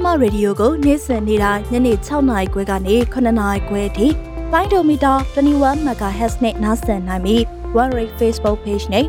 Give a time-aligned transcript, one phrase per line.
[0.00, 4.08] တို့မြစီမရေဒီယိုကိုနေ့စဉ်နေ့တိုင်းညနေ6နာရီခွဲကနေ9နာရီခွဲအထိ
[4.52, 7.40] ပိုင်းဒိုမီတာ21 MHz နဲ့နားဆင်နိုင်ပြီး
[7.82, 9.06] One Rate Facebook Page နဲ့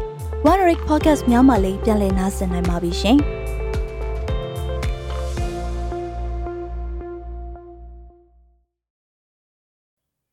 [0.51, 3.17] One Rate Podcast များမှလည်းပြန်လည်နားဆင်နိုင်ပါပြီရှင်။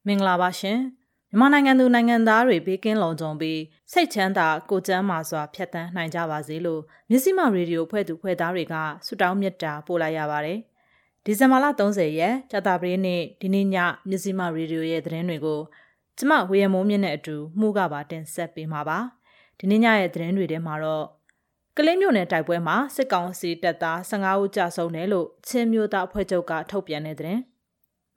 [0.06, 0.97] မင်္ဂလာပါရှင်
[1.30, 3.60] မြန်မာနိုင်ငံသူနိုင်ငံသားတွေဘေးကင်းလုံခြုံပြီး
[3.92, 8.74] စိတ်ချမ်းသာကိုကျန်းမာစွာဖြတ်သန်းနိုင်ကြပါစေလို့မြစည်းမရေဒီယိုဖွဲ့သူဖွဲ့သားတွေက
[9.06, 10.58] ဆုတောင်းမေတ္တာပို့လိုက်ရပါတယ်
[11.24, 13.76] ဒီဇင်ဘာလ30ရက်ကြာတာပတေးနေ့ဒီနေ့ည
[14.08, 15.60] မြစည်းမရေဒီယိုရဲ့သတင်းတွေကို
[16.18, 18.98] ကျမဝေယမိုးမြင့်နဲ့အတူမှုကပါတင်ဆက်ပေးမှာပါ
[19.58, 21.06] ဒီနေ့ညရဲ့သတင်းတွေထဲမှာတော့
[21.76, 27.40] ကလင်းမြို့နယ်တိုက်ပွဲမှာစစ်ကောင်စီတပ်သား15ဦးကြာဆုံးတယ်လို့ချင်းမျိုးသားအဖွဲ့ချုပ်ကထုတ်ပြန်တဲ့သတင်း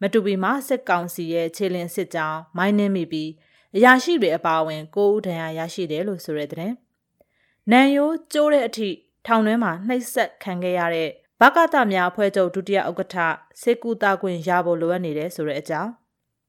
[0.02, 3.30] မတူပီမှာစစ်ကောင်စီရဲ့ခြေလင်းစစ်ကြောင်းမိုင်းနှင်းမိပြီး
[3.76, 6.74] အရာရှိတွေအပါအဝင်9ဦးဒဏ်ရာရရှိတယ်လို့ဆိုရတဲ့။
[7.72, 8.90] နန်ယိုးကျိုးတဲ့အထိ
[9.28, 13.16] ထောင်ထဲမှာနှိပ်စက်ခံခဲ့ရတဲ့ဘကတများအဖွဲ့ချုပ်ဒုတိယဥက္ကဋ္ဌ
[13.62, 15.92] စေကူတာခွင့်ရဖို့လိုအပ်နေတယ်ဆိုတဲ့အကြောင်း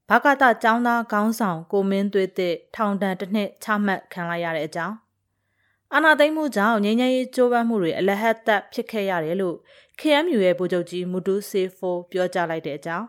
[0.09, 4.97] ဘကတចောင်းသားခေါင်းဆောင်ကိုမင်းသွေးတဲ့ထောင်ဒဏ်တစ်နှစ်ချမှတ်ခံလိုက်ရတဲ့အကြောင်း
[5.95, 9.57] အာနာသိမ့်မှုကြောင့်ငြိမ်းချမ်းရေးကြိုးပမ်းမှုတွေအလဟတ်သက်ဖြစ်ခဲ့ရတယ်လို့
[10.01, 13.07] KMU ရဲ့ဗိုလ်ချုပ်ကြီးမူတူစေဖိုပြောကြားလိုက်တဲ့အကြောင်း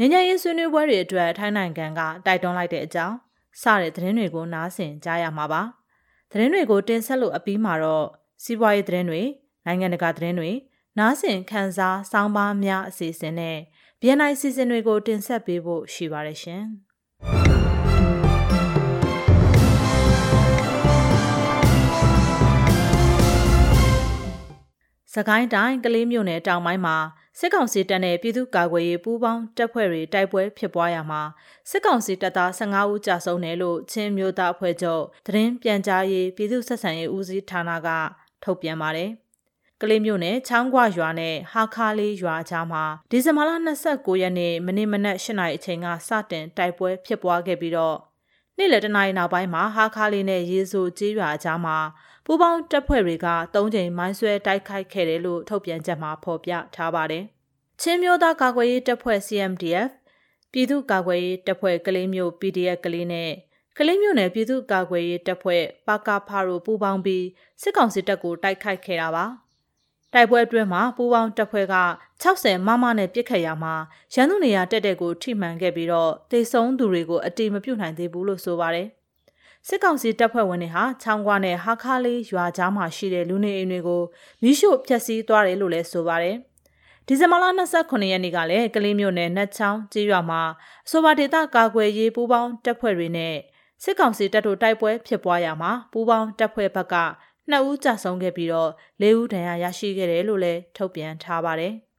[0.00, 3.16] ငញ្ញရေးဆွေးနွေးပွဲတွေအတွက်ထိုင်းနိုင်ငံကတိုက်တွန်းလိုက်တဲ့အကြောင်း
[3.62, 5.62] စတဲ့သတင်းတွေကိုနားဆင်ကြားရမှာပါ
[6.30, 8.06] သတင်းတွေကိုတင်ဆက်လို့အပြီးမှာတော့
[8.42, 9.22] စီးပွားရေးသတင်းတွေ
[9.66, 10.50] နိုင်ငံတကာသတင်းတွေ
[10.98, 13.58] နားဆင်ခန်းစားစောင်းပါးများအစီအစဉ်နဲ့
[14.00, 16.62] BNI စီစဉ်တွေကိုတင်ဆက်ပေးဖို့ရှိပါတယ်ရှင်
[25.14, 26.96] စကိုင်းတိုင်းကလေးမြို့နယ်တောင်ပိုင်းမှာ
[27.38, 31.22] စစ်ကောင်စီတပ်နဲ့ပြည်သူ့ကာကွယ်ရေးပူးပေါင်းတပ်ဖွဲ့တွေတိုက်ပွဲဖြစ်ပွားရမှာ
[31.70, 37.88] စစ်ကောင်စီတပ်သား15ဦးကြာဆုံးတယ်လို့ချင်းမျိုးသားအဖွဲ့ချုပ်သတင်းပြန်ကြားရေးပြည်သူ့ဆက်ဆံရေးဦးစီးဌာနက
[38.44, 39.10] ထုတ်ပြန်ပါတယ်။
[39.80, 43.50] ကလေးမျိုးနဲ့ချောင်းကွာရွာနဲ့ဟာခါလေးရွာကြားမှာဒီဇင်ဘာလ
[43.86, 47.96] 29ရက်နေ့မနေ့မနက်8နာရီအချိန်ကစတင်တိုက်ပွဲဖြစ်ပွားခဲ့ပြီးတော့
[48.58, 51.76] နေ့လယ်တနာရီနောက်ပိုင်းမှာဟာခါလေးနဲ့ရေဆိုကျေးရွာကြားမှာ
[52.24, 57.24] ပူးပေါင်းတပ်ဖွဲ့တွေက၃ချိန်မိုင်းဆွဲတိုက်ခိုက်ခဲ့တယ်လို့ထုတ်ပြန်ချက်မှာဖော်ပြထားပါတယ်။
[57.80, 59.90] ချင်းမျိုးသားကာကွယ်ရေးတပ်ဖွဲ့ CMDF
[60.52, 63.30] ပြည်သူ့ကာကွယ်ရေးတပ်ဖွဲ့ကလေးမျိုး PDF ကလေးနဲ့
[63.78, 67.24] ကလေးမျိုးနယ်ပြည်သူ့ကာကွယ်ရေးတပ်ဖွဲ့ပါကာဖာတို့ပူးပေါင်းပြီး
[67.62, 69.26] စစ်ကောင်စီတပ်ကိုတိုက်ခိုက်ခဲ့တာပါ။
[70.12, 71.76] တိုက်ပွဲအတွင်းမှာပူးပေါင်းတပ်ဖွဲ့က
[72.22, 73.74] 60မမနဲ့ပြစ်ခတ်ရမှာ
[74.14, 78.88] ရန်သူနေရာတက်တဲ့ကိုထိမှန်ခဲ့ပြီးတော့တေဆုံးသူတွေကိုအတိမပြုတ်နိုင်သေးဘူးလို့ဆိုပါတယ်။
[79.68, 84.02] စစ်ကောင်စီတပ်ဖွဲ့ဝင်တွေဟာချောင်းကွာနဲ့ဟာခါလေးရွာကြားမှာရှိတဲ့လူနေအိမ်တွေကို
[84.42, 86.36] မိရှို့ဖျက်ဆီးသွားတယ်လို့လည်းဆိုပါတယ်။
[87.06, 87.44] ဒီဇင်ဘာလ
[87.76, 90.42] 29ရက်နေ့ကလည်းကလေးမြို့နယ်နတ်ချောင်းကျေးရွာမှာ
[90.86, 93.36] အဆိုပါဒေသကာကွယ်ရေးပူးပေါင်းတပ်ဖွဲ့တွေနဲ့
[93.82, 96.96] စစ်ကောင်စီတပ်တို့တိုက်ပွဲဖြစ်ပွားရမှာပူးပေါင်းတပ်ဖွဲ့ဘက်က
[97.50, 98.70] 2ဦးကြာဆုံးခဲ့ပြီးတော့
[99.02, 101.74] 4ဦးဒဏ်ရာရရှိခဲ့တယ်လို့လည်းထုတ်ပြန်ထားပါတယ်။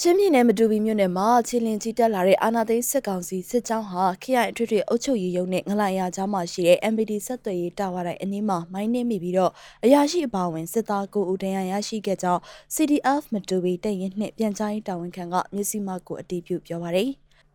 [0.00, 9.52] ချင်းပြည်နယ်မတူပီမြို့နယ်မှာခြေလင်ကြီးတက်လာတဲ့အာနာသိန်းစစ်ကောင်စီစစ်ကြောင်းဟာခရိုင်အထွေထွေအုပ်ချုပ်ရေးရုံးနဲ့ငလိုင်ရကြားမှာရှိတဲ့ MPD ဆက်သွယ်ရေးတာဝါတိုင်းအနီးမှာမိုင်းနှင်းမိပြီးတော့
[9.84, 12.40] အရာရှိအပါဝင်စစ်သားကိုဦးတန်းရရရှိခဲ့ကြောင်း
[12.74, 17.10] CDF မတူပီတပ်ရင်းနှင့်ပြန်ကြားရေးတာဝန်ခံကမျက်စိမှကိုအတည်ပြုပြောပါရယ်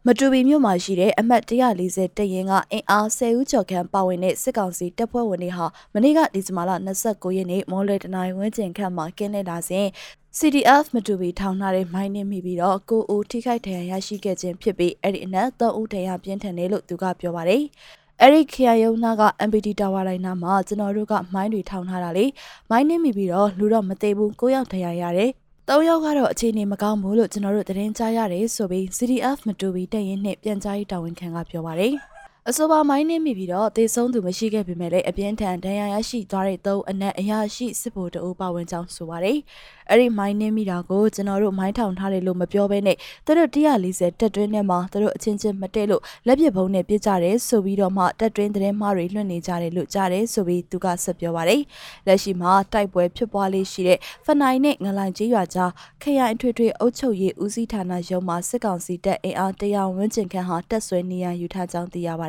[0.08, 6.72] မတူပီမြို့မှာရှိတဲ့အမှတ်140တပ်ရင်းကအင်အား10ဦးကျော်ခန့်ပါဝင်တဲ့စစ်ကောင်စီတပ်ဖွဲ့ဝင်တွေဟာမနေ့ကဒီဇင်ဘာလ
[7.04, 9.88] 29ရက်နေ့မော်လတနိုင်ဝင်းကျင်ခန့်မှာကင်းနေလာစဉ်
[10.38, 17.64] CDF မတူပီထောင်ထားတဲ့မိုင်းနှင်းမိပြီးတော့ကိုအိုထိခိုက်ဒဏ်ရာရရှိခဲ့ခြင်းဖြစ်ပြီးအဲ့ဒီအနက်3ဦးဒဏ်ရာပြင်းထန်တယ်လို့သူကပြောပါတယ်။
[18.22, 22.26] အဲ့ဒီခရိုင်ရုံနာက MPD တာဝါလိုင်းနာမှာကျွန်တော်တို့ကမိုင်းတွေထောင်ထားတာလေ
[22.70, 25.30] မိုင်းနှင်းမိပြီးတော့လူတော့မသေးဘူးကိုယောက်ဒဏ်ရာရတယ်။
[25.70, 31.96] ၃ယောက်ကတော့အခြေအနေမကောင်းဘူးလို့ကျွန်တော်တို့သတင်းကြားရတယ်ဆိုပြီး CDF မတူပီတပ်ရင်းနှင့်ပြန်ကြားရေးတာဝန်ခံကပြောပါတယ်။
[32.48, 39.38] အဆိုပါမိုင်းနှင်းမိပြီးတော့သေဆုံးသူမရှိခဲ့ပေမဲ့လည်းအပြင်းထန်ဒဏ်ရာရရှိသွားတဲ့သုံးအနက်အရာရှိစစ်ဗိုလ်တအုပ်ပါဝင်ကြောင်းဆိုပါတယ်။
[39.90, 51.62] အဲ့ဒီမိုင်းနှင်းမိတာကိုကျွန်တော်တို့မိုင်းထောင်ထားတယ်လို့မပြောဘဲနဲ့သူတို့140တက်တွင်းထဲမှာသူတို့အချင်းချင်းမတည့်လို့လက်ပစ်ဘုံနဲ့ပြစ်ကြတယ်ဆိုပြီးတော့မှတက်တွင်းသတင်းမှားတွေလွှင့်နေကြတယ်လို့ကြားတယ်ဆိုပြီးသူကဆက်ပြောပါတယ်။
[52.08, 55.72] လက်ရှိမှာတိုက်ပွဲဖြစ်ပွားလေးရှိတဲ့ဖနိုင်နဲ့ငလိုင်ကြီးရွာကြား
[56.04, 62.28] ခရိုင်ထွေထွေအုပ်ချုပ်ရေးဦးစီးဌာနရုံးမှာစစ်ကောင်စီတပ်အင်အားတရားဝန်းကျင်ခန့်ဟာတက်ဆွဲနေရယူထားကြောင်းသိရပါ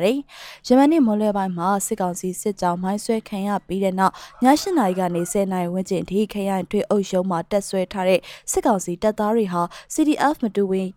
[0.67, 4.13] ယမန်နေ့မွန်လွဲပိုင်းမှာစစ်ကောင်စီစစ်ကြောင်းမိုင်းဆွဲခံရပြီးတဲ့နောက်
[4.43, 8.19] ည8နာရီကနေ10နာရီဝန်းကျင်ထိခရိုင်ထွေအုပ်ရုံးမှာတက်ဆွဲထားတဲ့
[8.51, 9.61] စစ်ကောင်စီတပ်သားတွေဟာ
[9.93, 10.89] CDF မတူဝင်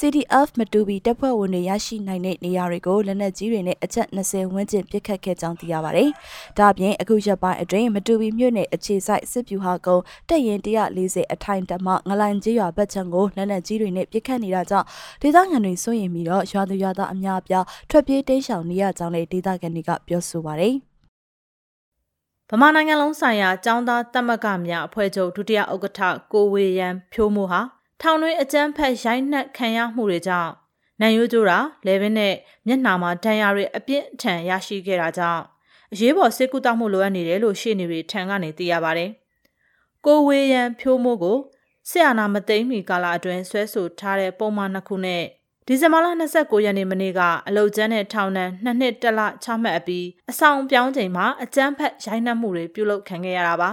[0.00, 6.10] CDF မတူဘီတပ်ဖွဲ့ဝင်တွေရရှိနိုင်တဲ့နေရာတွေကိုလက်နက်ကြီးတွေနဲ့အချက်20ဝန်းကျင်ပစ်ခတ်ခဲ့ကြောင်းသိရပါတယ်။
[6.58, 14.86] ဒါ့အပြင်အခုရက်ပိုင်းအတွင်းမတူဘီမြို့နယ်အခြေစိုက်စစ်ဗျူဟာကုန်းတပ်ရင်140အထိုင်တပ်မှငလိုင်ကြီးရွာဘက်ချံကိုလက်နက်ကြီးတွေနဲ့ပစ်ခတ်နေတာကြောင့်
[15.22, 20.74] ဒေသခံတွေစိုးရိမ်ပြီးတော့ရွာသူရွာသားအများအပြားထွက်ပြေးတိမ်းရှောင်နေရကြောင်းလည်းဒေသခံတွေကပြောဆိုပါတယ်။
[22.50, 26.00] ဗမာနိုင်ငံလုံးဆိုင်ရာចောင်းသားတက်မကများအဖွဲ့ချုပ်ဒုတိယဥက္ကဋ္ဌ
[26.32, 30.52] ကိုဝေယံဖြိုးမိုးဟာ ထောင်တွင်းအကြမ်းဖက်ရိုက်နှက်ခံရမှုတွေကြောင့်
[31.00, 32.34] နိုင်ရိုးကျိုးတာလေပင်နဲ့
[32.66, 35.42] မျက်နှာမှာဒဏ်ရာတွေအပြင်းထန်ရရှိခဲ့တာကြောင့်
[35.92, 39.10] အရေးပေါ်စစ်ကူတောက်မှုလိုအပ်နေတယ်လို့ရှေ့နေတွေထံကနေသိရပါတယ်။
[40.06, 41.38] ကိုဝေယံဖြိုးမိုးကို
[41.88, 45.24] ဆရာနာမသိမ့်မီကာလအတွင်းဆွဲဆိုထားတဲ့ပုံမှန်နှစ်ခုနဲ့
[45.66, 46.06] ဒီဇင်ဘာလ
[46.36, 53.70] 29ရက်နေ့မနေ့ကအလုတ်ကျန်းတဲ့ထောင်ဒဏ်နှစ်နှစ်တလချမှတ်အပြီးအဆောင်ပြောင်းချိန်မှာအကြမ်းဖက်ရိုက်နှက်မှုတွေပြုလုပ်ခံခဲ့ရတာပါ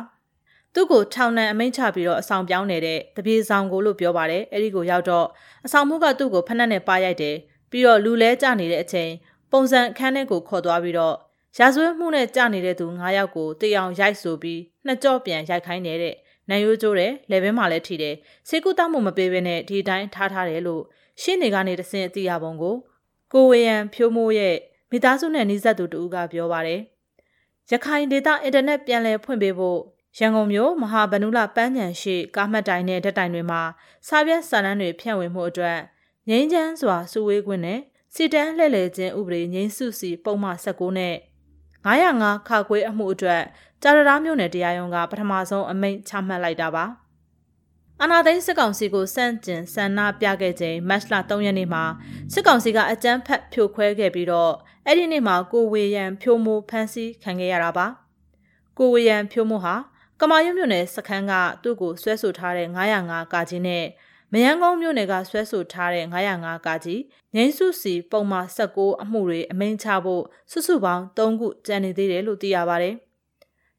[0.75, 5.27] သူ့ကိုထောင်ဒဏ်အမိန့်ချပြီးတော့အဆောင်ပြောင်းနေတဲ့တပြေဆောင်ကိုလို့ပြောပါတယ်အဲ့ဒီကိုရောက်တော့
[5.65, 7.35] အဆောင်မှုကသူ့ကိုဖက်နှက်နဲ့ပါရိုက်တယ်
[7.71, 9.11] ပြီးတော့လူလဲကျနေတဲ့အချိန်
[9.51, 11.15] ပုံစံအခန်းထဲကိုခေါ်သွားပြီးတော့
[11.57, 16.15] ရာဇဝတ်မှုနဲ့ကြနေတဲ့သူ9ယောက်ကိုတေအောင်ရိုက်ဆိုပြီးနှစ်ကြော့ပြန်ရိုက်ခိုင်းနေတဲ့
[16.49, 18.15] နိုင်ရိုးကျိုးတယ်လေဘင်းမှာလည်းထိတယ်
[18.47, 20.83] စေကူတောက်မှုမပေးဘဲနဲ့ဒီတိုင်းထားထားတယ်လို့
[21.21, 22.75] ရှင်းနေကနေတဆင့်အသိရပုံကို
[23.33, 24.55] ကိုဝေယံဖြိုးမိုးရဲ့
[24.91, 26.81] မိသားစုနဲ့နှိစက်သူတူကပြောပါတယ်
[27.71, 29.79] ရခိုင်ဒေသအင်တာနက်ပြန်လည်ဖွင့်ပေးဖို့
[30.19, 33.61] ရန်ကုန်မြို့မဟာဗနုလပန်းညံရှိကားမှတ်တိုင်နဲ့ဓာတ်တိုင်တွေမှာ
[34.07, 35.79] စာပြတ်စာတမ်းတွေဖြန့်ဝေမှုအတွက်
[36.29, 37.79] ငိမ့်ချမ်းစွာစုဝေးခွင့်နဲ့
[38.13, 41.15] စီတန်းလှည့်လည်ခြင်းဥပဒေငိမ့်စုစီပုံမှန်19နဲ့
[41.85, 43.43] 905ခါခွေးအမှုအတွက်
[43.81, 46.85] ကြာရတားမြို့နယ်တရားရုံးကပထမဆုံးအမိန့်ချမှတ်လိုက်တာပါ။
[48.01, 51.83] အာနာသိန်းစစ်ကောင်စီကိုစန့်ကျင်ဆန္ဒပြခဲ့ချိန်မတ်လ3ရက်နေ့မှာ
[52.33, 54.53] စစ်ကောင်စီကအကြမ်းဖက်ဖြိုခွဲခဲ့ပြီးတော့
[54.85, 57.87] အဲ့ဒီနေ့မှာကိုဝေယံဖြိုးမိုးဖမ်းဆီးခံခဲ့ရတာပါ
[58.77, 59.75] ကိုဝေယံဖြိုးမိုးဟာ
[60.21, 61.33] ကမာရွတ်မြို့နယ်စခန်းက
[61.63, 62.67] သူ့ကိုဆွဲဆိုထားတဲ့
[62.99, 63.85] 905ကာကြီးနဲ့
[64.31, 67.01] မယန်းကုန်းမြို့နယ်ကဆွဲဆိုထားတဲ့905ကာကြီး
[67.35, 72.95] ငိမ့်စုစီပုံမှန်16အမှုတွေအမိန့်ချဖို့စုစုပေါင်း3ခုကျန်နေသေးတယ်လို့သိရပါတယ်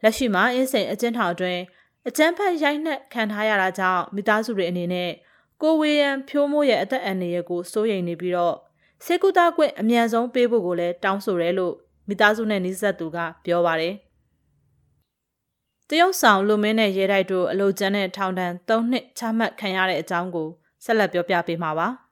[0.03, 1.61] လက်ရှိမှာအင်းစိန်အကျဉ်းထောင်အတွင်း
[2.09, 5.11] အကြမ်းဖက်ရိုက်နှက်ခံထားရတာကြောင့်မိသားစုတွေအနေနဲ့
[5.63, 8.57] ကိုဝေယံဖြိုးမိုးရဲ့အသက်အန္တရာယ်ကိုစိုးရိမ်နေပြီးတော့
[9.05, 11.75] စေကူတာကွင့်အမြန်ဆုံးပေးဖို့ကိုလည်းတောင်းဆိုရဲလို့
[12.09, 13.95] မိသားစုနဲ့နှိစက်သူကပြောပါတယ်
[15.91, 20.49] တရုတ်ဆောင်လူမင်းနဲ့ရဲတိုက်တို့အလို့ကျန်းတဲ့ထောင်ဒဏ်၃နှစ်ချမှတ်ခံရတဲ့အကြောင်းကို
[20.85, 21.89] ဆက်လက်ပြောပြပေးမှာပါ။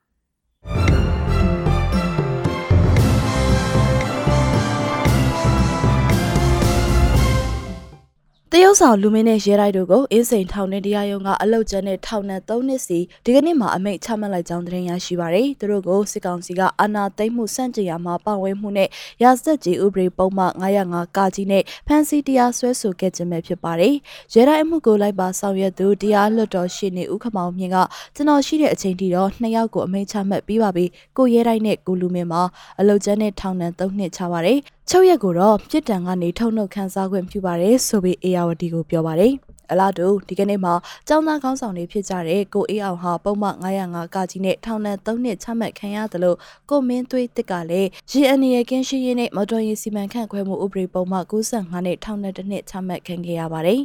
[8.57, 18.89] တရုတ်ဆောင်လူမင်းနဲ့ရဲတိုက်တို့ကိုအင်းစိန်ထောင်နဲ့တရားရုံးကအလုတ်ကျန်းနဲ့ထောင်နဲ့3နှစ်စီဒီကနေ့မှာအမိန့်ချမှတ်လိုက်ကြောင်းသတင်းရရှိပါရယ်သူတို့ကိုစစ်ကောင်စီကအာဏာသိမ်းမှုစန့်ကျင်ရာမှာပါဝင်မှုနဲ့
[19.23, 23.95] ရာဇသက်ကြီးဥပဒေပုံမှန်905ကာကြီးနဲ့ဖမ်းဆီးတရားစွဲဆိုခဲ့ခြင်းပဲဖြစ်ပါတယ်
[24.33, 27.77] ရဲတိုက်အမှုကိုလိုက်ပါဆောင်ရွက်သူတရားလွှတ်တော်ရှေ့နေဦးခမောင်မြင့်က
[28.15, 30.85] ကျွန်တော်ရှိတဲ့အချိန်ထိတော့နှစ်ယောက်ကိုအမိန့်ချမှတ်ပြီးပါပြီ
[31.17, 32.41] ကိုရဲတိုက်နဲ့ကိုလူမင်းမှာ
[32.79, 34.59] အလုတ်ကျန်းနဲ့ထောင်နဲ့3နှစ်ချပါတယ်
[34.89, 39.33] ချုပ်ရက်ကိုတော့ပြစ်ဒဏ်ကနေထုတ်နှုတ်ခန်းစားခွင့်ပြုပါတယ်ဆိုပြီးအေယာဝတီကိုပြောပါတယ်
[39.71, 40.73] အလားတူဒီကနေ့မှာ
[41.07, 46.37] ကျောင်းသားခေါင်းဆောင်တွေဖြစ်ကြတဲ့ကိုအေးအောင်ဟာပုံမှန်905ကကြီးနဲ့ထောင်ဒဏ်3နှစ်ချမှတ်ခံရတယ်လို့
[46.69, 53.81] ကိုမင်းသွေးတစ်ကလည်းရေအနေရကင်းရှိရေးနဲ့မော်တော်ယာဉ်စီမံခန့်ခွဲမှုဥပဒေပုံမှန်95နဲ့ထောင်ဒဏ်တစ်နှစ်ချမှတ်ခံခဲ့ရပါတယ်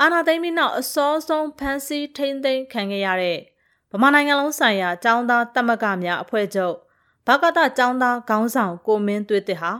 [0.00, 3.38] အာနာသိမ့်ပြီးနောက်အစောဆုံးဖမ်းဆီးထိန်းသိမ်းခံခဲ့ရတဲ့
[3.92, 6.76] ဗမာနိုင်ငံလုံးဆိုင်ရာចောင်းသားတက်မကများအဖွဲ့ချုပ်
[7.26, 9.72] ဘကတចောင်းသားခေါင်းဆောင်ကိုမင်းသွေးတစ်ဟာ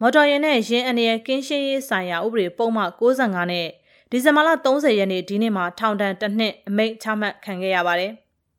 [0.00, 3.66] မော်တော်ယာဉ်နဲ့ယာဉ်အနေနဲ့ကင်းရှင်းရေးဆိုင်ရာဥပဒေပုံမှန်65နဲ့
[4.10, 8.12] ဒီဇင်ဘာလ30ရက်နေ့ဒီနေ့မှာထောင်ဒဏ်တစ်နှစ်အမိန့်ချမှတ်ခံခဲ့ရပါတယ်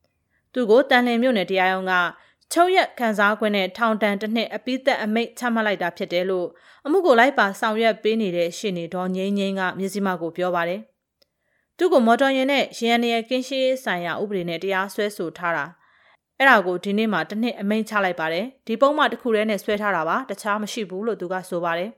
[0.54, 1.94] ။သူကိုတန်လင်မြို့နယ်တရားရုံးက
[2.52, 6.48] ချုပ်ရက်ခံစားခွင့်နဲ့ထောင်ဒဏ်တစ်နှစ်အပိသက်အမိန့်ချမှတ်လိုက်တာဖြစ်တယ်လို့
[6.86, 10.82] အမှုကိုလိုက်ပါဆောင်ရွက်ပေးနေတဲ့ရှင်းနေတော်ငိမ့်ငိမ့်ကမြစည်းမကိုပြောပါတယ်။
[11.78, 15.66] သူကမော်တော်ယာဉ်နဲ့ရန်နေရကင်းရှင်းရေးဆိုင်ရာဥပဒေနဲ့တရားစွဲဆိုထားတာ
[16.40, 21.92] အဲ့ဒါကိုဒီနေ့မှတစ်နှစ်အမိန့်ချလိုက်ပါတယ်ဒီပုံမှတစ်ခုတည်းနဲ့ဆွဲထားတာပါတခြားမရှိဘူးလို့သူကဆိုပါတယ်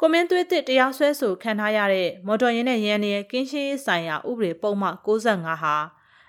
[0.00, 5.74] ကွန်မင်းသွေးတစ်တရားစွဲဆိုခံထားရတဲ့မော်တော်ယာဉ်နဲ့ရန်နေကင်းရှင်းရေးဆိုင်ရာဥပဒေပုံမှ65ဟာ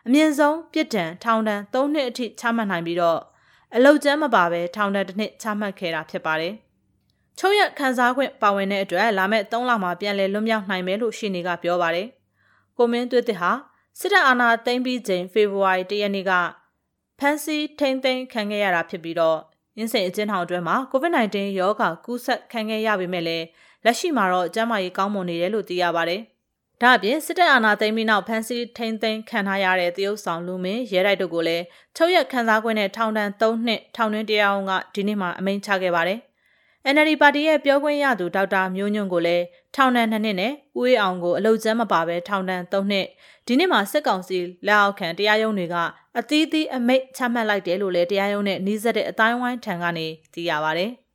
[0.07, 3.19] အမြင့်ဆုံးပြစ်ဒဏ်ထောင်ဒဏ်3နှစ်အထိချမှတ်နိုင်ပြီးတော့
[3.75, 6.53] အလုတ်ကျမ်းမပါဘဲထောင်ဒဏ်တစ်နှစ်ချမှတ်ခဲ့တာဖြစ်ပါတယ်
[7.37, 12.07] ချုပ်ရခန်းစားခွင့်ပါဝင်တဲ့အတွက်လာမယ့်3လမှာပြန်လည်လွတ်မြောက်နိုင်မယ်လို့ရှင်းနေကပြောပါတယ်
[12.77, 13.51] ကိုမင်းသွေးတစ်ဟာ
[13.99, 16.31] စစ်တပ်အာဏာသိမ်းပြီးချိန်ဖေဖော်ဝါရီ၁ရက်နေ့က
[17.23, 19.37] ဖမ်းဆီးထိန်းသိမ်းခံခဲ့ရတာဖြစ်ပြီးတော့
[19.77, 23.45] ရင်းစိန်အကျဉ်းထောင်အတွင်းမှာ COVID-19 ရောဂါကူးစက်ခံခဲ့ရပေမဲ့လည်း
[23.85, 26.21] လက်ရှိမှာတော့ကျန်းမာရေးကောင်းမွန်နေတယ်လို့သိရပါတယ်။
[26.81, 31.63] ဒါအပြင်စစ်တပ်အာဏာသိမ်းပြီးနောက်ဖမ်းဆီးထိန်းသိမ်းခံထားရတဲ့တရုတ်ဆောင်လူမင်းရဲတိုက်တို့ကိုလည်း
[31.95, 36.19] ချုပ်ရက်ခန်းစားခွင့်နဲ့ထောင်ဒဏ်3နှစ်ထောင်တွင်းတရားအောင်ကဒီနေ့မှအမိန့်ချခဲ့ပါတယ်။
[36.93, 43.05] NLD ပါတီရဲ့ပြောခွင့်ရသူဒေါက်တာမျိုးညွန့်ကိုလည်း ထောင်ဒဏ်2နှစ်နဲ့ဦးအေးအောင်ကိုအလုတ်ကျမ်းမပါဘဲထောင်ဒဏ်3နှစ်
[43.47, 44.37] ဒီနေ့မှာစစ်ကောင်စီ
[44.67, 45.75] လက်အောက်ခံတရားရုံးတွေက
[46.19, 50.87] အသီးသီးအမိတ်ချမှတ်လိုက်တယ်လို့လည်းတရားရုံးနဲ့နှီးစပ်တဲ့အတိုင်းဝိုင်းထံကနေသိရပါဗျ။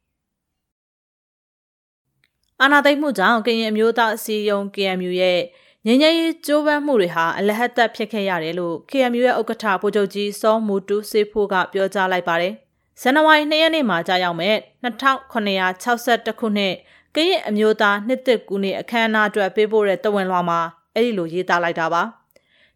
[2.62, 5.40] အာနာသိမ့်မှုကြောင့်ကရင်အမျိုးသားအစည်းအရုံး KMU ရဲ့
[5.86, 12.54] ငញ្ញရေးကြိုးပမ်းမှုတွေဟာအလဟတ်သက်ဖြစ်ခဲ့ရတယ်လို့ KMU ရဲ့ဥက္ကဋ္ဌဗိုလ်ချုပ်ကြီးစောမူတူစေဖိုးကပြောကြားလိုက်ပါတယ်
[13.00, 16.74] ဇန်နဝါရီ2ရက်နေ့မှာကြာရောက်မဲ့2962ခုနှစ်
[17.16, 20.60] ကရင်အမျိုးသားနှစ်သက်ကူနေအခမ်းအနားအတွက်ပေးပို့တဲ့တဝန်လွှာမှာ
[20.94, 22.02] အဲ့ဒီလိုရေးသားလိုက်တာပါ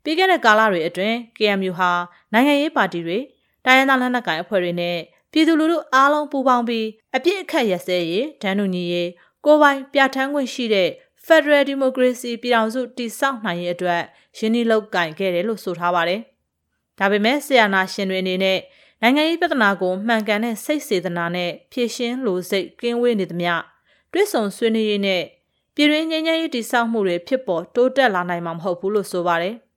[0.03, 1.91] ပြီးခဲ့တဲ့ကာလတွေအတွင်း KMU ဟာ
[2.33, 3.19] နိုင်ငံရေးပါတီတွေ
[3.65, 4.99] တိုင်းရင်းသားလက်နက်ကိုင်အဖွဲ့တွေနဲ့
[5.33, 9.11] ပြည်သူလူထုအားလုံးပူးပေါင်းပြီးအပြစ်အခတ်ရစဲရေးဒဏ်နုညီရေး
[9.45, 10.89] ကိုပိုင်ပြဋ္ဌာန်းခွင့်ရှိတဲ့
[11.27, 14.03] Federal Democracy ပြည်ထောင်စုတည်ဆောက်နိုင်ရေးအတွက်
[14.39, 16.21] ရင်းနှီးလုပ်ကင်ခဲ့တယ်လို့ဆိုထားပါတယ်။
[16.99, 18.59] ဒါပေမဲ့ဆီယနာရှင်တွေအနေနဲ့
[19.03, 23.55] နိုင်ငံရေးပြဿနာကိုမှန်ကန်တဲ့စိတ်စေတနာနဲ့ဖြည့်ရှင်းလို့စိတ်ကင်းဝေးနေသမျှ
[24.13, 25.23] တွစ်ဆုံဆွေးနွေးရေးနဲ့
[25.75, 29.55] ပြည်တွင်းငြိမ်းချမ်းရေးတည်ဆောက်မှုတွေဖြစ်ပေါ်တိုးတက်လာနိုင်မှာမဟုတ်ဘူးလို့ဆိုပါတယ်။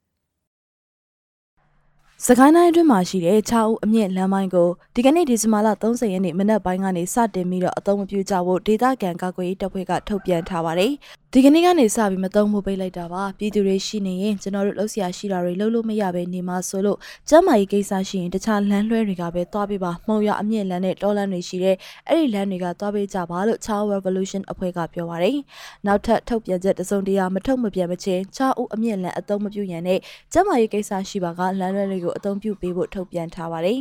[2.25, 10.93] စကိုင်းတိုင်းအတွင်းမှာရှိတဲ့6ဦးအမြင့်လမ်းပိုင်းကိုဒီကနေ့ဒီဇင်ဘာလ30ရက်နေ့မနက်ပိုင်းကနေစတင်ပြီးတော့အသုံးမပြုကြဖို့ဒေသခံကာကွယ်ရေးတပ်ဖွဲ့ကထုတ်ပြန်ထားပါတယ်။
[11.35, 16.97] ဒီကနေ့ကနေစပြီးမသုံးဖို့ပိတ်လိုက်တာပါပြည်သူတွေရှိနေရင်ကျွန်တော်တို့လှုပ်ရှားရှိတာတွေလှုပ်လို့မရပဲနေမှာဆိုလို့
[17.29, 21.75] ကျမ်းမာရေးကိစ္စရှိရင်တခြားလမ်းလွှဲတွေကပဲသွားပေးပါမှုံရအမြင့်လမ်းနဲ့တောလမ်းတွေရှိတဲ့
[22.07, 25.37] အဲ့ဒီလမ်းတွေကသွားပေးကြပါလို့ Child Revolution အဖွဲ့ကပြောပါတယ်
[25.85, 29.99] နောက်ထပ်ထုတ်ပြန်ချက်တစုံတရာမထုတ်မပြန်မချင်း6ဦးအမြင့်လမ်းအသုံးမပြုရန်နဲ့
[30.33, 33.79] ကျမ်းမာရေးကိစ္စရှိပါကလမ်းလွှဲတွေကိုအသုံးပြုပေးဖို့ထုတ်ပြန်ထားပါတယ်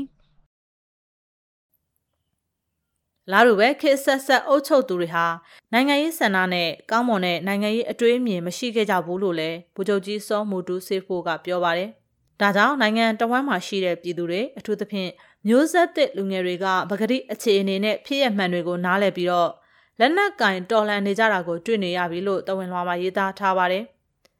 [3.31, 5.27] လာတို့ပဲခေဆက်ဆက်အုပ်ချုပ်သူတွေဟာ
[5.73, 11.91] နိုင်ငံရေးဆန္ဒနဲ့ကောင်းမွန်တဲ့နိုင်ငံရေးအတွေးအမြင်မရှိခဲ့ကြဘူးလို့လည်းဗိုလ်ချုပ်ကြီးစောမူတူဆေးဖို့ကပြောပါတယ်။
[12.41, 15.11] ဒါကြောင့်နိုင်ငံတဝမ်းမှာရှိတဲ့ပြည်သူတွေအထူးသဖြင့်
[15.49, 19.51] မျိုးဆက်သစ်လူငယ်တွေကပဂတိအခြေအနေနဲ့ဖြစ်ရမှန်တွေကိုနားလည်ပြီးတော့
[20.01, 23.85] လက်နက်ကင်တော်လှန်နေကြတာကိုတွေ့နေရပြီလို့တဝန်လွှာမှာရေးသားထားပါတယ်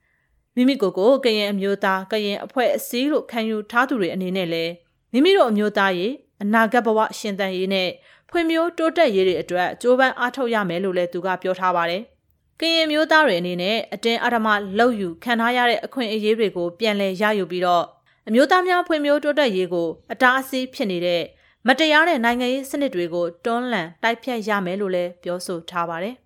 [0.55, 4.73] ။မိမိကိုယ်ကိုကရင်အမျိုးသားကရင်အဖွဲ့အစည်းလို့ခံယူထားသူတွေအနေနဲ့လည်း
[5.13, 6.13] မိမိတို့အမျိုးသားရေး
[6.43, 7.89] အနာဂတ်ဘဝရှင်သန်ရေးနဲ့
[8.33, 12.03] ဖွံ့ဖြိုးတိုးတက်ရေးတွေအတွက်ကြိုးပမ်းအားထုတ်ရမယ်လို့လည်းသူကပြောထားပါတယ်။
[12.61, 14.49] ကရင်မျိုးသားတွေအနေနဲ့အတင်းအဓမ္မ
[14.79, 17.85] လောက်ယူခံထားရတဲ့အခွင့်အရေးတွေကိုပြန်လည်ရယူပြီးတော့
[18.29, 21.23] အမျိုးသားများဖွံ့ဖြိုးတိုးတက်ရေးကိုအတားအဆီးဖြစ်နေတဲ့
[21.67, 26.15] မတရားတဲ့နိုင်ငံရေးစနစ်တွေကိုတွန်းလှန်တိုက်ဖြတ်ရမယ်လို့လည်းပြောဆိုထားပါတယ်။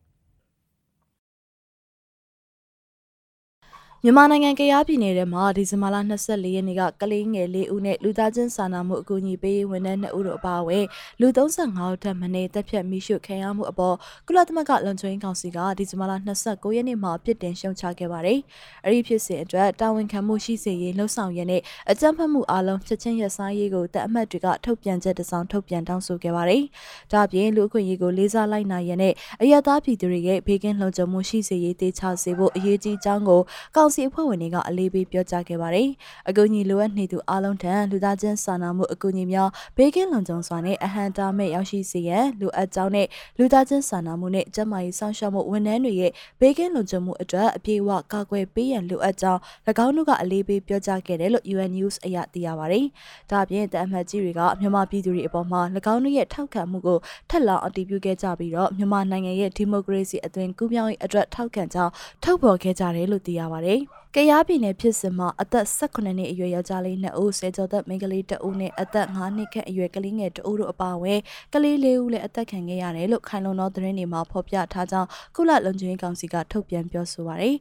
[4.07, 10.85] မြန်မာနိုင်ငံကရားပြည်နယ်ထဲမှာဒီဇင်ဘာလ24ရက်နေ့ကကလေးငယ်၄ဦးနဲ့လူသားချင်းစာနာမှုအကူအညီပေးရေးဝန်ထမ်း2ဦးတို့အပါအဝင်
[11.21, 13.97] လူ35ဦးထပ်မံတက်ဖြတ်မိရှုခံရမှုအပေါ်
[14.27, 16.13] ကုလသမဂ္ဂလုံခြုံရေးကောင်စီကဒီဇင်ဘာလ
[16.45, 18.39] 29ရက်နေ့မှာပြစ်တင်ရှုံချခဲ့ပါတယ်။
[18.85, 26.63] အဲဒီဖြစ်စဉ်အတွက်တာဝန်ခံမှုရှိစေရေးလှုံ့ဆော်ရတဲ့အကြမ်းဖက်မှုအလုံးချက်ချင်းရဆိုင်ရေးကိုတပ်အမတ်တွေကထုတ်ပြန်ချက်တစောင်ထုတ်ပြန်တောင်းဆိုခဲ့ပါတယ်။
[27.13, 33.41] ဒါ့အပြင်လူအခွင့်အရေးကိုလေးစားလိုက်နိုင်ရတဲ့အရသာပြည်သူတွေရဲ့ဘေးကင်းလုံခြုံမှုရှိစေရေးတေချာစေဖို့အရေးကြီးကြောင်းကို
[33.77, 35.89] ကောင်စီအဖွဲ့ဝင်တွေကအလေးပေးပြောကြားခဲ့ပါတယ်။
[36.29, 43.07] အကူအညီလိုအပ်နေသူအားလုံးထံလူသားချင်းစာနာမှုအကူအညီများဘေးကင်းလုံခြုံစွာနဲ့အဟံတာမဲ့ရောက်ရှိစေရန်လိုအပ်ကြောင်းနဲ့
[43.39, 49.41] လူသားချင်းစာနာမှုနဲ့ကျန်းမာရေးစောင့်ရှောက်မှုဝန်ထမ်းတွေရဲ့ဘေးကင်းလုံခြုံမှုအတွက်အပြည့်အဝကာကွယ်ပေးရန်လိုအပ်ကြောင်း၎
[49.85, 52.85] င်းတို့ကအလေးပေးပြောကြားခဲ့တယ်လို့ UN News အရသိရပါတယ်။
[53.31, 55.61] ဒါ့အပြင်တအမတ်ကြီးတွေကမြန်မာပြည်သူတွေအပေါ်မှာ၎
[55.93, 56.99] င်းတို့ရဲ့ထောက်ခံမှုကို
[57.31, 63.81] ထက်လောင်အတည်ပြုခဲ့ကြပြီးတော့မြန်မာနိုင်ငံရဲ့ဒီမိုကရေစီအသွင်ကူးပြောင်းရေးအတွက်ထောက်ခံကြောင်းထုတ်ဖော်ခဲ့ကြတယ်လို့သိရပါတယ်။
[64.15, 71.21] ကရားပြည်နယ်ဖြစ်စဉ်မှာအသက်18နှစ်အရွယ်ယောက်ျားလေး2ဦးဆယ်ကျော်သက်မိန်းကလေး2ဦးနဲ့အသက်9နှစ်ခန့်အရွယ်ကလေးငယ်2ဦးတို့အပါအဝင်
[71.55, 77.57] ကလေး4ဦးလည်းအသက်ခံခဲ့ရတယ်လို့ခိုင်လုံသောသတင်းတွေမှာဖော်ပြထားကြောင်းကုလလုံခြုံရေးကောင်စီကထုတ်ပြန်ပြောဆိုပါရယ်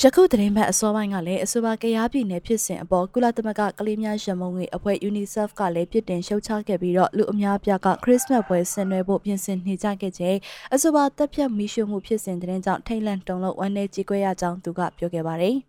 [0.00, 10.36] ယခုသတင်းပတ်အစောပိုင်းကလည်းအဆိုပါကရားပြည်နယ်ဖြစ်စဉ်အပေါ်ကုလသမဂ္ဂကလေးများရန်ပုံငွေအဖွဲ့ UNICEF ကလည်းပြစ်တင်ရှုတ်ချခဲ့ပြီးတော့လူအများပြားကခရစ်စမတ်ပွဲဆင်နွှဲဖို့ပြင်ဆင်နေကြခဲ့ချိန်
[10.74, 15.56] အဆိုပါတပ်ဖြတ်မိရှုမှုဖြစ်စဉ်တဲ့ကြောင့်ထိတ်လန့်တုန်လှုပ်ဝမ်းနည်းကြေကွဲရကြောင်းသူကပြောခဲ့ပါတယ်။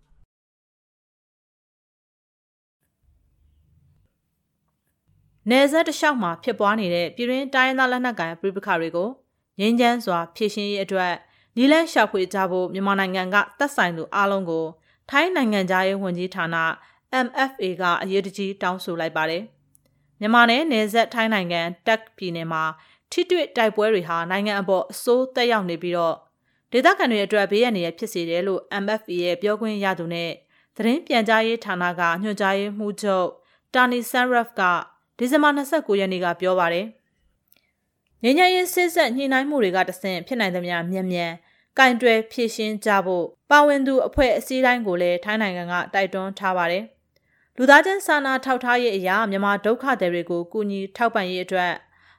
[5.49, 9.09] နယ်စပ်တစ်လျှောက်မှာဖြစ်ပွားနေတဲ့ပြည်တွင်းတိုင်းရင်းသားလက်နက်ကိုင်ပြည်ပခါတွေကို
[9.59, 11.13] ငြင်းချမ်းစွာဖြည့်ရှင်းရေးအတွက်
[11.57, 14.65] နီလန်းရှာဖွေကြဖို့မြန်မာနိုင်ငံကသက်ဆိုင်သူအားလုံးကို
[15.09, 16.45] ထိုင်းနိုင်ငံသားရေးဝန်ကြီးဌာန
[17.25, 19.43] MFA ကအရေးတကြီးတောင်းဆိုလိုက်ပါတယ်။
[20.19, 22.63] မြန်မာနယ်နယ်စပ်ထိုင်းနိုင်ငံတက်ပြည်နယ်မှာ
[23.11, 26.15] ထိတွေ့တိုက်ပွဲတွေဟာနိုင်ငံအပေါ်အဆိုးသက်ရောက်နေပြီးတော့
[26.71, 30.31] ဒေသခံတွေအတွက်ဘေးရန်တွေဖြစ်စေတယ်လို့ MFA ရဲ့ပြောခွင့်ရသူနဲ့
[30.75, 33.27] သတင်းပြန်ကြားရေးဌာနကညွှန်ကြားရေးမှူးချုပ်
[33.73, 34.61] တာနီဆန်ရက်ဖ်က
[35.17, 36.85] ဒီဇင်ဘာ29ရက်နေ့ကပြောပါတယ်။
[38.23, 41.31] ငញ្ញရေးစစ်ဆက်ညှိနှိုင်းမှုတွေကတဆင့်ဖြစ်နိုင်သမျှမြန်မြန်
[41.77, 46.83] ကင်တွယ်ဖြည့်ရှင်းကြဖို့ပါဝင်သူအဖွဲ့အစည်းတိုင်းကိုလည်းထိုင်းနိုင်ငံကတိုက်တွန်းထားပါတယ်။
[47.57, 51.71] လူသားချင်းစာနာထောက်ထားရေးအရာမြန်မာဒုက္ခသည်တွေကိုကူညီထောက်ပံ့ရေးအတွက်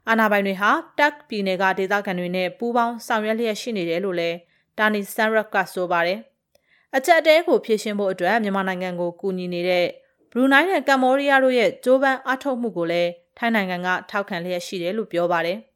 [0.08, 4.36] အာဏာပိုင်တွေဟာတက်ပြည်နယ်ကဒေသခံတွေနဲ့ပူးပေါင်းဆောင်ရွက်လျက်ရှိနေတယ်လို့လည်း
[4.78, 6.18] တာနီဆန်ရက်ကဆိုပါတယ်။
[6.96, 9.86] အချက်အတဲကိုဖြည့်ရှင်းဖို့အတွက်မြန်မာနိုင်ငံကိုကူညီနေတဲ့
[10.30, 15.58] ဘရူနိုင်းနဲ့ကမ္ဘောဒီးယားတို့ရဲ့ကြိုးပမ်းအားထုတ်မှုကိုလည်းထိုင်းနိုင်ငံကထောက်ခံလျက်ရှိတယ်လို့ပြောပါတယ်။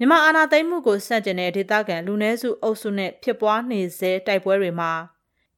[0.00, 4.92] မြန်မာအာဏာသိမ်းမှုကိုစန့်ကျင်တဲ့ဒေသခံလူနည်းစုအုပ်စုနဲ့ဖြစ်ပွားနေစေတိုက်ပွဲတွေမှာ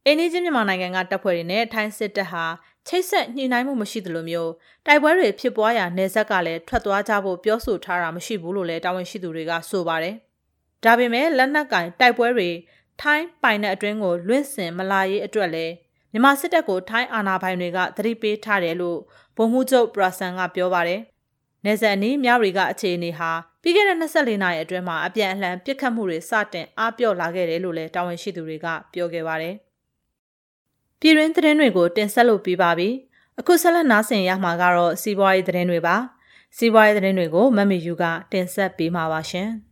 [0.04, 2.44] အိန္ဒိချင်းမြန်မာနိုင်ငံကတပ်ဖွဲ့တွေနဲ့ထိုင်းစစ်တပ်ဟာ
[2.86, 4.52] ချိတ်ဆက်ညှိနှိုင်းမှုမရှိသလိုမျိုး
[4.86, 10.14] တိုက်ပွဲတွေဖြစ်ပွားရာနယ်စပ်ကလည်းထွက်သွားကြဖို့ပြောဆိုထားတာမရှိဘူးလို့လည်းတာဝန်ရှိသူတွေကဆိုပါတယ်။
[10.84, 12.50] ဒါပေမဲ့လက်နက်ကင်တိုက်ပွဲတွေ
[13.00, 15.72] ထိုင်းပိုင်တဲ့အတွင်းကိုလွင့်စင်မလာရေးအတွက်လည်း
[16.12, 18.98] မြန်မာစစ်တပ်ကိုထိုင်းအာဏာပိုင်တွေကသတိပေးထားတယ်လို့
[19.36, 21.00] ဗိုလ်မှူးချုပ်ပရာဆန်ကပြောပါတယ်။
[21.64, 23.30] နေဆက်နီးမြရီကအခြေအနေဟာ
[23.62, 29.54] ပြီးခဲ့တဲ့24နာရီအတွင်းမှာအပြန်အလှန်ပစ်ခတ်မှုတွေစတင်အားပြော့လာခဲ့တယ်လို့လည်းတာဝန်ရှိသူတွေကပြောခဲ့ပါတယ်။
[31.00, 32.88] ပြည်တွင်းသတင်းတွေကိုတင်ဆက်လုပ်ပြီးပါပြီ။
[33.38, 35.96] အခုဆက်လက်နားဆင်ရမှာကတော့စီးပွားရေးသတင်းတွေပါ။
[36.56, 39.50] စီးပွားရေးသတင်းတွေကိုမမီယူကတင်ဆက်ပေးမှာပါရှင်။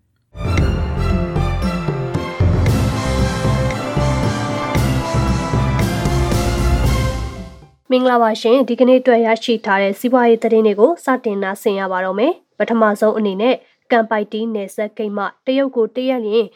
[7.92, 13.54] မင်္ဂလာပါရှင်ဒီကနေ့အတွက်ရရှိထားတဲ့စီးပွားရေးသတင်းတွေကိုစတင်နာဆင်ရပါတော့မယ်ပထမဆုံးအနေနဲ့
[13.90, 16.46] ကမ်ပိုက်တီနယ်ဆက်ဂိတ်မှတရုတ်ကိုတရက်ရင်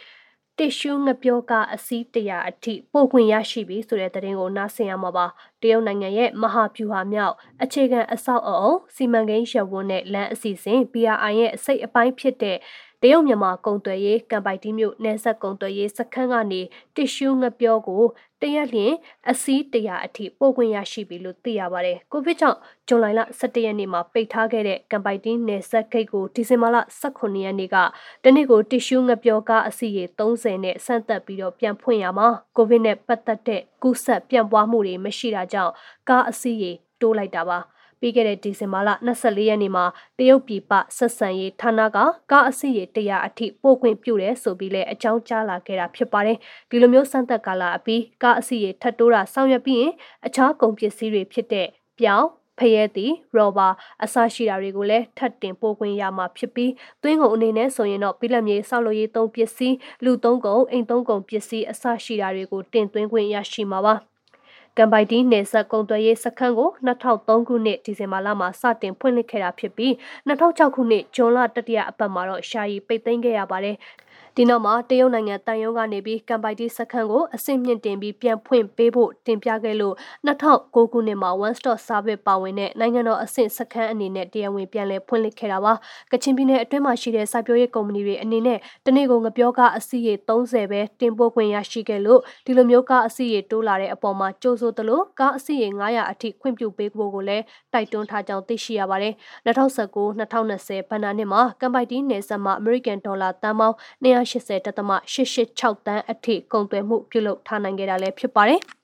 [0.58, 5.26] တစ်ရှူးငပြောကအစီးတရာအထိပို့ခွင့်ရရှိပြီဆိုတဲ့သတင်းကိုနားဆင်ရမှာပါ
[5.62, 12.56] တရုတ်နိုင်ငံရဲ့မဟာဗျူဟာမြောက်အခြေခံအဆောက်အအုံစီမံကိန်းရပ်ဝန်းနဲ့လမ်းအစီအစဉ် BRI ရဲ့အစိတ်အပိုင်းဖြစ်တဲ့
[13.02, 16.60] တရုတ်မြန်မာကုံသွယ်ရေးကံပိုက်တီးမြို့နယ်ဆက်ကုံသွယ်ရေးစခန်းကနေ
[16.96, 18.02] တစ်ရှူးငပြောကို
[18.42, 18.92] တရက်လျင်
[19.30, 22.58] အစီးတရာအထိပို့ခွင့်ရရှိပြီလို့သိရပါတယ်။ကိုဗစ်ကြောင့်
[22.88, 27.76] ဇွန်လ17ရက်နေ့မှာပိတ်ထားခဲ့တဲ့ကံပိုက်တီးနယ်ဆက်ဂိတ်ကိုဒီဇင်ဘာလ18ရက်နေ့က
[28.24, 35.72] တနေ့ကိုတစ်ရှူးငပြောကားအစီးရေ30နဲ့ဆန့်သက်ပြီးတော့ပြန်ဖွင့်ရမှာကိုဗစ်နဲ့ပတ်သက်တဲ့ကူးစက်ပြန့်ပွားမှုတွေမရှိတာကြောင့်
[36.08, 37.58] ကားအစီးရေတိုးလိုက်တာပါ။
[38.02, 39.84] ပြီးခဲ့တဲ့ဒီဇင်ဘာလ24ရက်နေ့မှာ
[40.18, 41.98] တရုတ်ပြည်ပဆက်ဆံရေးဌာနက
[42.30, 46.38] ကားအစီရေ100အထိပို့ခွင့်ပြုတယ်ဆိုပြီးလဲအကြောင်းကြားလာခဲ့တာဖြစ်ပါတယ်
[46.70, 49.92] ဒီလိုမျိုးစမ်းသပ်ကာလအပြီးကားအစီရေထပ်တိုးတာဆောင်ရွက်ပြီးရင်
[50.26, 51.68] အခြားကုန်ပစ္စည်းတွေဖြစ်တဲ့
[51.98, 52.28] ပြောင်း
[52.58, 53.68] ဖရဲသည်ရော်ဘာ
[54.04, 56.72] အစရှိတာတွေကိုလည်းထပ်တင်ပို့ခွင့်ရမှာဖြစ်ပြီး
[57.02, 64.11] သွင်းကုန်အနေနဲ့ဆိုရင်တော့ပြည်လက်မြေဆောက်လုပ်ရေးသုံးပစ္စည်းလူသုံးကုန်အိမ်သုံးကုန်ပစ္စည်းအစရှိတာတွေကိုတင်သွင်းခွင့်ရရှိမှာပါ
[64.78, 69.92] ကမ်ပိုက်တီနယ်ဆက်ကုံသွယ်ရေးစခန်းကို2003ခုနှစ်ဒီဇင်ဘာလမှာစတင်ဖွင့်လှစ်ခဲ့တာဖြစ်ပြီး
[70.28, 73.76] 2006ခုနှစ်ဇွန်လတတိယအပတ်မှာတော့ရှာရီပိတ်သိမ်းခဲ့ရပါတယ်
[74.36, 79.94] ဒီနောက်မှာတရုတ်နိုင်ငံတန်ယုံကနေပြီးကမ်ပိုက်တီစခန်းကိုအဆင့်မြင့်တင်ပြီးပြန်ဖွင့်ပေးဖို့တင်ပြခဲ့လို့
[80.26, 85.72] 2009ခုနှစ်မှာ One Stop Service ပါဝင်တဲ့နိုင်ငံတော်အဆင့်စခန်းအနေနဲ့တရားဝင်ပြန်လည်ဖွင့်လှစ်ခဲ့တာပါ
[86.12, 99.14] ကချင်ပြည်နယ်အတွင်းမှာရှိတဲ့စိုက်ပျိုးရေးကုမ္ပဏီတွေအနေနဲ့တနေ့ကိုငပြောကအစီရေ30ပဲတင်ပို့ခွင့်ရရှိခဲ့လို့ဒီလိုမျိုးကအစီရေတိုးလာတဲ့အပေါ်မှာကြိုးဆိုသလိုကားအစီရေ900အထိခွင့်ပြုပေးဖို့ကိုလည်းတိုက်တွန်းထားကြောင်းသိရှိရပါတယ်
[99.46, 103.76] 2019-2020ဘဏ္ဍာနှစ်မှာကမ်ပိုက်တီနယ်စပ်မှာ American ဒေါ်လာတန်ပေါင်း
[104.22, 108.60] 280.886တန်းအထိကုန်သွယ်မှုပြုလုပ်ထားနိုင်ခဲ့တာလည်းဖြစ်ပါတယ်။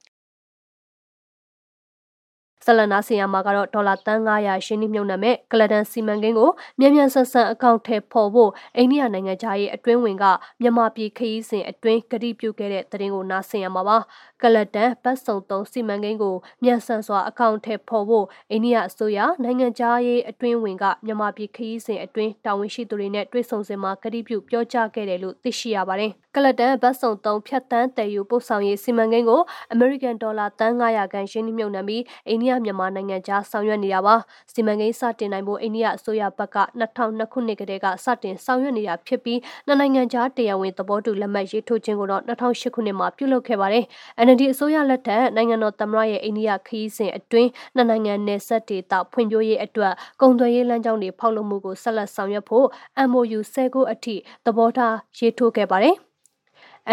[2.71, 6.51] ဆလနာစီယာမှာကတော့ဒေါ်လာတန်း900ရှင်းနှိမ့်မြုံနှံမဲ့ကလဒန်စီမံကိန်းကို
[6.81, 10.25] မြန်မြန်ဆန်ဆန်အကောင့်ထဲပေါ်ဖို့အိန္ဒိယနိုင်ငံသားရဲ့အတွင်းဝင်က
[10.61, 13.99] မြန်မာပြည်ခရီးစဉ်အတွင်းကတိပြုခဲ့တဲ့သတင်းကိုနားဆင်ရမှာပါ
[14.43, 29.41] ကလဒန်ပတ်စုံသုံးစီမံကိန်းကိုမြန်ဆန်စွာအကောင့်ထဲပေါ်ဖို့အိန္ဒိယအစိုးရနိုင်ငံသားရဲ့အတွင်းဝင်ကမြန်မာပြည်ခရီးစဉ်အတွင်းတာဝန်ရှိသူတွေနဲ့တွေ့ဆုံစဉ်မှာကတိပြုပြောကြားခဲ့တယ်လို့သိရှိရပါတယ်ကလဒန်ဘတ်စုံသုံးဖြတ်တန်းတည်ယူပို့ဆောင်ရေးစီမံကိန်းကို
[29.75, 34.15] American ဒေါ်လာတန်း900ခန့်ရှင်းနှိမ့်မြုံနှံပြီးအိန္ဒိယမြန်မာနိုင်ငံကြားဆောင်ရွက်နေတာပါ
[34.53, 43.85] စီမံကိန်းစတင်နိုင်ဖို့အိန္ဒိယအစိုးရဘက်က2002ခုနှစ်ကတည်းကစတင်ဆောင်ရွက်နေတာဖြစ်ပြီးနှစ်နိုင်ငံကြားတရားဝင်သဘောတူလက်မှတ်ရေးထိုးခြင်းကိုတော့2008ခုနှစ်မှာပြုလုပ်ခဲ့ပါတယ်
[44.25, 52.67] NLD အစိုးရလက်ထက်နိုင်ငံတော်သမ္မတရဲ့အိန္ဒိယခရီးစဉ်အတွင်းနှစ်နိုင်ငံနယ်စပ်ဒေသဖွံ့ဖြိုးရေးအတွက်ကုန်သွယ်ရေးလမ်းကြောင်းတွေဖောက်လုပ်မှုကိုဆက်လက်ဆောင်ရွက်ဖို့
[53.11, 55.97] MOU 10ခုအထိသဘောထားရေးထိုးခဲ့ပါတယ်။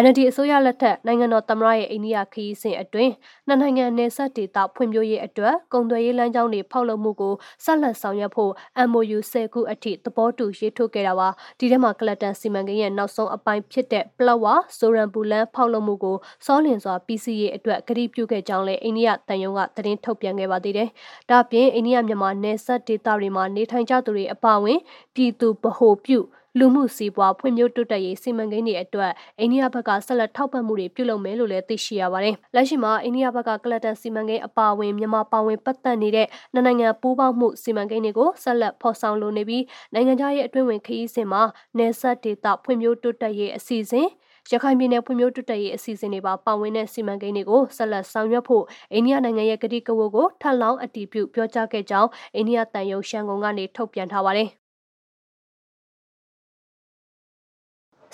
[0.03, 3.13] NLD အစိုးရလက်ထက်နိုင်ငံတော်သမ္မတရဲ့အိန္ဒိယခရီးစဉ်အတွင်း
[3.47, 7.33] နှစ်နိုင်ငံနယ်စပ်ဒေသဖွံ့ဖြိုးရေးအတွက်ကုန်သွယ်ရေးလမ်းကြောင်းတွေဖောက်လုပ်မှုကို
[7.65, 8.51] ဆက်လက်ဆောင်ရွက်ဖို့
[8.89, 11.29] MOU 10ခုအထိသဘောတူရေးထိုးခဲ့တာပါ
[11.59, 14.45] ဒီထဲမှာကလတန်စီမံကိန်းရဲ့နောက်ဆုံးအပိုင်းဖြစ်တဲ့ပလက်ဝ
[14.77, 20.89] ဆိုရန်ပူလန်ဖောက်လုပ်မှုကိုစောလင်စွာ PCA အတွက်ကတိပြုခဲ့ကြောင်းလည်းအိန္ဒိယတန်ယုံကသတင်းထုတ်ပြန်ခဲ့ပါသေးတယ်
[21.29, 24.79] ဒါ့အပြင်အိန္ဒိယမြန်မာနယ်စပ်ဒေသတွေမှာနေထိုင်ကြသူတွေအပါအဝင်
[25.15, 26.19] ပြည်သူဗဟိုပြု
[26.59, 39.63] လူမှုစီးပွားဖွံ့ဖြိုးတိုးတက်ရေးစီမံကိန်းတွေအတွက်အိန္ဒိယဘက်ကဆက်လက်ထောက်ပံ့မှုတွေပြုလုပ်မယ်လို့လည်းသိရှိရပါတယ်။လက်ရှိမှာအိန္ဒိယဘက်ကကလတန်စီမံကိန်းအပါအဝင်မြန်မာပါဝင်ပတ်သက်နေတဲ့နိုင်ငံပူးပေါင်းမှုစီမံကိန်းတွေကိုဆက်လက်ဖော်ဆောင်လိုနေပြီး
[39.93, 41.41] နိုင်ငံခြားရေးအတွင်းဝင်ခရီးစဉ်မှာ
[41.77, 44.07] နယ်စပ်ဒေသဖွံ့ဖြိုးတိုးတက်ရေးအစီအစဉ်
[44.51, 48.63] ရခိုင်ပြည်နယ်ဖွံ့ဖြိုးတိုးတက်ရေးအစီအစဉ်တွေပါပါဝင်တဲ့စီမံကိန်းတွေကိုဆက်လက်ဆောင်ရွက်ဖို့
[48.93, 54.49] အိန္ဒိယနိုင်ငံရဲ့ကတိကဝတ်ကိုထပ်လောင်းအတည်ပြုပြောကြားခဲ့ကြောင်းအိန္ဒိယတန်ယုံရှန်ကုန်ကနေထုတ်ပြန်ထားပါတယ်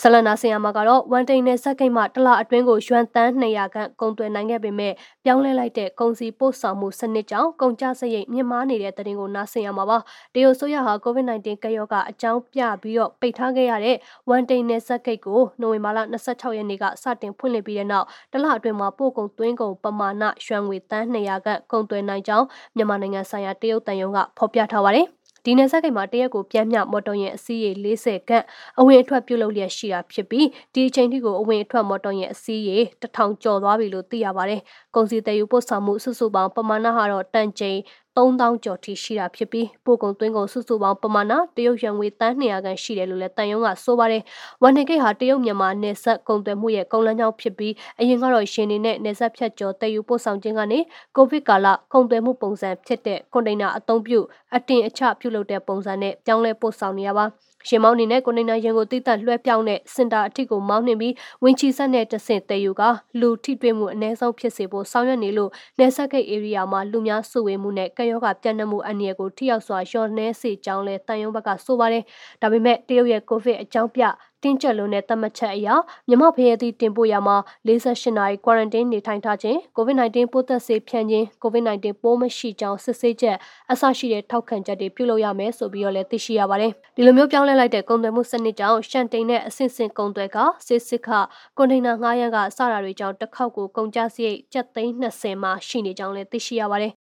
[0.03, 9.97] ဆလနာဆင်ယာမှာကတော့ဝန်တိန်နဲ့စက်ကိတ်မှတလအတွင်းကိုရွှန်တန်း200ခန့်ကုန်သွယ်နိုင်ခဲ့ပေမဲ့ပြောင်းလဲလိုက်တဲ့ကုန်စည်ပို့ဆောင်မှုစနစ်ကြောင့်ကုန်ကျစရိတ်မြင့်မားနေတဲ့တဲ့တင်ကိုနားဆင်ရမှာပါ
[10.33, 13.97] တရုတ်ဆိုရဟာ COVID-19 ကရောဂါအကြောင်းပြပြီးတော့ပိတ်ထားခဲ့ရတဲ့
[14.29, 25.07] ဝန်တိန်နဲ့စက်ကိတ်ကိုနိုဝင်ဘာလ26ရက်နေ့ကစတင်ဖွင့်လှစ်ပြီးတဲ့နောက်တလအတွင်းမှာပို့ကုန်သွင်းကုန်ပမာဏရွှန်ငွေတန်း200ခန့်ကုန်သွယ်နိုင်ကြောင်းမြန်မာနိုင်ငံဆိုင်ရာတရုတ်တန်ယုံကဖော်ပြထားပါတယ်
[25.45, 28.45] ဒီနယ်စပ်ကိတ်မှာတရက်ကိုပြန်မြမော်တော်ယာဉ်အစီးရေ40ခန့်
[28.79, 34.61] အဝင်အထွက်ပြုလုပ်လျက်ရှိတာဖြစ်ပြီးဒီအချိန်ထိကိုအဝင်အထွက်မော်တော်ယာဉ်အစီးရေ1000ကျော်သွားပြီလို့သိရပါတယ်။
[34.95, 37.77] ကုန်စည်တည်ယူပို့ဆောင်မှုစုစုပေါင်းပမာဏဟာတော့တန်ချိန်
[38.17, 44.23] 3000ကျော်ထိရှိတာဖြစ်ပြီးပို့ကုန်သွင်းကုန်စုစုပေါင်းပမာဏတရုတ်ယွမ်ငွေတန်း200ခန့်ရှိတယ်လို့လည်းတန်ယုံကဆိုပါတယ်။
[44.61, 50.79] ဝန်နေကိတ်ဟာတရုတ်မြန်မာနယ်စပ်ကုန်သွယ်မှုရဲ့ကုန်လမ်းကြောင်းဖြစ်ပြီးအရင်ကတော့ရှင်နေနဲ့နယ်စပ်ဖြတ်ကျော်တည်ယူပို့ဆောင်ခြင်းကနေ
[51.15, 54.19] ကိုဗစ်ကာလကုန်သွယ်မှုပုံစံဖြစ်တဲ့ကွန်တိန်နာအသုံးပြု
[54.55, 57.27] အတင်အချပြုလုပ်တဲ့ပုံစံနဲ့ပြောင်းလဲပို့ဆောင်နေရပါ။
[57.67, 62.81] ရှင်မောင်းနေနဲ့ကိုနေနာရင်ကိုတိတက်လွှဲပြောင်းတဲ့စင်တာအထိကိုမောင်းနှင်ပြီးဝင်းချီဆက်နဲ့တဆင့်တည်ယူက
[63.19, 72.03] လူထိတွေ့မှုအ ਨੇ ဆုံးဖြစ်စေဖို့ဆောင်ရွက်နေလို့နေဆက်ကိတ် area မှာလူများစုဝေးမှုနဲ့ကရောဂါပြန့်နှံ့မှုအန္တရာယ်ကိုထိရောက်စွာလျှော့နှဲစေကြောင်းလဲတန်ယုံဘက်ကဆိုပါတယ်။
[72.41, 74.03] ဒါပေမဲ့တရုတ်ရဲ့ကိုဗစ်အကြောင်းပြ
[74.43, 75.67] တင်းကျပ်လို့နဲ့သတ်မှတ်ချက်အရ
[76.07, 83.37] မြမဖရဲသည့်တင်ပို့ရမှာ48နာရီ quarantine နေထိုင်ထားခြင်း COVID-19 ပိုးသက်ဆေးဖြန့်ခြင်း COVID-19 ပိုးမရှိကြောင်းစစ်ဆေးချက်
[83.71, 91.09] အဆရှိတဲ့ထောက်ခံချက်တွေပြုလုပ်ရမယ်ဆိုပြီးတော့လည်းသိရှိရပါတယ်။ဒီလိုမျိုးပြောင်းလဲလိုက်တဲ့ကုန်သွယ်မှုစနစ်ကြောင့်ရှန်တိန်နဲ့အဆင့်ဆင့်ကုန်သွယ်ကစစ်စစ်ခ
[91.57, 97.00] ကွန်တိန်နာငှားရမ်းကစတာတွေကြောင့်တစ်ခေါက်ကိုကုန်ကျစရိတ်ကျပ်သိန်း20မှာရှိနေကြောင်းလည်းသိရှိရပါတယ်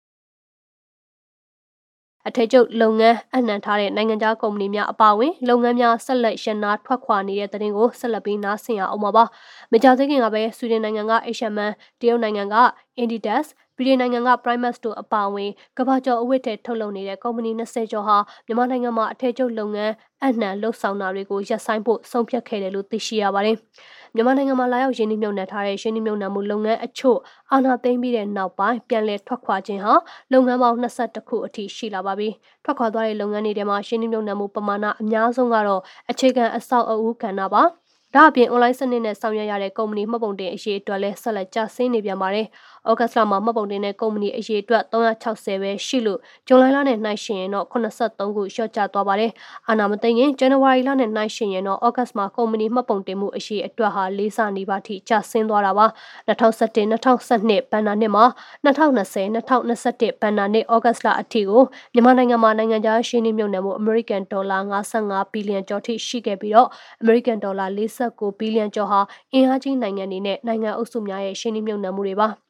[2.28, 9.24] အထည်ချုပ်လုပ်ငန်းအနှံထားတဲ့နိုင်ငံခြားကုမ္ပဏီများအပါအဝင်လုပ်ငန်းများဆက်လက်ရန်နာထွက်ခွာနေတဲ့တဲ့တင်ကိုဆက်လက်ပြီးနားဆင်ရအောင်ပါ။
[9.72, 11.58] မကြသေးခင်ကပဲဆွီဒင်နိုင်ငံက H&M
[12.00, 12.56] တရုတ်နိုင်ငံက
[13.02, 19.94] Indidas ပြည်နိုင်ငံက Primus တို့အပါအဝင်ကမ္ဘာကျော်အဝတ်ထဲထုတ်လုပ်နေတဲ့ကုမ္ပဏီ20ကျော်ဟာမြန်မာနိုင်ငံမှာအထည်ချုပ်လုပ်ငန်း
[20.26, 23.58] အနှံလှုပ်ဆောင်တာတွေကိုရပ်ဆိုင်းဖို့ဆုံးဖြတ်ခဲ့တယ်လို့သိရှိရပါတယ်။
[24.16, 27.18] မြန်မာနိုင်ငံမှာလာရောက်ရင်းနှီးမြှုပ်နှံထားတဲ့ရင်းနှီးမြှုပ်နှံမှုလုပ်ငန်းအချို့
[27.52, 29.94] အာဏာသိမ်းပြီးတဲ့နောက်ပိုင်းပြန်လည်ထွက်ခွာခြင်းဟာ
[30.34, 32.30] လုပ်ငန်းပေါင်း22ခုအထိရှိလာပါပြီ။
[32.64, 35.82] ထွက်ခွာသွားတဲ့လုပ်ငန်းတွေထဲမှာရင်းနှီးမြှုပ်နှံမှုပမာဏအများဆုံးကတော့
[36.12, 37.64] အခြေခံအဆောက်အဦကဏ္ဍပါ။
[38.16, 42.48] ဒါအပြင် online စနစ်နဲ့ဆောင်ရွက်ရတဲ့ကုမ္ပဏီမှတ်ပုံတင်အရေးအတွက်လည်းဆက်လက်ကျဆင်းနေပြန်ပါတယ်။
[42.90, 49.32] ဩဂတ်စ်လမှာမှတ်ပုံတင်တဲ့ကုမ္ပဏီအရေးအတွက်360ပဲရှိလို့ဇွန်လလနဲ့နှိုင်းယှဉ်ရင်တော့83ခုလျှော့ကျသွားပါတယ်။
[49.68, 55.86] အာနာမသိရင်ဇန်နဝါရီလနဲ့နှိုင်းယှဉ်ရင်တော့ဩဂတ်စ်မှာကုမ္ပဏီမှတ်ပုံတင်မှုအရေးအတွက်ဟာ၄ဆနီးပါးထိကျဆင်းသွားတာပါ။
[56.30, 58.26] 2017 2012ဘဏ္ဍာနှစ်မှာ
[58.66, 66.70] 2020 2021ဘဏ္ဍာနှစ်ဩဂတ်စ်လအထိကိုမြန်မာနိုင်ငံမှာနိုင်ငံခြားရှင်းနှီးမြှုပ်နှံမှုအမေရိကန်ဒေါ်လာ55ဘီလီယံကျော်ထိရှိခဲ့ပြီးတော့
[67.02, 69.00] အမေရိကန်ဒေါ်လာ49ဘီလီယံကျော်ဟာ
[69.34, 72.30] အင်အားကြီးနိုင်ငံတွေနဲ့နိုင်ငံအုပ်စုများရဲ့ရှင်းနှီးမြှုပ်နှံမှုတွေပါ။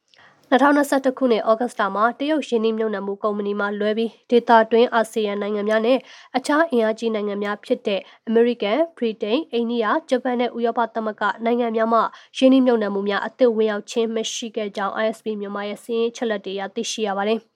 [0.54, 5.98] 2021ခုနှစ်ဩဂတ်စ်လမှာတရုတ်ရင်းနှီးမြှုပ်နှံမှုကုမ္ပဏီမှလွဲပြီးဒေတာတွင်းအာဆီယံနိုင်ငံများနဲ့
[6.36, 12.00] အခြားအင်အားကြီးနိုင်ငံများဖြစ်တဲ့အမေရိကန်၊ဗြိတိန်၊အိန္ဒိယ၊ဂျပန်နဲ့ဥရောပသမဂ္ဂနိုင်ငံများမှ
[12.36, 17.40] ရင်းနှီးမြှုပ်နှံမှုများအသစ်ဝင်ရောက်ခြင်းမရှိခဲ့ကြောင်း ISP မြန်မာရဲ့စီးရင်ချက်လက်တွေအရသိရှိရပါတယ်။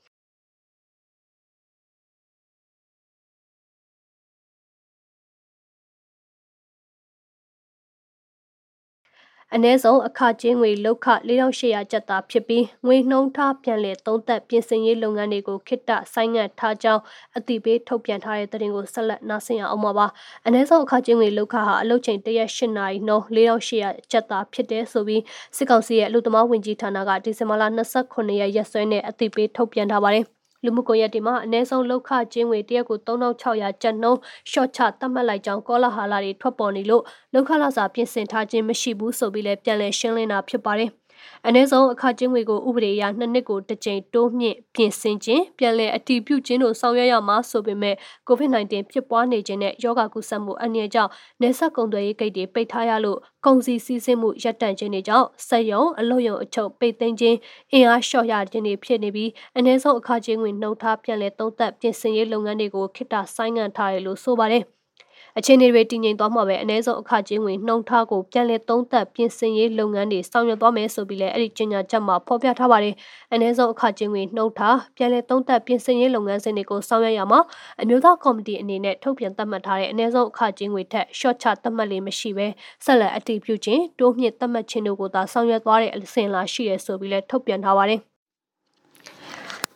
[9.54, 17.02] အ ਨੇ ဆုံးအခချင်းငွေလောက်ခ4800ကျပ်သားဖြစ်ပြီးငွေနှုံးထားပြန်လည်သုံးသက်ပြင်ဆင်ရေးလုပ်ငန်းတွေကိုခိတ္တဆိုင်ငံ့ထားကြောင်း
[17.36, 20.06] အတိပေးထုတ်ပြန်ထားတဲ့သတင်းကိုဆက်လက်နားဆင်ရအောင်ပါ။
[20.46, 25.22] အ ਨੇ ဆုံးအခချင်းငွေလောက်ခဟာအလုတ်ချိန်တရက်8နာရီနှုန်း4800ကျပ်သားဖြစ်တဲ့ဆိုပြီး
[25.56, 27.64] စစ်ကောင်စီရဲ့အလို့သမားဝင်ကြီးဌာနကဒီဇင်ဘာလ
[28.02, 30.26] 29ရက်ရက်စွဲနဲ့အတိပေးထုတ်ပြန်ထားပါတယ်။
[30.64, 40.90] လူမှုကွန်ရက်တွေမှာအ ਨੇ ဆုံးလောက်ခချင်းငွေတရက်ကို3600ကျပ်နှုန်းရှော့ချသတ်မှတ်လိုက်ကြောင်းကောလာဟာလာတွေထွက်ပေါ်နေလို့လောက်ခလာစာပြင်ဆင်ထားခြင်းမရှိဘူးဆိုပြီးလည်းပြန်လည်ရှင်းလင်းတာဖြစ်ပါတယ်။
[41.46, 47.94] အနည်းဆုံးအခကျင်းငွေကိုဥပဒေအရနှစ်နှစ်ကိုတစ်ကြိမ်တိုးမြင့်ပြင်ဆင်ခြင်းပြန်လည်အတည်ပြုခြင်းတို့ဆောင်ရွက်ရမှာဆိုပေမဲ့
[48.28, 51.10] COVID-19 ဖြစ်ပွားနေခြင်းနဲ့ယောဂကုသမှုအန္တရာယ်ကြောင့်
[51.42, 57.36] နေဆက်ကုန်သွယ်ရေးဂိတ်တွေပိတ်ထားရလို့ကုန်စည်စီးဆင်းမှုရပ်တန့်ခြင်းတွေကြောင့်စက်ရုံအလုပ်ရုံအချုပ်ပိတ်သိမ်းခြင်း
[57.72, 64.64] အင်အားလျှော့ရခြင်းတွေဖြစ်နေပြီးအနည်းဆုံးအခကျင်းငွေနှုတ်ထားပြန်လည်သုံးသပ်ပြင်ဆင်ရေးလုပ်ငန်းတွေကိုခိတ္တဆိုင်းငံ့ထားတယ်လို့ဆိုပါတယ်။
[65.37, 72.95] အခြေအနေတွေတည်ငြိမ်သွားမှပဲအ ਨੇ ဆုံးအခချင်းဝင်နှုံထားကိုပြန်လည်သုံးသပ်ပြင်ဆင်ရေးလုပ်ငန်းတွေဆောင်ရွက်သွားမယ်ဆိုပြီးလည်းအဲ့ဒီကြေညာချက်မှာဖော်ပြထားပါတယ်
[73.33, 77.39] အ ਨੇ ဆုံးအခချင်းဝင်နှုံထားပြန်လည်သုံးသပ်ပြင်ဆင်ရေးလုပ်ငန်းစဉ်တွေကိုဆောင်ရွက်ရမှာ
[77.81, 82.47] အမျိုးသားကော်မတီအနေနဲ့ထုတ်ပြန်သတ်မှတ်ထားတဲ့အ ਨੇ ဆုံးအခချင်းဝင်ထက် short ချသတ်မှတ်လေးမရှိဘဲ
[82.85, 88.06] ဆက်လက်အတည်ပြုခြင်းတိုးမြင့်သတ်မှတ်ခြင်းတို့ကိုသာဆောင်ရွက်သွားတဲ့အစဉ်လာရှိရဆိုပြီးလည်းထုတ်ပြန်ထားပါတယ်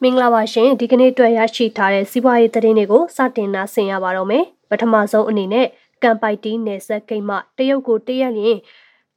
[0.05, 5.67] မင်္ဂလာပါရှင်ဒီကနေ့တွေ့ရရှိထားတဲ့စီးပွားရေးသတင်းတွေကိုစတင်နာဆင်ရပါတော့မယ်ပထမဆုံးအနေနဲ့
[6.03, 8.59] ကမ်ပိုက်တီးနယ်ဆက်ဂိတ်မှတရုတ်ကိုတရက်ရင်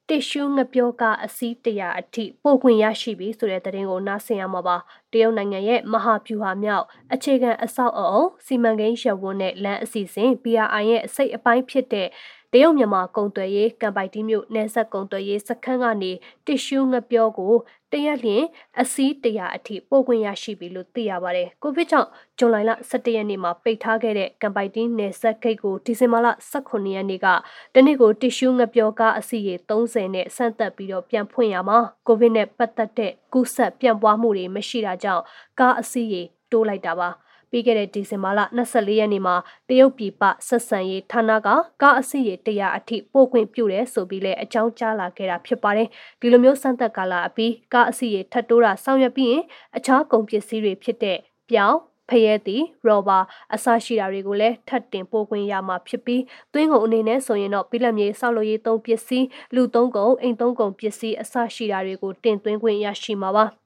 [0.09, 4.77] တစ်ရှူးငပြောကအစီးတရာအထိပို့ခွင့်ရရှိပြီဆိုတဲ့သတင်းကိုနားဆင်ရမှာပါ
[5.11, 12.07] တရုတ်နိုင်ငံရဲ့မဟာဗျူဟာမြောက်အခြေခံအဆောက်အအုံစီမံကိန်းရပ်ဝန်းနဲ့လမ်းအစီအစဉ် BRI ရဲ့အစိတ်အပိုင်းဖြစ်တဲ့
[12.53, 16.11] တရုတ်မြန်မာကုန်သွယ်ရေးကံပိုက်တီးမြို့နယ်ဆက်ကုန်သွယ်ရေးစခန်းကနေ
[16.45, 17.53] တစ်ရှူးငပြောကို
[17.84, 18.43] တ ရက်လျင်
[18.81, 22.57] အစီးတရာအထိပို့ခွင့်ရရှိပြီလို့သိရပါတယ်။ကိုဗစ်ကြောင့်ဇွန်လ
[22.89, 27.27] 17ရက်နေ့မှာပိတ်ထားခဲ့တဲ့ကံပိုက်တီးနယ်ဆက်ဂိတ်ကိုဒီဇင်ဘာလ18ရက်နေ့က
[27.75, 35.23] တနေ့ကိုတစ်ရှူးငပြောကားအစီးရေ30နဲ့ဆန့်သက်ပြီးတော့ပြန်ဖွင့်ရမှာကိုဗစ်နဲ့ပတ်သက်တဲ့ကူးစက်ပြန့်ပွားမှုတွေမရှိတာကြောင့်
[35.59, 37.09] ကားအစီးရေတိုးလိုက်တာပါ။
[37.51, 39.35] ပြီးခဲ့တဲ့ဒီဇင်ဘာလ24ရက်နေ့မှာ
[39.69, 41.47] တရုတ်ပြည်ပဆက်ဆံရေးဌာနက
[41.81, 45.87] ကားအစီးရေ100အထိပို့ခွင့်ပြုတယ်ဆိုပြီးလဲအကြောင်းကြားလာခဲ့တာဖြစ်ပါတယ်
[46.21, 49.43] ဒီလိုမျိုးစမ်းသပ်ကာလအပြီးကားအစီးရေထပ်တိုးတာဆောင်ရွက်ပြီးရင်
[49.77, 51.17] အခြားကုန်ပစ္စည်းတွေဖြစ်တဲ့
[51.51, 51.79] ပြောင်း
[52.09, 53.19] ဖရဲသည်ရောဘာ
[53.53, 56.21] အစရှိတာတွေကိုလည်းထပ်တင်ပို့ခွင့်ရမှာဖြစ်ပြီး
[56.53, 63.64] သွင်းကုန်အနေနဲ့ဆိုရင်တော့ပြည်လက်မြေဆောက်လုပ်ရေးသုံးပစ္စည်းလူသုံးကုန်အိမ်သုံးကုန်ပစ္စည်းအစရှိတာတွေကိုတင်သွင်းခွင့်ရရှိမှာပါ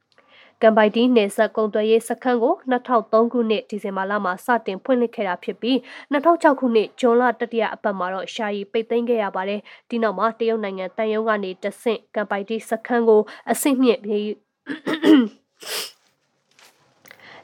[0.61, 5.77] ကမ်ပိုက်တီးနယ်ဆက်ကုန်သွယ်ရေးစခန်းကို2003ခုနှစ်ဒီဇင်ဘာလမှာစတင်ဖွင့်လှစ်ခဲ့တာဖြစ်ပြီး
[6.11, 14.27] 2006ခုနှစ်ဇွန်လတတိယအပတ်မှာတော့ရှာရီပိတ်သိမ်းခဲ့ရပါတယ်။ဒီနောက်မှာတရုတ်နိုင်ငံတန်ယုံကနေတဆင့်ကမ်ပိုက်တီးစခန်းကိုအဆင့်မြင့်ပြီး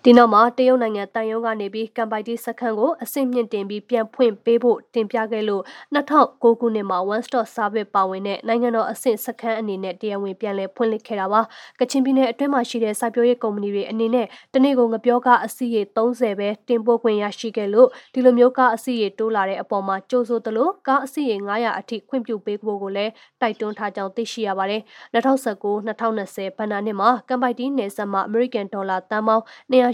[0.08, 5.63] ဒီနောက်မှာတရုတ်နိုင်ငံတန်ယုံကနေပြီးကမ်ပိုက်တီစခန်းကိုအဆင့်မြင့်တင်ပြီးပြန်ဖွင့်ပေးဖို့တင်ပြခဲ့လို့
[5.96, 11.41] 2009ခုနှစ်မှာ One Stop Service ပါဝင်တဲ့နိုင်ငံတော်အဆင့်စခန်းအနေနဲ့တရားဝင်ပြန်လည်ဖွင့်လှစ်ခဲ့တာပါ
[11.80, 24.82] ကချင်ပြည်နယ်အတွင်းမှာရှိတဲ့စိုက်ပျိုးရေးကုမ္ပဏီတွေအနေနဲ့တနေ့ကိုငပြောကအစီရေ30ပဲတင်ပို့ခွင့်ရရှိခဲ့လို့ဒီလိုမျိုးကားအစီရေတိုးလာတဲ့အပေါ်မှာကြိုးဆိုသလိုကားအစီရေ900အထိခွင့်ပြုပေးဖို့ကိုလည်းတိုက်တွန်းထားကြောင်းသိရှိရပါတယ်
[25.13, 29.44] 2019-2020ဘဏ္ဍာနှစ်မှာကမ်ပိုက်တီနယ်စပ်မှာ American ဒေါ်လာတန်ပေါင်း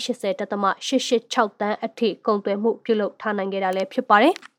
[0.06, 4.36] 280.886တန်းအထိကုန်သွယ်မှုပြုလုပ်ထားနိုင်ခဲ့တာလည်းဖြစ်ပါတယ်။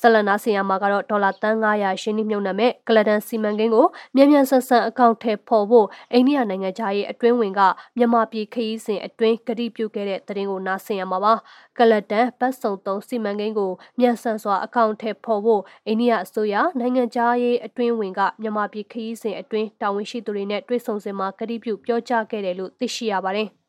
[0.00, 7.60] ဆလနာဆီယာမှာကတော့ဒေါ်လာတန်း900ရှင်းနှိမ့်မြုံနမဲ့ကလဒန်စီမံကိန်းကိုမြန်မြန်ဆန်ဆန်အကောင့်ထဲပေါ်ဖို့အိန္ဒိယနိုင်ငံသားရဲ့အတွင်းဝင်က
[7.96, 11.34] မြန်မာပြည်ခရီးစဉ်အတွင်းကတိပြုခဲ့တဲ့တရင်ကိုနားဆင်ရမှာပါ
[11.78, 23.50] ကလဒန်ပတ်စုံသုံးစီမံကိန်းကိုမြန်ဆန်စွာအကောင့်ထဲပေါ်ဖို့အိန္ဒိယအစိုးရနိုင်ငံသားရဲ့အတွင်းဝင်ကမြန်မာပြည်ခရီးစဉ်အတွင်းတာဝန်ရှိသူတွေနဲ့တွေ့ဆုံစဉ်မှာကတိပြုပြောကြားခဲ့တယ်လို့သိရှိရပါတယ်။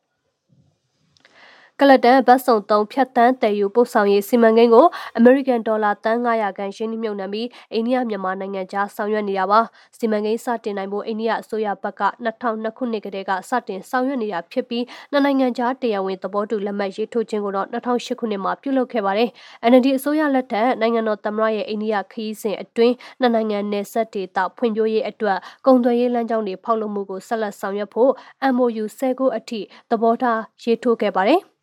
[1.80, 4.86] ကလတန်ဘတ်စုံ3ဖြတ်တန်းတည်ယူပို့ဆောင်ရေးစီမံကိန်းကို
[5.18, 9.60] အမေရိကန်ဒေါ်လာတန်း900ခန့်ရှင်းနှမြုပ်နှံပြီးအိန္ဒိယမြန်မာနိုင်ငံကြားဆောင်ရွက်နေတာပါ
[9.98, 19.30] စီမံကိန်းစတင်နိုင်ဖို့အိန္ဒိယအစိုးရဘက်က2002ခုနှစ်ကတည်းကစတင်ဆောင်ရွက်နေတာဖြစ်ပြီးနှစ်နိုင်ငံကြားတရားဝင်သဘောတူလက်မှတ်ရေးထိုးခြင်းကိုတော့2008ခုနှစ်မှာပြုလုပ်ခဲ့ပါတယ်
[19.70, 28.12] NLD အစိုးရလက်ထက်နိုင်ငံတော်သမ္မတရဲ့အိန္ဒိယခရီးစဉ်အတွင်းနှစ်နိုင်ငံနယ်စပ်ဒေသဖွံ့ဖြိုးရေးအတွက်ကုန်သွယ်ရေးလမ်းကြောင်းတွေဖောက်လုပ်မှုကိုဆက်လက်ဆောင်ရွက်ဖို့
[28.54, 29.60] MOU 10ခုအထိ
[29.90, 31.42] သဘောထားရေးထိုးခဲ့ပါတယ်။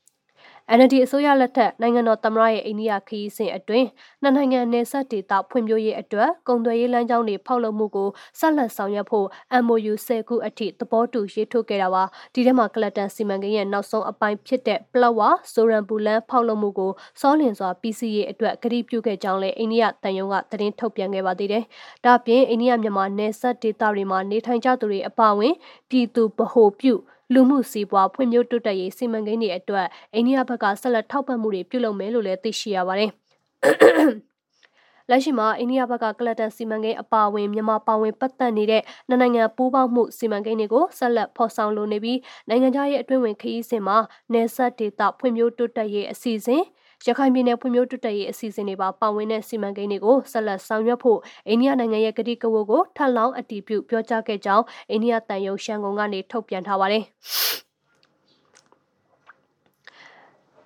[0.73, 3.87] NLD အစိုးရလက်ထက်နိုင်ငံတော်သမ္မတရဲ့အိန္ဒိယခရီးစဉ်အတွင်း
[4.21, 9.27] နှစ်နိုင်ငံနယ်စပ်ဒေသဖွံ့ဖြိုးရေးအတွက်ကုန်သွယ်ရေးလမ်းကြောင်းတွေဖောက်လုပ်မှုကိုဆက်လက်ဆောင်ရွက်ဖို့
[9.63, 21.63] MOU 10ခုအထိသဘောတူရေးထိုးခဲ့တာပါဒီထဲမှာကလတန်စီမံကိန်းရဲ့နောက်ဆုံးအပိုင်းဖြစ်တဲ့ပလော့ဝါဆိုရန်ပူလန်ဖောက်လုပ်မှုကိုစောလင်စွာ PCA အတွက်ကတိပြုခဲ့ကြောင်းလည်းအိန္ဒိယတန်ယုံကသတင်းထုတ်ပြန်ခဲ့ပါသေးတယ်
[22.05, 25.53] ဒါ့အပြင်အိန္ဒိယမြန်မာနယ်စပ်ဒေသတွေမှာနေထိုင်ကြသူတွေအပါအဝင်
[25.89, 26.95] ပြည်သူဗဟိုပြု
[27.33, 33.11] လူမှုစီးပွားဖွံ့ဖြိုးတိုးတက်ရေးစီမံကိန်းတွေအတွက်အိန္ဒိယဘက်ကဆက်လက်ထောက်ပံ့မှုတွေပြုလုပ်မယ်လို့လည်းသိရှိရပါတယ်။
[35.09, 43.97] လက်ရှိမှာအိန္ဒိယဘက်ကကလတန်စီမံကိန်းအပါအဝင်မြန်မာပါဝင်ပတ်သက်နေတဲ့နိုင်ငံပူးပေါင်းမှုစီမံကိန်းတွေကိုဆက်လက်ဖော်ဆောင်လိုနေပြီးနိုင်ငံခြားရေးအတွင်းဝင်ခရီးစဉ်မှာ
[44.33, 46.63] နယ်စပ်ဒေသဖွံ့ဖြိုးတိုးတက်ရေးအစီအစဉ်
[47.07, 57.03] ရခိုင်ပြည်နယ်ဖွံ့ဖြိုးတိုးတက်ရေးအစီအစဉ်တွေပါပါဝင်တဲ့စီမံကိန်းတွေကိုဆက်လက်ဆောင်ရွက်ဖို့အိန္ဒိယနိုင်ငံရဲ့ကတိကဝတ်ကိုထပ်လောင်းအတည်ပြုပြောကြားခဲ့ကြောင်းအိန္ဒိယတန်ယုံရှန်ကုန်ကနေထုတ်ပြန်ထားပါတယ်။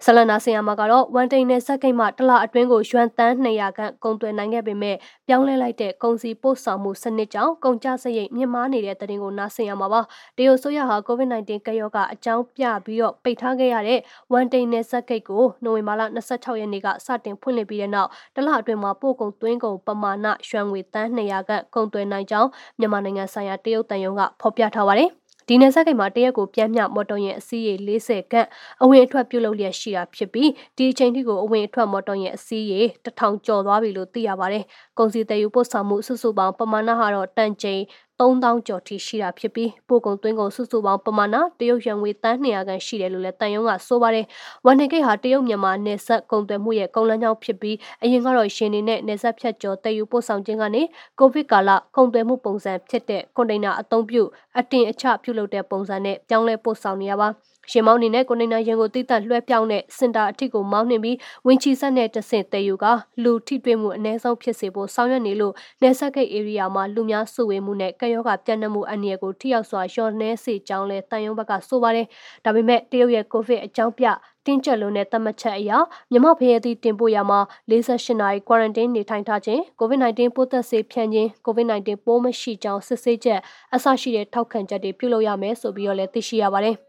[0.05, 4.95] ဆလနာဆီယာမှာကတော့ဝန်တိန်နဲ့စက်ကိတ်မှတလအတွင်းကိုရွှန်တန်း200ခန့်ကုန်သွယ်နိုင်ခဲ့ပေမဲ့
[5.27, 10.01] ပြောင်းလဲလိုက်တဲ့ကုန်စည်ပို့ဆောင်မှုစနစ်ကြောင့်ကုန်ကျစရိတ်မြင့်မားနေတဲ့တရင်ကိုနားဆင်ရမှာပါ
[10.37, 13.99] တရုတ်ဆိုရဟာ COVID-19 ကရောဂါအကြောင်းပြပြီးတော့ပိတ်ထားခဲ့ရတဲ့
[14.33, 25.18] ဝန်တိန်နဲ့စက်ကိတ်ကိုနိုဝင်ဘာလ26ရက်နေ့ကစတင်ဖွင့်လှစ်ပြီးတဲ့နောက်တလအတွင်းမှာပို့ကုန်သွင်းကုန်ပမာဏရွှန်ငွေတန်း200ခန့်ကုန်သွယ်နိုင်ကြောင်းမြန်မာနိုင်ငံဆိုင်ရာတရုတ်တန်ယုံကဖော်ပြထားပါတယ်
[25.51, 28.47] ဒီနယ်စပ်ကိတ်မှာတရက်ကိုပြန်မြမော်တော်ယာဉ်အစီးရေ40ခန့်
[28.83, 34.63] အဝင်အထွက်ပြုလုပ်လျက်ရှိတာဖြစ်ပြီးဒီအချိန်ထိကိုအဝင်အထွက်မော်တော်ယာဉ်အစီးရေ1000ကျော်သွားပြီလို့သိရပါတယ်။
[34.99, 37.81] ကုန်စည်တည်ယူပို့ဆောင်မှုစုစုပေါင်းပမာဏဟာတော့တန်ချိန်
[38.19, 44.25] 3000ကျော်ထိရှိတာဖြစ်ပြီးပို့ကုန်သွင်းကုန်စုစုပေါင်းပမာဏတရုတ်ရန်ငွေတန်း200ခန့်ရှိတယ်လို့လည်းတန်ယုံကဆိုပါတယ်။
[44.65, 50.81] ဝန်နေကိတ်ဟာတရုတ်မြန်မာနယ်စပ်ကုန်သွယ်မှုရဲ့ကုန်လမ်းကြောင်းဖြစ်ပြီးအရင်ကတော့ရှင်နေနဲ့နယ်စပ်ဖြတ်ကျော်တည်ယူပို့ဆောင်ခြင်းကနေ
[51.19, 54.23] ကိုဗစ်ကာလကုန်သွယ်မှုပုံစံဖြစ်တဲ့ကွန်တိန်နာအသုံးပြု
[54.59, 57.29] အတင်အချပြုလုပ်တဲ့ပုံစံနဲ့ပြောင်းလဲပို့ဆောင်နေရပါ။
[57.71, 62.85] ရှင်မောင်းနေနဲ့ကိုနေနာရင်ကိုတိတက်လွှဲပြောင်းတဲ့စင်တာအထိကိုမောင်းနှင်ပြီးဝင်းချီဆက်နဲ့တဆင့်တည်ယူက
[63.23, 72.07] လူထိတွေ့မှုအ ਨੇ ဆုံးဖြစ်စေဖို့ဆောင်ရွက်နေလို့နယ်စပ်ဂိတ် area မှာလူများစုဝေးမှုနဲ့ကရောဂါပြန့်နှံ့မှုအန္တရာယ်ကိုထိရောက်စွာလျှော့နှဲစေကြောင်းလဲတန်ယုံဘက်ကဆိုပါတယ်။
[72.45, 74.05] ဒါပေမဲ့တရုတ်ရဲ့ကိုဗစ်အကြောင်းပြ
[74.45, 75.71] တင်းကျပ်လွန်းတဲ့သတ်မှတ်ချက်အရ
[76.11, 83.39] မြမဖရဲသည့်တင်ပို့ရမှာ48နာရီ quarantine နေထိုင်ထားခြင်း COVID-19 ပိုးသက်ဆေးဖြန့်ခြင်း COVID-19 ပိုးမရှိကြောင်းစစ်ဆေးချက်
[83.75, 86.77] အဆရှိတဲ့ထောက်ခံချက်တွေပြုလုပ်ရမယ်ဆိုပြီးတော့လည်းသိရှိရပါတယ်။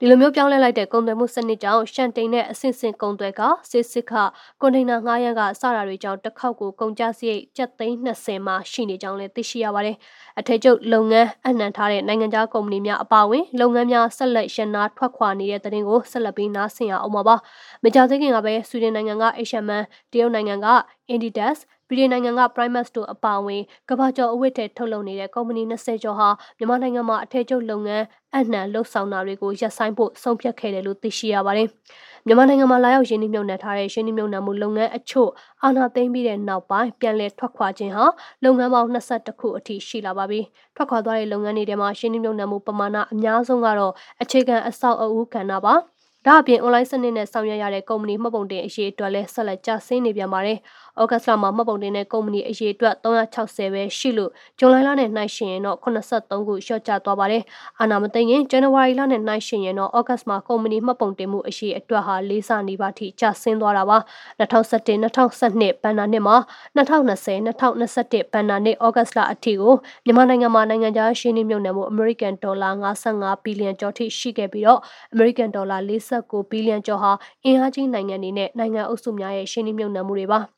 [0.00, 4.12] ဒီလိုမျိုးပြောင်းလဲလိုက်တဲ့ကုန်သွယ်မှုစနစ်ကြောင့်ရှန်တိန်နဲ့အဆင့်ဆင့်ကုန်သွယ်ကစစ်စစ်ခ
[4.60, 9.96] ကွန်တိန်နာငှားရမ်းကစတာတွေကြောင့်တစ်ခေါက်ကိုကုန်ကျစရိတ်ကျပ်သိန်း20မှာရှိနေကြောင်းလည်းသိရှိရပါတယ်။
[10.38, 17.36] အထက်ကျုပ်လုပ်ငန်းအနှံထားတဲ့နိုင်ငံခြားကုမ္ပဏီများအပါအဝင်လုပ်ငန်းများဆက်လက်ရန်နာထွက်ခွာနေတဲ့တဲ့တင်ကိုဆက်လက်ပြီးနားဆင်ရအောင်ပါ။
[17.84, 19.70] မကြသေးခင်ကပဲဆွီဒင်နိုင်ငံက H&M
[20.12, 20.66] တရုတ်နိုင်ငံက
[21.14, 28.04] Indidas ပြည်နိုင်ငံက Primus တို့အပါအဝင်ကမ္ဘာကျော်အဝတ်ထဲထုတ်လုပ်နေတဲ့ကုမ္ပဏီ20ကျော်ဟာမြန်မာနိုင်ငံမှာအထည်ချုပ်လုပ်ငန်း
[28.36, 31.68] အနှံလှုပ်ဆောင်တာတွေကိုရပ်ဆိုင်းဖို့ဆုံးဖြတ်ခဲ့တယ်လို့သိရှိရပါတယ်။
[32.26, 35.30] မြန်မာနိုင်ငံမှာလာရောက်ရင်းနှီးမြှုပ်နှံထားတဲ့ရင်းနှီးမြှုပ်နှံမှုလုပ်ငန်းအချို့
[35.62, 38.04] အာဏာသိမ်းပြီးတဲ့နောက်ပိုင်းပြန်လည်ထွက်ခွာခြင်းဟာ
[38.44, 40.40] လုပ်ငန်းပေါင်း22ခုအထိရှိလာပါပြီ။
[40.76, 43.92] ထွက်ခွာသွားတဲ့လုပ်ငန်းတွေထဲမှာရင်းနှီးမြှုပ်နှံမှုပမာဏအများဆုံးကတော့
[44.22, 45.74] အခြေခံအဆောက်အဦကဏ္ဍပါ။
[46.28, 50.58] ဒါအပြင် online စနစ်နဲ့ဆောင်ရွက်ရတဲ့ကုမ္ပဏီမှတ်ပုံတင်အရေးအတွက်လည်းဆက်လက်ကျဆင်းနေပြန်ပါတယ်။
[51.00, 57.42] ဩဂတ်စ်လမှာမှတ်ပုံတင်တဲ့ကုမ္ပဏီအရေအတွက်360ပဲရှိလို့ဇွန်လလနဲ့နှိုင်းယှဉ်ရင်တော့83ခုလျှော့ကျသွားပါတယ်။
[57.80, 63.98] အာနာမသိရင်ဇန်နဝါရီလနဲ့နှိုင်းယှဉ်ရင်တော့ဩဂတ်စ်မှာကုမ္ပဏီမှတ်ပုံတင်မှုအရေအတွက်ဟာ၄ဆနီးပါးထိကျဆင်းသွားတာပါ။
[64.40, 66.36] 2017 2012ဘဏ္ဍာနှစ်မှာ
[66.76, 72.70] 2020 2021ဘဏ္ဍာနှစ်ဩဂတ်စ်လအထိကိုမြန်မာနိုင်ငံမှာနိုင်ငံခြားရှင်းနှိမ့်မြုပ်နှံမှုအမေရိကန်ဒေါ်လာ
[73.08, 74.80] 55ဘီလီယံကျော်ထိရှိခဲ့ပြီးတော့
[75.12, 77.12] အမေရိကန်ဒေါ်လာ49ဘီလီယံကျော်ဟာ
[77.44, 80.40] အင်အားကြီးနိုင်ငံတွေနဲ့နိုင်ငံအုပ်စုများရဲ့ရှင်းနှိမ့်မြုပ်နှံမှုတွေပါ။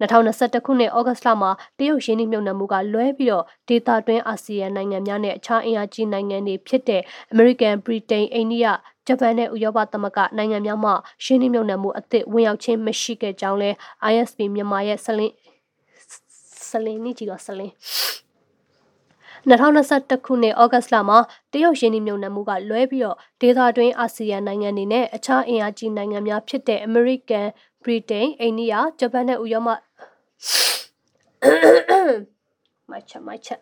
[0.00, 8.66] 2021ခုနှစ်ဩဂတ်လမှာတရုတ်ရင်းနှီးမြှုပ်နှံမှုကလွဲပြီးတော့ဒေတာတွင်းအာဆီယံနိုင်ငံများနဲ့အခြားအင်အားကြီးနိုင်ငံတွေဖြစ်တဲ့အမေရိကန်၊ဗြိတိန်၊အိန္ဒိယ
[9.06, 10.92] ဂျပန်နဲ့ဥရောပသမဂ္ဂနိုင်ငံများမှ
[11.24, 13.70] ရှင်းနှီးမြှုပ်နှံမှုအသစ်ဝင်ရောက်ခြင်းမရှိခဲ့ကြောင်းလဲ
[14.12, 15.34] ISP မြန်မာရဲ့ဆလင်း
[16.70, 17.74] ဆလင်းနေကြီးကဆလင်း
[19.50, 21.18] 2021ခုနှစ်ဩဂတ်လမှာ
[21.52, 27.48] တရုတ်ရင်းနှီးမြှုပ်နှံမှုကလွဲပြီးတော့ဒေသတွင်းအာဆီယံနိုင်ငံတွေနဲ့အခြားအင်အားကြီးနိုင်ငံများဖြစ်တဲ့အမေရိကန်
[27.84, 29.68] ဗြိတိန်အိန္ဒိယဂျပန်နဲ့ဥရောပ
[32.90, 33.60] မိုက်ချက်မိုက်ချက်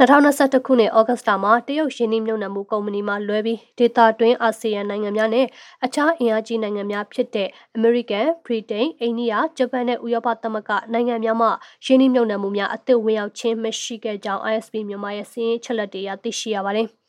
[0.00, 5.46] 2021ခုနှစ်ဩဂတ်လမှာတရုတ်ရင်းနှီးမြှုပ်နှံမှုကုမ္ပဏီမှလွဲပြီးဒေတာတွင်းအာဆီယံနိုင်ငံများနဲ့
[5.84, 11.48] အခြားအင်အားကြီးနိုင်ငံများဖြစ်တဲ့အမေရိကန်၊ဗြိတိန်၊အိန္ဒိယ၊ဂျပန်နဲ့ဥရောပသမဂ္ဂနိုင်ငံများမှ
[11.84, 16.88] ရင်းနှီးမြှုပ်နှံမှုများအသစ်ဝင်ရောက်ခြင်းမရှိခဲ့ကြောင်း ISP မြန်မာရဲ့စီးရင်ချက်လက်တွေအရသိရှိရပါတယ်။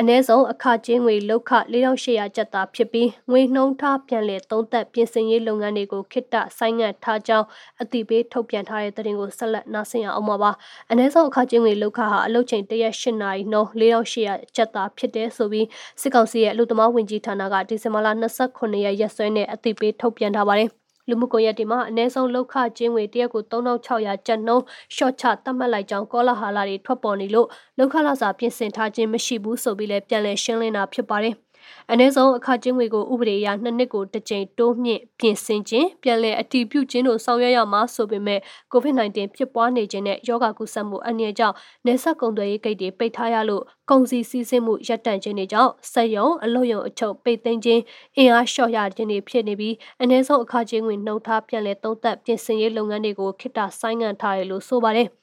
[0.00, 7.46] အ ਨੇ ဆုံးအခကျင်းငွေလောက်ခ4800ကျပ်သာဖြစ်ပြီးငွေနှုံးထားပြန်လည်သုံးသက်ပြင်ဆင်ရေးလုပ်ငန်းတွေကိုခိတ္တဆိုင်းငံ့ထားကြောင်း
[7.82, 10.50] အသိပေးထုတ်ပြန်ထားတဲ့သတင်းကိုဆက်လက်နားဆင်ရအောင်ပါ
[10.90, 15.66] အ ਨੇ ဆုံးအခကျင်းငွေလောက်ခဟာအလုတ်ချိန်တရက်8နာရီနှုန်း4800ကျပ်သာဖြစ်တဲ့ဆိုပြီး
[16.00, 18.08] စစ်ကောင်စီရဲ့အလို့သမားဝင်ကြီးဌာနကဒီဇင်ဘာလ
[18.46, 31.36] 29ရက်ရက်စွဲနဲ့အသိပေးထုတ်ပြန်ထားပါတယ် လူမှုကွန်ရက်တွေမှာအ ਨੇ ဆုံးလောက်ခကျင်းငွေတရက်ကို3600ကျပ်နှုန်းရှော့ချသတ်မှတ်လိုက်ကြောင်းကောလာဟာလာတွေထွက်ပေါ်နေလို့လောက်ခလာစာပြင်ဆင်ထားခြင်းမရှိဘူးဆိုပြီးလည်းပြန်လည်ရှင်းလင်းတာဖြစ်ပါတယ်။
[31.90, 38.40] အနည်းဆုံးအခကျင်းငွေကိုဥပဒေအရနှစ်နှစ်ကိုတစ်ကြိမ်တိုးမြင့်ပြင်ဆင်ခြင်းပြန်လည်အတည်ပြုခြင်းတို့ဆောင်ရွက်ရမှာဆိုပေမဲ့
[38.72, 47.82] COVID-19 ဖြစ်ပွားနေခြင်းနဲ့ယောဂကုသမှုအနည်းကြောင့်နေဆက်ကုန်သွယ်ရေးဂိတ်တွေပိတ်ထားရလို့ကုန်စည်စီးဆင်းမှုရပ်တန့်ခြင်းတွေကြောင့်စက်ရုံအလုပ်ရုံအချုပ်ပိတ်သိမ်းခြင်း
[48.16, 55.08] အင်အားလျှော့ရခြင်းတွေဖြစ်နေပြီးအနည်းဆုံးအခကျင်းငွေနှုတ်ထားပြန်လည်သုံးသပ်ပြင်ဆင်ရေးလုပ်ငန်းတွေကိုခိတ္တဆိုင်းငံ့ထားတယ်လို့ဆိုပါတယ်။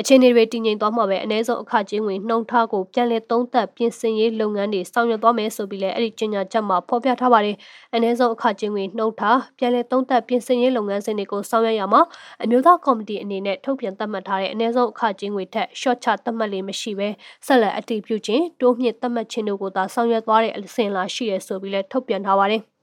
[0.00, 7.56] အခြေအနေတွေတည်ငြိမ်သွားမှာပဲအ ਨੇ ဆုံးအခကျင်းဝင်နှုံထားကိုပြန်လည်သုံးသပ်ပြင်ဆင်ရေးလုပ်ငန်းတွေဆောင်ရွက်သွားမယ်ဆိုပြီးလည်းအဲ့ဒီကြေညာချက်မှာဖော်ပြထားပါတယ်
[7.94, 12.00] အ ਨੇ ဆုံးအခကျင်းဝင်နှုံထားပြန်လည်သုံးသပ်ပြင်ဆင်ရေးလုပ်ငန်းစဉ်တွေကိုဆောင်ရွက်ရမှာ
[12.42, 17.08] အမျိုးသားကော်မတီအနေနဲ့ထုတ်ပြန်သတ်မှတ်ထားတဲ့အ ਨੇ ဆုံးအခကျင်းဝင်ထက် short ချသတ်မှတ်လေးမရှိပဲ
[17.46, 22.73] ဆက်လက်အတည်ပြုခြင်းတိုးမြင့်သတ်မှတ်ခြင်းတို့ကိုသာဆောင်ရွက်သွားတဲ့အစဉ်လာရှိရဆိုပြီးလည်းထုတ်ပြန်ထားပါတယ်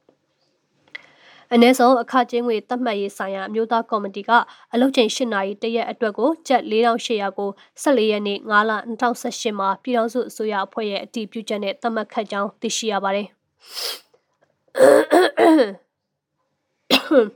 [1.55, 4.31] အ ਨੇ ဆုံးအခကျင်းငွေသတ်မှတ်ရေးဆိုင်ရာအမျိုးသားကော်မတီက
[4.73, 7.51] အလုပ်ချိန်၈နာရီတရက်အတွက်ကိုကျပ်4800ကို
[7.83, 8.73] 14ရက်နေ့9လ
[9.13, 13.29] 2018မှာပြည်ထောင်စုအစိုးရအဖွဲ့ရဲ့အတည်ပြုချက်နဲ့သတ်မှတ်ခတ်ကြောင်းသိရှိရပါတယ်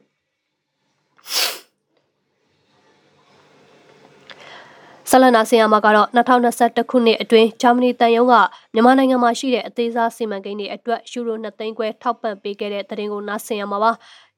[5.11, 8.35] ။ဆလနာဆီယာမာကတော့2021ခုနှစ်အတွင်းဂျာမနီတန်ယုံက
[8.75, 13.92] မြန်မာနိုင်ငံမှာရှိတဲ့အသေးစားစီမံကိန်းတွေအတွက်ယူရို2သိန်းခွဲထောက်ပံ့ပေးခဲ့တဲ့သတင်းကိုနားဆင်ရမှာပါ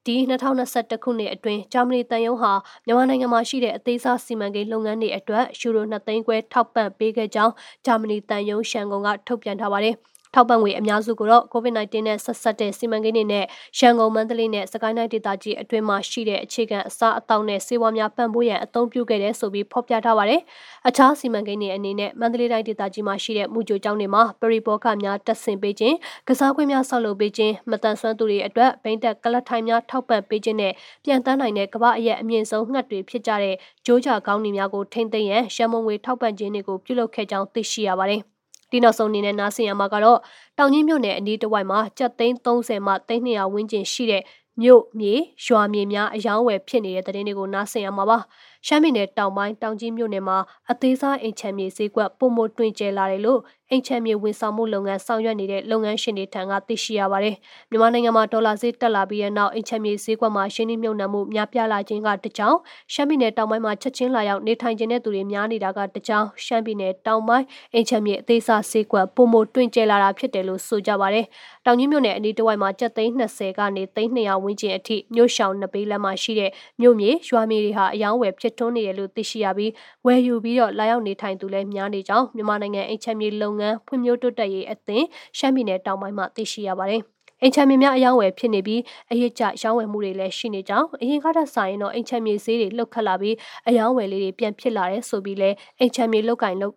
[0.06, 2.52] ဒီ2021ခုနှစ်အတွင်းဂျာမနီတန်ယုံဟာ
[2.86, 7.52] မြန်မာနိုင်ငံမှာရှိတဲ့အသေးစားစီမံကိန်းလုပ်ငန်းတွေအတွက်ယူရို2သိန်းခွဲထောက်ပံ့ပေးခဲ့ကြောင်း
[7.86, 9.94] ဂျာမနီတန်ယုံရှန်ကုန်ကထုတ်ပြန်ထားပါတယ်
[10.34, 13.44] ထောက်ပံ့ငွေအများစုကိုတော့ COVID-19 နဲ့ဆက်ဆက်တဲ့စီမံကိန်းတွေနဲ့
[13.78, 20.40] ရန်ကုန်မန္တလေးနဲ့စကိုင်းတိုင်းဒေသကြီးအတွင်းမှာရှိတဲ့အခြေခံအစားအသောက်နဲ့စေဝါများပံ့ပိုးရန်အသုံးပြုခဲ့တဲ့ဆိုပြီးဖော်ပြထားပါတယ်။
[20.88, 25.96] အခြားစီမံကိန်းတွေအနေနဲ့မန္တလေးတိုင်းဒေသကြီးမှာရှိတဲ့မူကြိုကျောင်းတွေမှာပရိဘောဂများတက်ဆင်ပေးခြင်း
[26.28, 30.72] ကစားကွင်းများဆောက်လုပ်ပေးခြင်းမတန်ဆွမ်းသူတွေအတွက်ဘိန်းတက်ကလတ်ထိုင်များထောက်ပံ့ပေးခြင်းနဲ့
[31.04, 33.54] ပြန်တန်းနိုင်တဲ့ကမ္ဘာအရဲ့အမြင့်ဆုံးငှက်တွေဖြစ်ကြတဲ့
[33.86, 38.22] ဂျိုးကြကောင်းနေများကိုထိမ့်သိမ်းရန်ရှမ်းမုံငွေထောက်ပံ့ခြင်းတွေကိုပြုလုပ်ခဲ့ကြောင်းသိရှိရပါတယ်။
[38.70, 40.18] ဒီနောက်ဆုံးအနေနဲ့နားဆင်ရမှာကတော့
[40.58, 44.22] တောင်ကြီးမြို့နယ်အနီးတစ်ဝိုက်မှာကြက်သိန်း30မှ300ဝန်းကျင်ရှိတဲ့
[44.62, 45.14] မြို့မြေ
[45.46, 48.18] ရွာမြေများအယောင်းဝယ်ဖြစ်နေတဲ့တဲ့တင်တွေကိုနားဆင်ရမှာပါ
[48.66, 50.38] ရှမ်းပြည်နယ်တောင်ပိုင်းတောင်ကြီးမြို့နယ်မှာ
[50.70, 53.40] အသေးစားအိမ်ချမ်းမြေဈေးကွက်ပုံမတွင်ကျဲလာတယ်လို့
[53.70, 57.36] အိမ်ချမ်းမြေဝန်ဆောင်မှုလုပ်ငန်းဆောင်ရွက်နေတဲ့လုပ်ငန်းရှင်တွေထံကသိရှိရပါတယ်။
[57.70, 62.56] မြန်မာနိုင်ငံမှာဒေါ်လာဈေးတက်လာပြီးတဲ့နောက်အိမ်ချမ်းမြေဈေးကွက်မှာရှင်းနှိမ့်မြုံနှံမှုများပြားလာခြင်းကတကြောင်
[62.92, 67.44] ရှမ်းပြည်နယ်တောင်ပိုင်းမှာချက်ချင်းလာရောက်နေထိုင်ခြင်းတဲ့သူတွေများနေတာကတကြောင်ရှမ်းပြည်နယ်တောင်ပိုင်း
[67.74, 71.26] အိမ်ချမ်းမြေအသေးစားဈေးကွက်ပုံမတွင်ကျဲလာတာဖြစ်တယ်လို့ဆိုကြပါတယ်။
[71.66, 76.50] တောင်ကြီးမြို့နယ်အနီးတစ်ဝိုက်မှာကျပ်သိန်း20ကနေသိန်း200ဝန်းကျင်အထိမြို့ရှောင်နှစ်ပေးလမ်းမှာရှိတဲ့
[76.80, 79.72] မြို့မြေရွာမြေတွေဟာအယောင်းဝယ်ဖြစ်ထွန်းနေတယ်လို့သိရှိရပြီး
[80.06, 85.06] ဝယ်ယူပြီးတော့လာရောက်နေထိုင်သူလည်းများနေကြောင်းမြန်မာနိုင်ငံအိမ်ချမ်းမြေလုပ်ငန်းဖွံ့ဖြိုးတိုးတက်ရေးအသင်း
[85.38, 87.02] ရှမ်းပြည်နယ်တောင်ပိုင်းမှာသိရှိရပါတယ်။
[87.42, 88.80] အိမ်ချမ်းမြေများအယောင်းဝယ်ဖြစ်နေပြီး
[89.10, 93.36] အရေးကြရောင်းဝယ်မှုတွေလည်းရှိနေကြောင်းအရင်ကတည်းကဆိုရင်တော့အိမ်ချမ်းမြေဈေးတွေလှုပ်ခတ်လာပြီး
[93.68, 96.74] အယောင်းဝယ်လေးတွေပြန်ဖြစ်လာတဲ့ဆိုပြီးလဲအိမ်ချမ်းမြေလောက်ကင်လောက်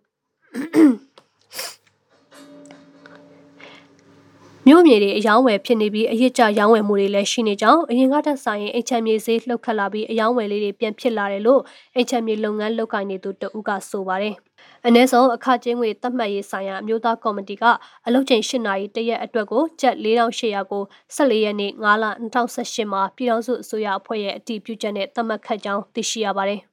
[4.67, 11.61] မြို့မြေတွေအယောင်းဝယ်ဖြစ်နေပြီးအရစ်ကြရောင်းဝယ်မှုတွေလည်းရှိနေကြောင်းအရင်ကတည်းကဆိုင်ရင်အိမ်ချမ်းမြေဈေးလှုပ်ခတ်လာပြီးအယောင်းဝယ်လေးတွေပြန်ဖြစ်လာတယ်လို့
[11.95, 14.35] အိမ်ချမ်းမြေလုပ်ငန်းလုပ်ကိုင်နေသူတဦးကဆိုပါတယ်။
[14.87, 17.63] အ ਨੇ ဆုံးအခကျင်းငွေသတ်မှတ်ရေးဆိုင်ရာအမျိုးသားကော်မတီက
[18.05, 20.83] အလုပ်ချိန်၈နာရီတရက်အတွက်ကိုကျပ်4800ကို
[21.15, 22.05] 14ရက်နေ့9လ
[22.45, 26.61] 2018မှာပြည်ထောင်စုအစိုးရအဖွဲ့ရဲ့အတည်ပြုချက်နဲ့သတ်မှတ်ခတ်ကြောင်းသိရှိရပါတယ်။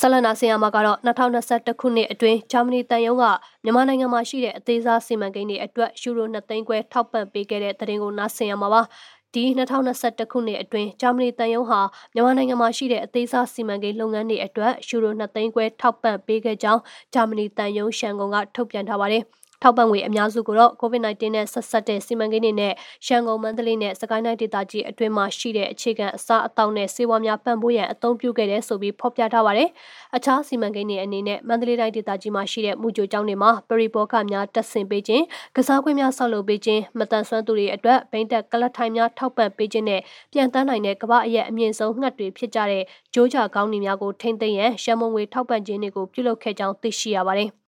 [0.00, 3.24] ဆလနာဆီယာမှာကတော့2021ခုနှစ်အတွင်းဂျာမနီတန်ယုံက
[3.64, 8.82] မြန်မာနိုင်ငံမှာရှိတဲ့အသေးစားစီမံကိန်းတွေအတွက်ယူရို2သိန်းခွဲထောက်ပံ့ပေးခဲ့တဲ့သတင်းကိုနားဆင်ရမှာပါ
[9.34, 11.80] ဒီ2021ခုနှစ်အတွင်းဂျာမနီတန်ယုံဟာ
[12.14, 16.82] မြန်မာနိုင်ငံမှာရှိတဲ့အသေးစားစီမံကိန်းလုပ်ငန်းတွေအတွက်ယူရို2သိန်းခွဲထောက်ပံ့ပေးခဲ့ကြောင်း
[17.14, 19.24] ဂျာမနီတန်ယုံရှန်ကုန်ကထုတ်ပြန်ထားပါတယ်။
[19.62, 22.72] ထောက်ပံ့ငွေအများစုကိုတော့ COVID-19 နဲ့ဆက်ဆက်တဲ့စီမံကိန်းတွေနဲ့
[23.06, 29.68] ရန်ကုန်မန္တလေးနဲ့စကိုင်းတိုင်းဒေသကြီးအတွင်းမှာရှိတဲ့အခြေခံအစားအသောက်နဲ့စေဝါများပံ့ပိုးရန်အသုံးပြုခဲ့တဲ့ဆိုပြီးဖော်ပြထားပါတယ်။
[30.16, 35.24] အခြားစီမံကိန်းတွေအနေနဲ့မန္တလေးတိုင်းဒေသကြီးမှာရှိတဲ့မူကြိုကျောင်းတွေမှာပရိဘောဂများတက်ဆင်ပေးခြင်း
[35.56, 40.00] ကစားကွင်းများဆောက်လုပ်ပေးခြင်းမတန်ဆွမ်းသူတွေအတွက်ဘိန်းတက်ကလတ်ထိုင်များထောက်ပံ့ပေးခြင်းနဲ့
[40.32, 42.84] ပြန်တန်းနိုင်တဲ့ကမ္ဘာအရဲ့အမြင့်ဆုံးငှက်တွေဖြစ်ကြတဲ့
[43.14, 47.50] ဂျိုးကြကောင်းနေများကိုထိမ့်သိမ်းရန်ရှမ်းမုံငွေထောက်ပံ့ခြင်းတွေကိုပြုလုပ်ခဲ့ကြောင်းသိရှိရပါတယ်။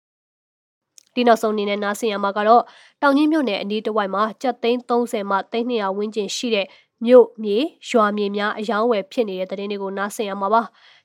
[1.16, 2.64] ဒီနောက်ဆုံးအနေနဲ့နားဆင်ရမှာကတော့
[3.02, 6.68] တောင်ကြီးမြို့နယ်အနီးတစ်ဝိုက်မှာကြက်သိန်း30မှ300ဝန်းကျင်ရှိတဲ့
[7.06, 7.58] မြို့မြေ
[7.90, 10.62] ရွာမြေများအယောင်းဝယ်ဖြစ်နေတဲ့တဲ့တင်တွေကိုနားဆင်ရမှာပါ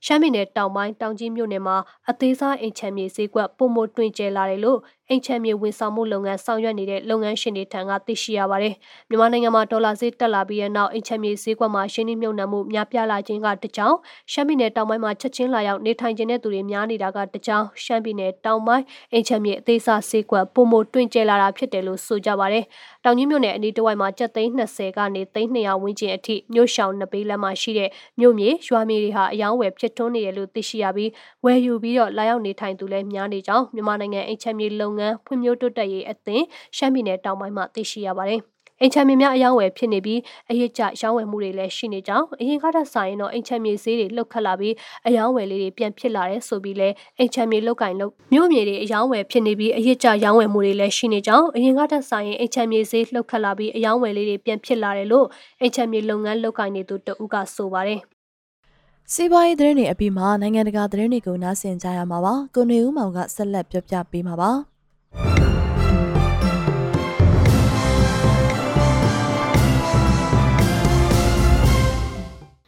[0.07, 1.77] ရှမ်းပြည်နယ်တောင်ပိုင်းတောင်ကြီးမြို့နယ်မှာ
[2.11, 4.79] အသေးစားအိမ်ချမ်းမြေဈေးကွက်ပုံမတွင်ကျဲလာတယ်လို့
[5.11, 8.75] အိမ်ချမ်းမြေဝန်ဆောင်မှုလုပ်ငန်းဆောင်ရွက်နေတဲ့လုပ်ငန်းရှင်တွေထံကသိရှိရပါတယ်
[9.09, 13.95] မြန်မာနိုင်ငံမှာဒေါ်လာဈေးတက်လာပြီးတဲ့နောက်အိမ်ချမ်းမြေဈေးကွက်မှာရှင်းနှိမ့်မြုပ်နှံမှုများပြားလာခြင်းကတကြောင်
[14.33, 22.65] ရှမ်းပြည်နယ်တောင်ပိုင်းမှာချက်ချင်းလာရောက်နေထိုင်ခြင်းတဲ့သူတွေများနေတာကတကြောင်ရှမ်းပြည်နယ်တောင်ပိုင်းအိမ်ချမ်းမြေအသေးစားဈေးကွက်ပုံမတွင်ကျဲလာတာဖြစ်တယ်လို့ဆိုကြပါတယ်
[23.05, 27.91] တောင်ကြီးမြို့နယ်အနီးတစ်ဝိုက်မှာကျပ်သိန်း20ကနေသိန်း200ဝန်းကျင်အထိမြို့ရှောင်နှစ်ပေးလမ်းမှာရှိတဲ့
[28.21, 31.11] မြို့မြေရွာမြေတွေဟာအယောင်းဝယ်ဖြစ်ထွန်းနေတယ်လို့သိရှိရပြီး
[31.45, 36.45] ဝယ်ယူပြီးတော့လာရောက်နေထိုင်သူလည်းများနေကြောင်းမြန်မာနိုင်ငံအိမ်ချမ်းမြေလုပ်ငန်းဖွံ့ဖြိုးတိုးတက်ရေးအသင်း
[36.77, 38.43] ရှမ်းပြည်နယ်တောင်ပိုင်းမှာသိရှိရပါတယ်။
[38.83, 40.21] အိမ်ချမ်းမြေများအယောင်းဝယ်ဖြစ်နေပြီး
[40.51, 44.75] အရေးကြရောင်းဝယ်မှုတွေလည်းရှိနေကြောင်းအရင်ကတည်းကဆိုရင်တော့အိမ်ချမ်းမြေဈေးတွေလှုပ်ခတ်လာပြီး
[45.07, 46.89] အယောင်းဝယ်လေးတွေပြန်ဖြစ်လာတဲ့ဆိုပြီးလဲ
[47.19, 55.27] အိမ်ချမ်းမြေလောက်ကင်လို့မြို့မြေတွေအယောင်းဝယ်ဖြစ်နေပြီးအရေးကြရောင်းဝယ်မှုတွေလည်းရှိနေကြောင်းအရင်ကတည်းကဆိုရင်အိမ်ချမ်းမြေဈေးလှုပ်ခတ်လာပြီးအယောင်းဝယ်လေးတွေပြန်ဖြစ်လာတယ်လို့
[55.61, 58.20] အိမ်ချမ်းမြေလုပ်ငန်းလောက်ကင်နေသူတဦးကဆိုပါတယ်
[59.15, 64.51] စီးပွားရေးသတင်းတွေအပြီးမှာနိုင်ငံတကာသတင်းတွေကိုနားဆင်ကြရမှာပါ။ကိုနေဦးမောင်ကဆက်လက်ပြောပြပေးမှာပါ။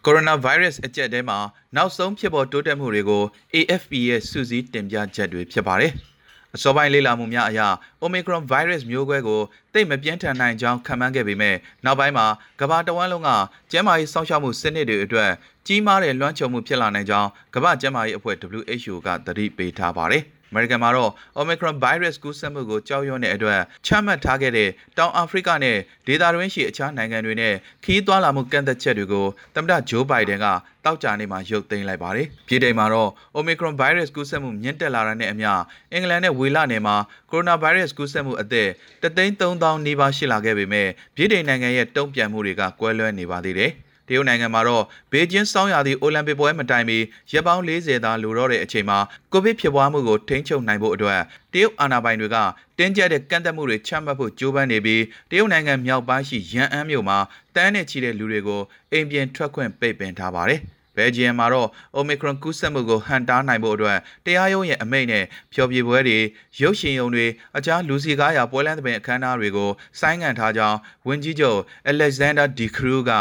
[0.04, 1.38] ကိုရိုနာဗိုင်းရပ်စ်အကျက်တဲမှာ
[1.76, 3.22] နောက်ဆုံးဖြစ်ပေါ်တိုးတက်မှုတွေကို
[3.54, 5.92] AFP ရဲ့စူးစီးတင်ပြချက်တွေဖြစ်ပါတယ်။
[6.56, 7.60] အစောပိုင်းလေ့လာမှုများအရ
[8.04, 9.40] Omicron virus မျိုးကွဲကို
[9.72, 12.26] သိမပြင်းထန်နိုင်ကြောင်းခန့်မှန်းခဲ့ပေမဲ့နောက်ပိုင်းမှာ
[12.60, 13.30] ကမ္ဘာတဝန်းလုံးက
[13.70, 15.30] ကျန်းမာရေးစောင့်ရှောက်မှုစနစ်တွေအတွက်
[15.66, 25.76] ကြီးမားတဲ့လွှမ်းခြုံမှုဖြစ်လာနိုင်ကြောင်းကမ္ဘာ့ကျန်းမာရေးအဖွဲ့ WHO ကသတိပေးထားပါတယ်။ အမေရိကန်မှာတော့ Omicron virus ကူးစက်မှုကိုကြောက်ရွံ့တဲ့အတွက်ချမှတ်ထားခဲ့တဲ့တောင်အာဖရိကနဲ့
[26.06, 30.46] ဒေသတွင်းရှိအခြားနိုင်ငံတွေနဲ့ခီးသွွာလာမှုကန့်သက်ချက်တွေကိုသမ္မတဂျိုးဘိုင်ဒန်က
[30.84, 35.50] တောက်ကြနေမှာရုပ်သိမ်းလိုက်ပါတယ်။ပြည်တိုင်မှာတော့ Omicron virus ကူးစက်မှုမြင့်တက်လာတာနဲ့အမျှ
[35.92, 36.96] အင်္ဂလန်နဲ့ဝေလနယ်မှာ
[37.30, 38.68] coronavirus ကူးစက်မှုအသစ်
[39.02, 43.72] 33000နီးပါးရှိလာခဲ့ပေမဲ့ပြည်တိုင်နိုင်ငံရဲ့တုံ့ပြန်မှုတွေကကွဲလွဲနေပါသေးတယ်။
[44.08, 46.98] တရုတ်နိုင်ငံမှာတော့ဘေကျင်းစောင်းရာသီအိုလံပစ်ပွဲမတိုင်မီ
[47.32, 48.98] ရက်ပေါင်း40သာလိုတော့တဲ့အချိန်မှာ
[49.32, 51.20] ကိုဗစ်ဖြစ်ပွားမှုကိုထိန်းချုပ်နိုင်ဖို့အတွက်
[51.52, 52.36] တရုတ်အာဏာပိုင်တွေက
[52.78, 57.18] တင်းကျပ်တဲ့ကန့်သတ်မှုတွေချမှတ်ဖို့ကြိုးပမ်းနေပြီးတရုတ်နိုင်ငံမြောက်ပိုင်းရှိရန်အန်းမြို့မှာ
[57.54, 60.62] တန်းနဲ့ချီတဲ့လူတွေကိုအိမ်ပြင်ထွက်ခွင့်ပိတ်ပင်ထားပါတယ်။
[60.96, 66.18] ဘယ်ဂျီယံမှာတော့ Omicron ကူးစက်မှုကိုဟန်တားနိုင်ဖို့အတွက်တရားရုံးရဲ့အမိန့်နဲ့ဖျော်ဖြေပွဲတွေ
[66.60, 67.26] ရုပ်ရှင်ရုံတွေ
[67.56, 71.60] အခြားလူစီကားရာပွဲလမ်းသဘင်အခမ်းအနားတွေကိုဆိုင်းငံ့ထားကြောင်းဝန်ကြီးချုပ်
[71.92, 73.12] Alexander De Croo က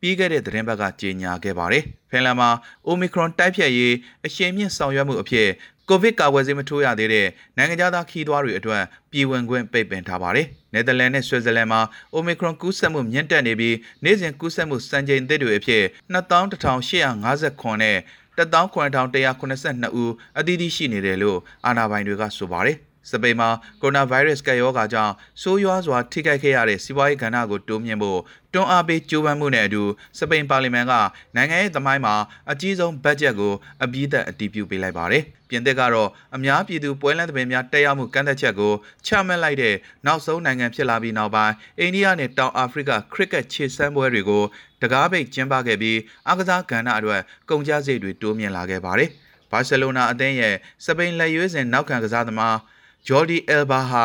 [0.00, 2.50] ပြီးခဲ့တဲ့သတင်းပတ်ကကြေညာခဲ့ပါတယ်။ဖင်လန်မှာ
[2.88, 3.94] Omicron တိုက်ဖြတ်ရေး
[4.26, 5.48] အရှိန်မြင့်ဆောင်ရွက်မှုအဖြစ်
[5.88, 7.26] ကိုဗစ်ကာကွယ်ဆေးမထိုးရသေးတဲ့
[7.56, 8.82] နိုင်ငံသားခီးသွွားတွေအတွက်
[9.12, 11.80] ပြည်ဝင်ခွင့်ပိတ်ပင်ထားပါတယ်။နယ်သာလန်နဲ့ဆွစ်ဇာလန်မှာ
[12.16, 15.84] Omicron ကူးစက်မှုမြင့်တက်နေပြီးနေ့စဉ်ကူးစက်မှုစံချိန်သစ်တွေအဖြစ်
[16.14, 17.96] 21,859နဲ့
[18.38, 22.78] 1,9182ဦးအသီးသီးရှိနေတယ်လို့အာဏာပိုင်တွေကဆိုပါတယ်။
[23.10, 23.48] စပိန်မှာ
[23.82, 28.20] ကိုရိုနာဗိုင်းရပ်စ်ကပ်ရောဂါကြောင့်ဆိုးရွားစွာထိခိုက်ခဲ့ရတဲ့စီးပွားရေးကဏ္ဍကိုတိုးမြှင့်ဖို့
[28.54, 29.82] တွန်းအားပေးကြိုးပမ်းမှုနဲ့အတူ
[30.18, 30.92] စပိန်ပါလီမန်က
[31.36, 32.14] နိုင်ငံရေးသမိုင်းမှာ
[32.50, 33.52] အကြီးဆုံးဘတ်ဂျက်ကို
[33.82, 38.72] အပြည့်အအတည်ပြုပေးလိုက်ပါတယ်။ပြင်သစ်ကတော့အများပြည်သူပွဲလန်းသဘင်များတက်ရောက်မှုကန့်သက်ချက်ကို
[39.06, 39.74] ချမှတ်လိုက်တဲ့
[40.06, 44.44] နောက်ဆုံးနိုင်ငံဖြစ်လာပြီးနောက်ပိုင်းအိန္ဒိယနဲ့တောင်အာဖရိကခရစ်ကက်ခြေစမ်းပွဲတွေကို
[44.82, 49.10] တကားပိတ်ကျင်းပခဲ့ပြီးအားကစားကဏ္ဍအတွက်ကုန်ကျစရိတ်တွေတိုးမြင့်လာခဲ့ပါတယ်။
[49.50, 50.54] ဘာစီလိုနာအသင်းရဲ့
[50.84, 52.56] စပိန်လက်ရွေးစင်နောက်ခံကစားသမား
[53.08, 54.04] ဂျော်ဒီအယ်ဘာဟာ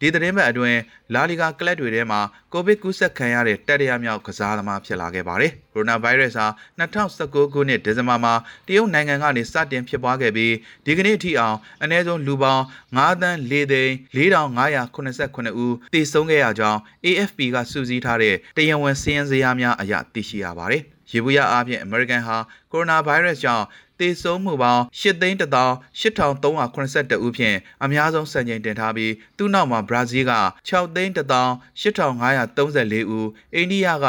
[0.00, 0.80] ဒီသတင်းပတ်အတွင်း
[1.14, 2.20] လာလီဂါကလပ်တွေထဲမှာ
[2.52, 6.46] ကိုဗစ်ကူးစက်ခံရတဲ့တတိယမြောက်ကစားသမားဖြစ်လာခဲ့ပါတယ်။ကိုရိုနာဗိုင်းရပ်စ်ဟာ
[6.78, 8.34] 2019ခုနှစ်ဒီဇင်ဘာမှာ
[8.66, 10.54] တရုတ်နိုင်ငံကနေစတင်ဖြစ်ပွားခဲ့ပြီး
[10.86, 12.64] ဒီကနေ့ထိအောင်အနည်းဆုံးလူပေါင်း
[12.96, 22.36] 9သန်း4သိန်း4589ဦးတည်ဆုံးခဲ့ရကြောင်း AFP ကစုစည်းထားတဲ့တရားဝင်စည်းရင်းစရာများအရသိရှိရပါတယ်။ရေဘူးရအားဖြင့်အမေရိကန်ဟာ
[22.72, 23.64] ကိုရိုနာဗိုင်းရပ်စ်ကြောင့်
[23.98, 30.32] သေဆုံးမှုပေါင်း8,18382ဦးဖြင့်အများဆုံးစံချိန်တင်ထားပြီးသူ့နောက်မှာဘရာဇီးက
[30.68, 34.06] 6,18534ဦးအိန္ဒိယက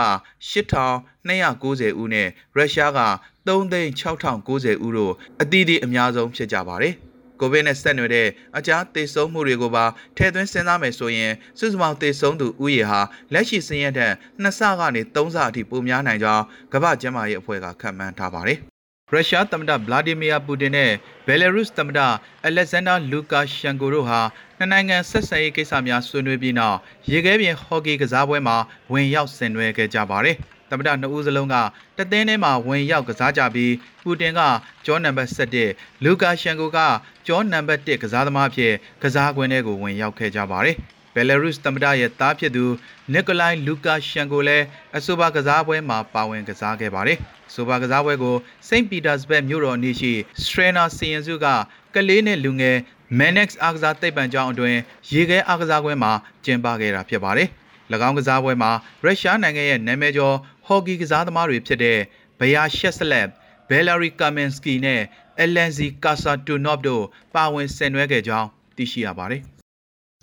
[0.52, 3.02] 8,290ဦးနဲ့ရုရှားက
[3.48, 6.96] 3,690ဦးတို့အသီးသီးအများဆုံးဖြစ်ကြပါတယ်
[7.40, 8.28] ကိုဗစ်နဲ့ဆက်နွယ်တဲ့
[8.58, 9.86] အကြားသေဆုံးမှုတွေကိုပါ
[10.18, 13.00] ထည့်သွင်းစဉ်းစားမယ်ဆိုရင်စုစုပေါင်းသေဆုံးသူဦးရေဟာ
[13.34, 14.12] လက်ရှိစင်းရဲတဲ့
[14.44, 18.75] 2ဆကနေ3ဆအထိပိုများနိုင်ကြောင်းကမ္ဘာ့ကျန်းမာရေးအဖွဲ့ကခန့်မှန်းထားပါတယ်
[19.14, 20.92] ရုရှားသမ္မတဗလာဒီမီယာပူတင်နဲ့
[21.28, 22.00] ဘယ်လာရုစ်သမ္မတ
[22.46, 24.20] အလက်ဇန်ဒါလူကာရှန်ကိုတို့ဟာ
[24.58, 26.78] နှစ်နိုင်ငံဆက်ဆံရေးကိစ္စများဆွေးနွေးပြီးနောက်
[27.12, 28.58] ရေခဲပြင်ဟော်ကီကစားပွဲမှာ
[28.92, 30.36] ဝင်ရောက်ဆင်နွှဲခဲ့ကြပါတယ်။
[30.70, 31.56] သမ္မတနှစ်ဦးစလုံးက
[31.98, 34.42] တသင်းထဲမှာဝင်ရောက်ကစားကြပြီးပူတင်က
[34.86, 35.32] ကျောနံပါတ်
[35.68, 36.80] 7လူကာရှန်ကိုက
[37.28, 40.78] ကျောနံပါတ်1ကစားသမားဖြစ်ကစားကွင်းထဲကိုဝင်ရောက်ခဲ့ကြပါတယ်။
[41.16, 42.66] ဘယ်လာရုစ်သမ္မတရဲ့သားဖြစ်သူ
[43.14, 44.66] နီကိုလိုင်လူကာရှန်ကိုလည်း
[44.98, 47.18] အဆိုပါကစားပွဲမှာပါဝင်ကစားခဲ့ပါတယ်။
[47.54, 48.36] ဆိုပါကစားပွဲကို
[48.68, 50.12] စိန့်ပီတာစဘတ်မြို့တော်အနီးရှိ
[50.44, 51.46] စထရနာစီယန်စုက
[51.96, 52.78] ကလေးနဲ့လူငယ်
[53.20, 54.80] Manex အားကစားသိပ္ပံကျောင်းအတွင်း
[55.12, 56.12] ရေခဲအားကစားပွဲမှာ
[56.46, 57.48] ကျင်းပခဲ့တာဖြစ်ပါတယ်။၎
[58.08, 58.72] င်းကစားပွဲမှာ
[59.04, 60.36] ရုရှားနိုင်ငံရဲ့နာမည်ကျော်
[60.66, 62.00] ဟော်ကီကစားသမားတွေဖြစ်တဲ့
[62.40, 63.28] ဘယာရှက်စလက်
[63.70, 65.02] ဘယ်လာရီကာမင်စကီနဲ့
[65.42, 67.04] အလန်ဇီကာဆာတူနော့တို့
[67.36, 69.44] ပါဝင်ဆင်နွှဲခဲ့ကြောင်းသိရှိရပါတယ်။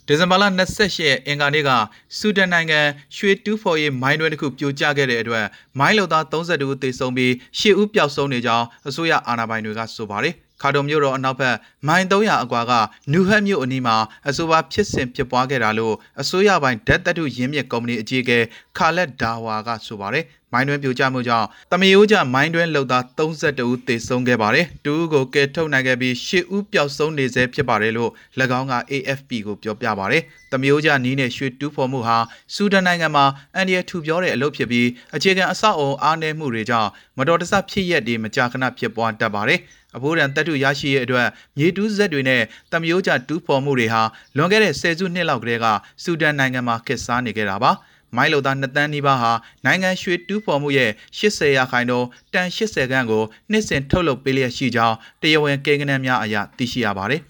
[0.09, 0.45] ဒီဇင်ဘာလ
[0.75, 1.71] 28ရက်အင်္ဂါနေ့က
[2.19, 2.81] ဆူဒန်နိုင်ငံ
[3.17, 5.47] ရွှေတူးဖော်ရေးမိုင်းတွင်တစ်ခုပြိုကျခဲ့တဲ့အတွက်
[5.79, 11.57] မိုင်းလုံသား32ဦးသေဆုံးပြီး10ဦးပျောက်ဆုံးနေကြောင်းအစိုးရအာဏာပိုင်တွေကဆိုပါတယ်ခါဒုံမြို့တော်အနောက်ဘက်
[11.89, 12.73] မိုင်300အကွာက
[13.13, 13.97] နူဟတ်မြို့အနီးမှာ
[14.29, 18.39] အဆိုပါဖြစ်စဉ်ဖြစ်ပွားခဲ့တာလို့အစိုးရပိုင်းဓာတ်တတုရင်းမြစ်ကုမ္ပဏီအကြီးအကဲ
[18.79, 28.11] ခါလက်ဒါဝါကဆိုပါတယ် မိုင်းတွင်ပြိုကျမှုကြောင့်တမယိုးကျမိုင်းတွင်လှုပ်သား32ဦးသေဆုံးခဲ့ပါတယ်။တူဦးကိုကယ်ထုတ်နိုင်ခဲ့ပြီး10ဦးပျောက်ဆုံးနေဆဲဖြစ်ပါတယ်လို့၎
[28.59, 30.23] င်းက AFP ကိုပြောပြပါတယ်။
[30.53, 32.17] တမယိုးကျနီးနဲ့ရွှေတူးဖော်မှုဟာ
[32.55, 33.25] ဆူဒန်နိုင်ငံမှာ
[33.55, 39.61] အန်ဒီယထူပြောတဲ့အလုပ်ဖြစ်ပြီးအခြေခံအဆောက်အအုံအားနည်းမှုတွေကြောင့်မတော်တဆဖြစ်ရက်တွေမကြာခဏဖြစ်ပွားတတ်ပါတယ်။
[39.97, 41.29] အဘိုးရန်တပ်ထုရရှိရဲ့အတွက်
[41.59, 42.43] မြေတူးဇက်တွေနဲ့
[42.73, 44.03] တမယိုးကျတူးဖော်မှုတွေဟာ
[44.37, 45.67] လွန်ခဲ့တဲ့ဆယ်စုနှစ်လောက်ကတည်းက
[46.03, 47.73] ဆူဒန်နိုင်ငံမှာခေတ်စားနေကြတာပါ။
[48.17, 49.33] မိုင်းလိုသား2တန်းနီးပါးဟာ
[49.65, 57.23] နိုင်ငံရွှေတူးဖော်မှုရဲ့80ရာခိုင်နှုန်းတန်80ခန့်ကိုနှစ်စဉ်ထုတ်လုပ်ပေးလျက်ရှိကြောင်းတရားဝင်ကိန်းဂဏန်းများအရသိရှိရပါတယ်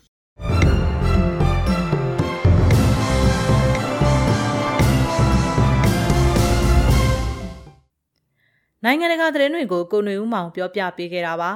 [8.84, 11.50] နိုင်ငံတကာသတင်းတွေကိုကိုຫນွေဦးမောင်ပြောပြပေးခဲ့တာပါ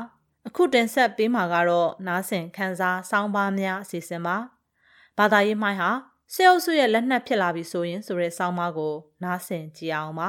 [0.47, 4.37] အခုတင်ဆက်ပေးမှာကတော့နားဆင်ခန်းစားစောင်းပါးများအစီအစဉ်ပါ
[5.19, 5.91] ဘာသာရေးမှိုင်းဟာ
[6.35, 10.29] ဆဲအုပ်စုရဲ့လက်နက်ဖြစ်လာပြီဆိုရင်ဆိုတဲ့ဆောင်းပါးကို နားဆင်ကြည့်အောင်ပါ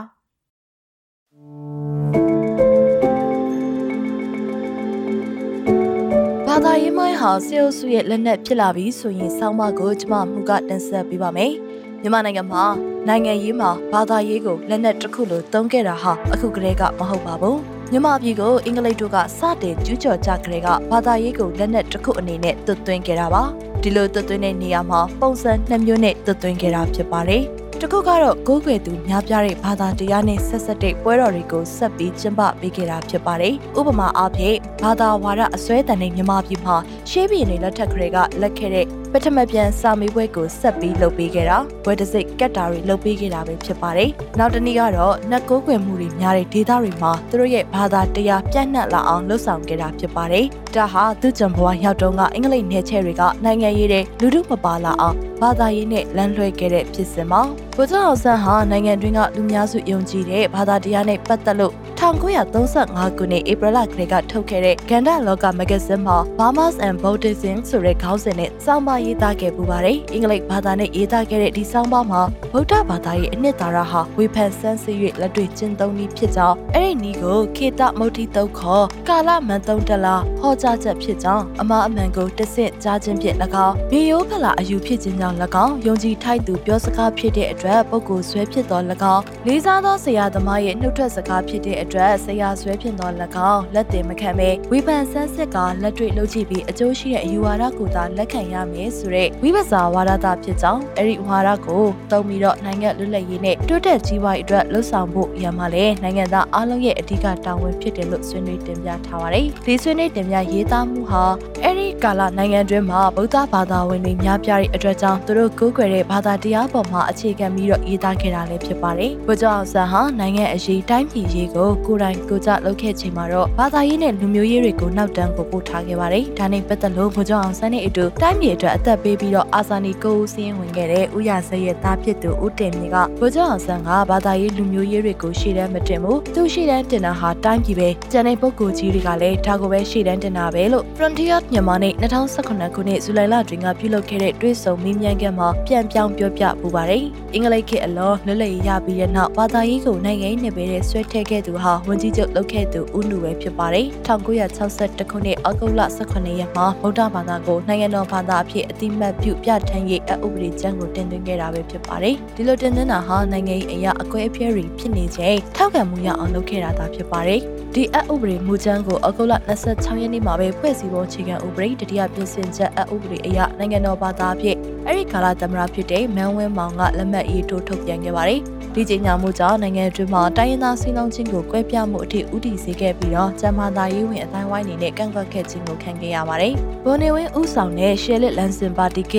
[6.48, 11.54] ဘာသာရေးမိုင်းဟာဆဲအုပ်စုရဲ့လက်နက်ဖြစ်လာပြီဆိုရင်ဆောင်းပါးကိုကျွန်မမှုကတင်ဆက်ပေးပါမယ်
[12.02, 12.64] မြန်မာနိုင်ငံမှာ
[13.08, 23.44] နိုင်ငံရေးမှာဘာသာရေးကိုလက်နက်တစ်ခုလိုသုံးခဲ့တာဟာအခုကတည်းကမဟုတ်ပါဘူး မြန်မာပြည်ကိုအင်္ဂလိပ်တို့ကစတင်ကျူးကျော်ကြကြတဲ့ကဘာသာရေးကိုလက်နက်တစ်ခုအနေနဲ့သွတ်သွင်းခဲ့တာပါ
[23.82, 27.44] ဒီလိုသွတ်သွင်းတဲ့နေရာမှာပုံစံနှစ်မျိုးနဲ့သွတ်သွင်းခဲ့တာဖြစ်ပါတယ်
[27.82, 36.76] တစ်ခုကတော့ကိုးကွယ်သူများပြားတဲ့ဘာသာတရားနဲ့ဆက်ဆက်တဲ့ပွဲတော်တွေကိုဆက်ပြီးကျင်းပပေးခဲ့တာဖြစ်ပါတယ်။ဥပမာအားဖြင့်ဘာသာဝါဒအစွဲတန်တဲ့မြန်မာပြည်မှာ
[37.10, 44.10] ရှေးပြည်နယ်လက်ထက်ကလေးကလက်ခဲ့တဲ့ပ ထမပြန်စာမေးပွဲကိုဆက်ပြီးလုပ်ပေးခဲ့တာဘွဲတစိတ်ကတ်တာတွေလုပ်ပေးခဲ့တာပဲဖြစ်ပါတယ်။
[44.40, 50.46] နောက်တစ်နည်းကတော့နှက်ကိုးကွယ်မှုတွေများတဲ့ဒေသတွေမှာသူတို့ရဲ့ဘာသာတရားပြန့်နှံ့လာအောင်လှုပ်ဆောင်ခဲ့တာဖြစ်ပါတယ်။
[50.76, 57.42] ဒါဟာသူ့ကြံဘွားရောက်တုန်းကအင်္ဂလိပ်နယ်ချဲတွေကနိုင်ငံရေးတဲ့လူထုမပါလာအောင်ဘာသာရေးနဲ့လမ်းလွှဲခဲ့တဲ့ဖြစ်စဉ်မှာ
[57.76, 72.22] ဗိုလ်ချုပ်အောင်ဆန်းဟာနိုင်ငံတွင်းကလူများစုယုံကြည်တဲ့ဘာသာတရားနဲ့ပတ်သက်လို့1935ခုနှစ်ဧပြီလကလေးကထုတ်ခဲ့တဲ့ကန္ဒလောကမဂ္ဂဇင်းမှာ Burmas and Buddhism ဆိုတဲ့ခေါင်းစဉ်နဲ့စောင်းပါရေးသားခဲ့ပူပါတယ်။အင်္ဂလိပ်ဘာသာနဲ့ရေးသားခဲ့တဲ့ဒီစောင်းပါမှာ
[72.54, 88.82] ဗုဒ္ဓဘာသာရဲ့အနှစ်သာရဟာဝေဖန်ဆန်းစစ်၍လက်တွေ့ကျင့်သုံးနည်းဖြစ်ကြောင်းအဲ့ဒီနည်းကိုခေတမုတ်တိတုတ်ခေါ်ကာလမန်တုံတလာဟောကြားချက်ဖြစ်ကြောင်းအမအမှန်ကိုတဆင့်ကြားခြင်းဖြင့်၎င်းမြေရိုးဖလာအယူဖြစ်ခြင်းကြောင့်၎င်းယုံကြည်ထိုက်သူပြောစကားဖြစ်တဲ့အတွက်ပုဂ္ဂိုလ်ဆွဲဖြစ်သော၎
[89.14, 93.10] င်းလေးစားသောဆရာသမားရဲ့နှုတ်ထွက်စကားဖြစ်တဲ့အတွက်ဆရာဆွဲဖြစ်သော၎
[93.52, 111.24] င်းလက်တင်မခံဘဲဝိပန်ဆန်းစစ်ကလက်တွေ့လုပ်ကြည့်ပြီးအကျိုးရှိတဲ့အယူဝါဒကိုသာလက်ခံရမယ်ဆိုတဲ့ဝိပဿနာဝါဒတာဖြစ်ကြောင်းအဲ့ဒီဝါဒကိုတုံးပြီးတော့နိုင်ငံလွတ်လပ်ရေးနဲ့တိုးတက်ကြီးပွားရေးအတွက်လှုပ်ဆောင်ဖို့ရမှာလဲနိုင်ငံသားအားလုံးရဲ့အဓိကတာဝန်ဖြစ်တယ်လို့ဆွေးနွေးတင်ပြထားပါတယ်ဒီဆွေးနွေးတင်ပြရေးသားမှုဟာ
[111.64, 147.04] အဲ့ဒီကာလနိုင်ငံတွင်းမှာဗုဒ္ဓဘာသာဝင်တွေများပြားတဲ့အတွက်ကြောင့်သူတို့ကိုးကွယ်တဲ့ဘာသာတရားပေါ်မှာအခြေခံပြီးတော့ရေးသားခဲ့တာလည်းဖြစ်ပါတယ်။ဘုရားအောင်ဆန်းဟာနိုင်ငံအရေးတိုင်းပြည်ရေးကိုကိုယ်တိုင်ကိုယ်ကျလုပ်ခဲ့ချိန်မှာတော့ဘာသာရေးနဲ့လူမျိုးရေးတွေကိုနောက်တန်းကိုပို့ထားခဲ့ပါတယ်။ဒါနဲ့ပတ်သက်လို့ဘုရားအောင်ဆန်းနဲ့အတူတိုင်းပြည်အတွက်အသက်ပေးပြီးတော့အာဇာနည်ကိုဦးစင်းဝင်ခဲ့တဲ့ဥရစရဲ့သားဖြစ်သူဦးတင်မြင့်ကဘုရားအောင်ဆန်းကဘာသာရေးလူမျိုးရေးတွေကိုရှေ့တန်းမတင်ဘူး။သူရှေ့တန်းတင်တာဟာတိုင်းပြည်ပဲ။ကျန်တဲ့ပုဂ္ဂိုလ်ကြီးတွေကလည်းဒါကိုပဲရှေ့တန်းတင်တာပဲလို့ Frontier မြန်မာနဲ့2018ခုနှစ်ဇူလိုင်လတွင်ကပြုလုပ်ခဲ့တဲ့တွဲဆုံမင်းမြန်ကမှာပြန်ပြောင်းပြောပြပူပါတယ်။
[147.34, 167.42] အင်္ဂလိပ်ခေတ်အလောလွတ်လပ်ရေးရပြီးတဲ့နောက်ဘာသာရေးကိုနိုင်ငံရေးနယ်ပယ်နဲ့ဆွဲထည့်ခဲ့သူဟာဝန်ကြီးချုပ်လုပ်ခဲ့သူဦးနုပဲဖြစ်ပါတယ်။1962ခုနှစ်အောက်တိုဘာ18ရက်မှာဗုဒ္ဓဘာသာကိုနိုင်ငံတော်ဘာသာအဖြစ်အတိမတ်ပြုပြဋ္ဌာန်းရေးအဥပဒေကျမ်းကိုတင်သွင်းခဲ့တာပဲဖြစ်ပါတယ်။ဒီလိုတင်သွင်းတာဟာနိုင်ငံရေးအရာအကွဲအပြဲတွေဖြစ်နေချိန်ထောက်ခံမှုရအောင်လုပ်ခဲ့တာသာဖြစ်ပါတယ်။
[167.76, 174.56] ဒီအဥပဒေမူကျမ်းကိုအောက်တိုဘာ26ရက်နေ့မှာပဲဖွဲ့စည်းပုံအခြေခံဥပဒေတတိယပြင်ဆင်ချက်အဥပဒေအရနိုင်ငံတော်ဘာသာအဖြစ်
[174.86, 178.42] အဲ့ဒီကာလသမ္မတဖြစ်တဲ့မန်ဝင်းမောင်ကလက်မှတ်ရေးထိုးထုတ်ပြန်ခဲ့ပါတယ်။
[178.76, 186.54] ဒီကြေညာမှုကြောင့်နိုင်ငံအတွင်းမှာတိုင်းရင်းသားစီးလုံးချင်းကိုကွဲပြားမှုအထိဥတီစေခဲ့ပြီးတော့ကျမသာရေးဝင်အတိုင်းဝိုင်းနေနဲ့ကန့်ကွက်ခဲ့ခြင်းကိုခံခဲ့ရပါတယ်။
[186.86, 189.16] ဘွန်နေဝင်းဦးဆောင်တဲ့ရှယ်လစ်လန်စင်ပါတီက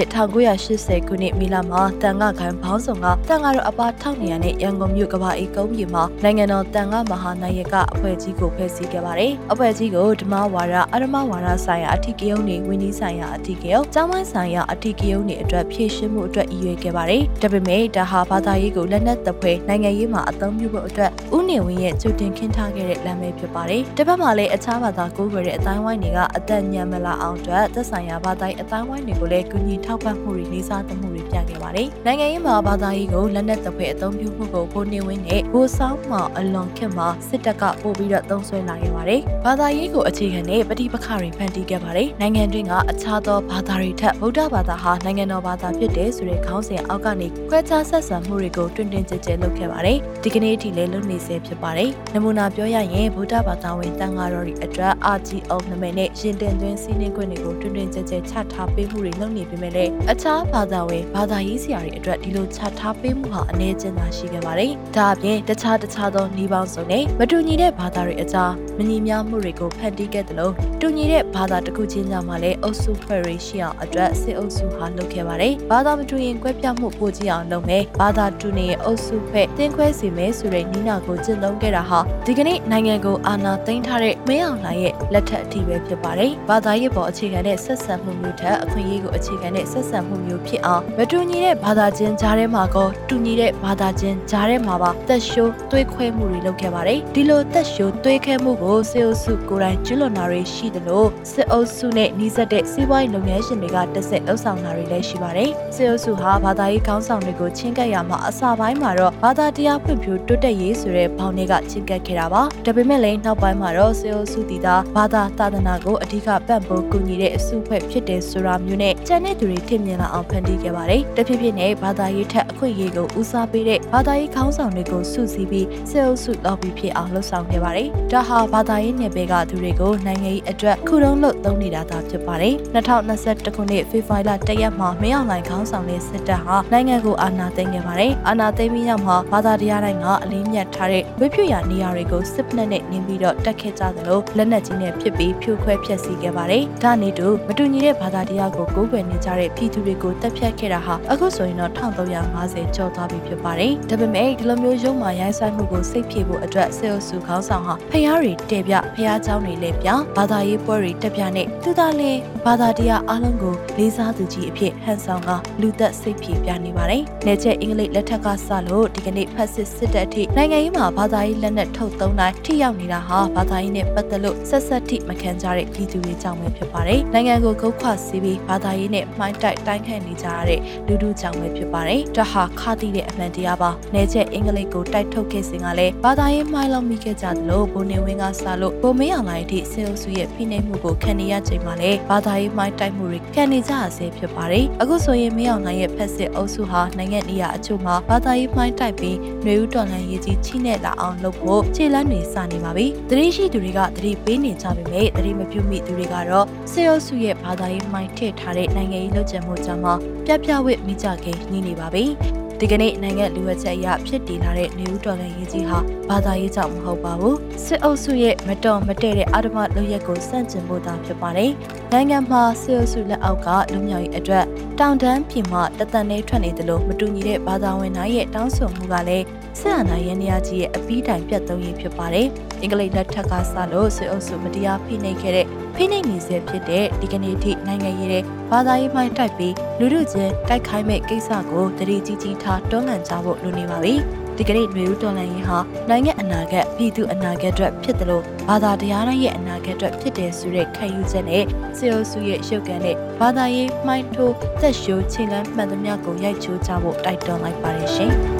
[0.53, 165.30] 1980ခုနှစ်မီလာမှာတန်ခါခိုင်ဘောင်းဆောင်ကတန်ခါတော်အပါထောက်နေရတဲ့ရန်ကုန်မြို့ကဘာအေကုန်းပြည်မှာနိုင်ငံတော်တန်ခါမဟာနာယကအဖွဲ့ကြီးကိုဖွဲ့စည်းခဲ့ပါတယ်။အဖွဲ့ကြီးကိုဓမ္မဝါဒအရမဝါဒဆိုင်ရာအထီးကယုံနေဝင်းကြီးဆိုင်ရာအထီးကယုံကျောင်းဝိုင်းဆိုင်ရာအထီးကယုံနေအတွက်ဖြည့်ရှင်းမှုအတွက်ရည်ရွယ်ခဲ့ပါတယ်။ဒါပေမဲ့ဒါဟာဘာသာရေးကိုလက်နက်တပ်ဖွဲ့နိုင်ငံရေးမှာအသုံးပြုဖို့အတွက်ဦးနေဝင်းရဲ့ကြိုတင်ခင်းထားခဲ့တဲ့လမ်းပဲဖြစ်ပါတယ်။တစ်ဖက်မှာလည်းအခြားဘာသာကိုးကွယ်တဲ့အတိုင်းဝိုင်းတွေကအသက်ညံမလာအောင်အတွက်သက်ဆိုင်ရာဘာသာရေးအတိုင်းဝိုင်းတွေကိုလည်းကူညီထောက်ပံ့မှုတွေလေးစားသမှုတွေပြခဲ့ပါတယ်။နိုင်ငံရေးမှာဘာသာရေးကိုလက်နက်တပ်ဖွဲ့အသုံးပြုမှုကိုဘိုးနေဝင်းနဲ့ဘိုးဆောင်မှအလွန်ခက်မှာစစ်တပ်ကပို့ပြီးတော့သုံးဆွဲလာခဲ့ပါတယ်။ဘာသာရေးကိုအခြေခံတဲ့ပဋိပက္ခတွေဖန်တီးခဲ့ပါတယ်။နိုင်ငံတွင်းကအခြားသောဘာသာတွေထက်ဗုဒ္ဓဘာသာဟာနိုင်ငံတော်ဘာသာဖြစ်တယ်ဆိုတဲ့ခေါင်းစဉ်အောက်ကနေခွဲခြားဆက်ဆံမှုတွေကိုတွင်တွင်ကြဲကြဲလုပ်ခဲ့ပါတယ်။ဒီကနေ့အထိလည်းလုပ်နေဆဲဖြစ်ပါတယ်။နမူနာပြောရရင်ဗုဒ္ဓဘာသာဝင်တန်ဃာတော်တွေအတွက် RGO နာမည်နဲ့ရှင်တင်သွင်းစီးနှင်းခွင့်တွေကိုတွင်တွင်ကြဲကြဲချထားပေးမှုတွေလုပ်နေပေမဲ့လည်းအခြားဘာသာဝင်ဘာသာရေးဆရာတွေအတွက်ဒီလိုချထားပေးမှုဟာအနေကျဉ်းသာရှိခဲ့ပါတယ်။ဒါအပြင်တခြားတခြားသောနှီးပေါင်းစုံနဲ့မတူညီတဲ့ဘာသာတွေအကြားမညီမျှမှုတွေကိုဖန်တီးခဲ့တယ်လို့တူညီတဲ့ဘာသာတစ်ခုချင်းကြောင့်မှလည်းအုပ်စုဖွဲ့ရရှိအောင်အတွက်စစ်အုပ်စုဟာလုပ်ခဲ့ပါတယ်။ဘာသာမတူရင်ကွဲပြားမှုပိုကြီးအောင်လုပ်မယ်။ဘာသာတူနေရဲ့အုပ်စုဖွဲ့တင်းခွဲစီမယ်ဆိုတဲ့နီးနာကိုကျင့်သုံးခဲ့တာဟာဒီကနေ့နိုင်ငံကိုအာဏာသိမ်းထားတဲ့မင်းအောင်လှိုင်ရဲ့လက်ထက်အထိပဲဖြစ်ပါတယ်။ဘာသာရေးပေါ်အခြေခံတဲ့ဆက်ဆံမှုမျိုးထက်အခွင့်အရေးကိုအခြေခံတဲ့ဆက်ဆံမှုမျိုးဖြစ်အောင်မတူညီတဲ့ဘာသာချင်းကြားထဲမှာကောတူညီတဲ့ဘာသာချင်းကြားထဲမှာပါတက်ရှိုးသွေးခွဲမှုတွေလုပ်ခဲ့ပါတယ်။ဒီလိုတက်ရှိုးသွေးခဲမှုကိုစေအုပ်စုကိုယ်တိုင်ကျွလွန်တာတွေရှိသလိုစစ်အုပ်စုနဲ့နှီးစပ်တဲ့စီးပွားရေးလုပ်ငန်းရှင်တွေကတက်ဆက်လှုပ်ဆောင်တာတွေလည်းရှိပါတယ်။စေအုပ်စုဟာဘာသာရေးခေါင်းဆောင်တွေကိုချင်းကပ်ရမှာအစာပိုင်းမှာတော့ဘာသာတရားဖွံ့ဖြိုးတိုးတက်ရေးဆိုတဲ့ဘောင်တွေကချင်းကပ်ခဲ့တာပါ။ဒါပေမဲ့လည်းနောက်ပိုင်းမှာတော့စေအုပ်စုတီသားဘာဘာသာသာသနာကိုအဓိကပံ့ပိုးကူညီတဲ့အစုအဖွဲ့ဖြစ်တယ်ဆိုတာမျိုးနဲ့ကျန်တဲ့သူတွေထင်မြင်လာအောင်ဖန်တီးခဲ့ပါတယ်။တဖြည်းဖြည်းနဲ့ဘာသာရေးထက်အခွင့်အရေးကိုဦးစားပေးတဲ့ဘာသာရေးခေါင်းဆောင်တွေကိုစုစည်းပြီးစေအုပ်စုလောက်ပြီးဖြစ်အောင်လှုပ်ဆောင်ခဲ့ပါတယ်။ဒါဟာဘာသာရေးနယ်ပယ်ကသူတွေကိုနိုင်ငံရေးအတွက်ခုတုံးလို့သုံးနေတာသာဖြစ်ပါတယ်။2021ခုနှစ်ဖေဖော်ဝါရီလတရက်မှာမင်းအောင်လှိုင်ခေါင်းဆောင်တဲ့စစ်တပ်ဟာနိုင်ငံကိုအာဏာသိမ်းခဲ့ပါတယ်။အာဏာသိမ်းပြီးနောက်မှာဘာသာတရားတိုင်းကအလေးမြတ်ထားတဲ့ဝိဖြူရနေရာတွေကိုစစ်ဖက်နဲ့နင်းပြီးတော့တက်ခဲ့ကြသလိုလက်နက်ကြီးနဲ့ဖြစ်ပြီးဖြိုခွဲဖျက်ဆီးခဲ့ပါတယ်။ဒါနဲ့တူမတူညီတဲ့ဘာသာတရားကိုကိုးကွယ်နေကြတဲ့ပြည်သူတွေကိုတပ်ဖြတ်ခဲ့တာဟာအခုဆိုရင်တော့1350ကျော်သွားပြီဖြစ်ပါတယ်။ဒါပေမဲ့ဒီလိုမျိုးရုံမာရိုင်းဆိုင်မှုကိုစိတ်ဖြေဖို့အတွက်စေအုပ်စုခေါင်းဆောင်ဟာဖျားတွေတဲပြဖျားเจ้าတွေလည်းပြဘာသာရေးပွဲတွေတက်ပြနဲ့သူသားလည်းဘာသာတရားအလုံးကိုလေးစားသူကြီးအဖြစ်ဟန်ဆောင်က
[165.61, 209.92] လူသက်စိတ်ဖြေပြနေပါတယ်။နေချက်အင်္ဂလိပ်လက်ထက်ကစလို့ဒီကနေ့ဖက်စစ်စစ်တပ်အထိနိုင်ငံရေးမှာဘာသာရေးလက်နက်ထုတ်သုံးတိုင်းထိရောက်နေတာဟာဘာသာရေးနဲ့ပတ်သက်လို့ဆက်ဆက်ထိမခံကြတဲ့ပြည်သူတွေကြောင့်ပဲဖြစ်ပါတယ်။နိုင်ငံကိုကုတ်ခွစီးပြီးဘာသာ ာရေးနဲ့မှိုင်းတိုက်တိုင်းခန့်နေကြရတဲ့လူထုကြောင့်ပဲဖြစ်ပါတယ်။ဒါဟာခါတိတဲ့အမှန်တရားပါ။နေချက်အင်္ဂလိပ်ကိုတိုက်ထုတ်ခဲ့စဉ်ကလည်းဘာသာရေးမှိုင်းလုံးမိခဲ့ကြသလိုဘုံနေဝင်းကစလို့ပုံမင်းအောင်လိုက်အထိစေအုပ်စုရဲ့ဖိနှိပ်မှုကိုခံနေရချိန်မှာလည်းဘာသာရေးမှိုင်းတိုက်မှုတွေခံနေကြရဆဲဖြစ်ပါတယ်။အခုဆိုရင်မင်းအောင်နိုင်ရဲ့ဖက်စစ်အုပ်စုဟာနိုင်ငံနေရာအချို့မှာဘာသာရေးမှိုင်းတိုက်ပြီးຫນွေဦးတော်လှန်ရေးကြီးချိနဲ့လာအောင်လုပ်ဖို့ခြေလမ်းတွေစနေပါပြီ။တတိရှိသူတွေကတတိပေးနေကြပေမဲ့တတိမပြုမိသူတွေကတော့စေအုပ်စုရဲ့ဘာသာရေးမှိုင်းထည့်ထားတဲ့နိုင်ငံရေးလုပ်ကြံမှုကြောင့်မှ
[210.26, 212.06] ပြပြဝစ်မိကြခင်နေနေပါပြီ။
[212.62, 215.78] ဒီကနေ့နိုင်ငံလူဝက်ချက်အရဖြစ်တည်လာတဲ့နေဦးတော်လှန်ရေးကြီးဟာ
[216.11, 221.52] ဘာသာရေးကြောင့်မဟုတ်ပါဘူးစစ်အုပ်စုရဲ့မတော်မတည့်တဲ့အာဓမလုပ်ရက်ကိုစန့်ကျင်ဖို့သာဖြစ်ပါတယ်
[221.92, 224.44] နိုင်ငံမှာစစ်အုပ်စုလက်အောက်ကလူမျိုးရေးအတွက်
[224.80, 229.24] တောင်တန်းပြည်မှတသက်နဲ့ထွက်နေတယ်လို့မတူညီတဲ့ဘာသာဝင်တိုင်းရဲ့တောင်းဆိုမှုကလည်း
[229.61, 232.26] စစ်အာဏာရေးနေရာကြီးရဲ့အပီးတိုင်ပြတ်သုံးရေးဖြစ်ပါတယ်
[232.61, 243.94] အင်္ဂလိပ်လက်ထက်ကစလို့စစ်အုပ်စုမတရားဖိနှိပ်ခဲ့တဲ့ဖိနှိပ်နေစေဖြစ်တဲ့ဒီကနေ့ထိနိုင်ငံရေးတဲ့ ဘာသာရေးမှိုင်းတိုက်ပြီးလူလူချင်းတိုက်ခိုင်းမဲ့ကိစ္စကိုတတိကြီးကြီးထားတွန်းလှန်ကြဖို့လိုနေပါပြီ
[244.36, 245.59] ဒီကနေ့မျိုးတော်လှန်ရေးဟာ
[245.90, 251.44] နိုင်ငံအနာဂတ်ပြည်သူအနာဂတ်အတွက်ဖြစ်တယ်လို့ဘာသာတရားတိုင်းရဲ့အနာဂတ်အတွက်ဖြစ်တယ်ဆိုတဲ့ခံယူချက်နဲ့
[251.78, 258.38] စေအိုစုရဲ့ရုပ်ကံနဲ့ဘာသာရေးမှိုင်းထိုးသက်ရှိုးချိန်လန်းမှန်သမျှကိုရိုက်ချိုးကြဖို့တိုက်တွန်းလိုက်ပါတယ်ရှင်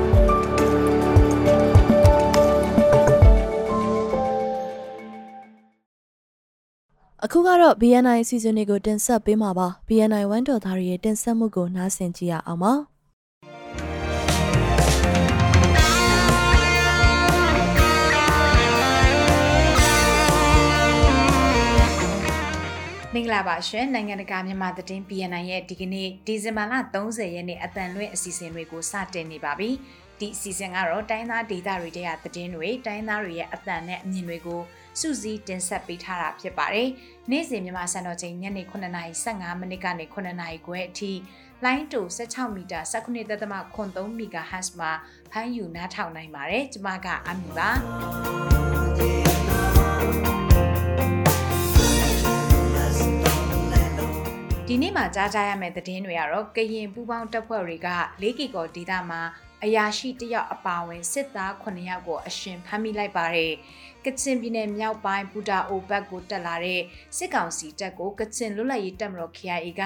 [7.25, 12.73] အခုကတော့ BNI အစီအစဉ်တွေကိုတင်ဆက်ပေးမှာပါ BNI ဝန်တော်သားရဲ့တင်ဆက်မှုကိုနားဆင်ကြည့်ရအောင်ပါ
[23.15, 29.71] မင်္ဂလာပါရှင်နိုင်ငံတကာမြန်မာသတင်း BNN ရဲ့ဒီကနေ့ဒီဇင်ဘာလ30ရက်နေ့အတန်လွင့်အစီအစဉ်တွေကိုစတင်နေပါပြီ
[30.21, 34.61] ဒီအစီအစဉ်ကတော့တိုင်းသားဒေသတွေတဲကသတင်းတွေတိုင်းသားတွေရဲ့အတန်နဲ့အမြင်တွေကို
[34.99, 36.89] စုစည်းတင်ဆက်ပေးထားတာဖြစ်ပါတယ်
[37.31, 41.13] နေ့စဉ်မြန်မာစံတော်ချိန်ညနေ9:15မိနစ်ကနေ9:00ခွဲအထိ
[41.65, 44.93] လိုင်းတူ16မီတာ19.3 MHz မှာ
[45.31, 47.71] ဖမ်းယူနားထောင်နိုင်ပါတယ်ကျွန်မကအမီပါ
[54.67, 57.89] ဒီနေ့မှာကြားကြရမယ့်သတင်းတွေကတော့ကရင်ပူပေါင်းတပ်ဖွဲ့တွေက
[58.23, 59.23] ၄ကီကောဒေသမှာ
[59.65, 63.53] အရာရှိတယောက်အပါဝင်စစ်သား9ယောက်ကိုအရှင်ဖမ်းမိလိုက်ပါတယ်။
[64.05, 66.81] ကချင်ပြည်နယ်မြောက်ပိုင်းပူတာအိုဘက်ကိုတက်လာတဲ့
[67.17, 69.83] စစ်ကောင်စီတပ်ကိုကချင်လွတ်လပ်ရေးတပ်မတော် KIA က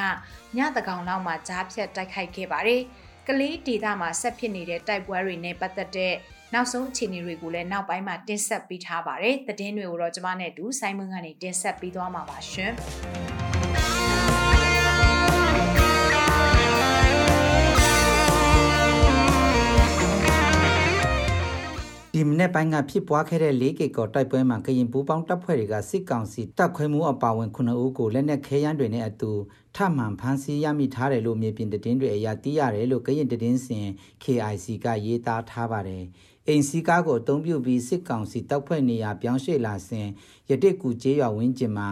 [0.57, 2.83] ညတကောင်လောက်မှာကြားဖြတ်တိုက်ခိုက်ခဲ့ပါတယ်။
[3.29, 6.15] ကလေးဒေသမှာဆက်ဖြစ်နေတဲ့တိုက်ပွဲတွေနဲ့ပတ်သက်တဲ့
[6.55, 12.73] နောက်ဆုံးအခြေအနေတွေကိုလည်းနောက်ပိုင်းမှာတင်ဆက်ပေးထားပါတယ်။သတင်းတွေကိုတော့ကျွန်မနဲ့အတူဆိုင်းမွန်းကနေတင်ဆက်ပေးသွားမှာပါရှင်။
[22.17, 29.31] ဒီမနေ့ပိုင်းကဖြစ်ပွားခဲ့တဲ့၄ကီကောတိုက်ပွဲမှာကရင်ပူးပေါင်းတပ်ဖွဲ့တွေကစစ်ကောင်စီတပ်ခွဲမှုအပါဝင်9ဦးကိုလက်နက်ခဲယမ်းတွေနဲ့အတူ
[29.77, 33.87] ထမှန်ဖမ်းဆီးရမိထားတယ်လို့မြေပြင်တည်င်းတွေအရာသိရတယ်လို့ကရင်တည်င်းစင်
[34.23, 36.05] KIC ကရေးသားထားပါတယ်။
[36.49, 40.07] အိမ်စီကားကိုအုံပြုပြီးစစ်ကောင်စီတပ်ဖွဲ့နေရာပြောင်းရွှေ့လာစဉ်
[40.51, 41.89] ရတိကူကျေးရွာဝင်းကျင်မှာ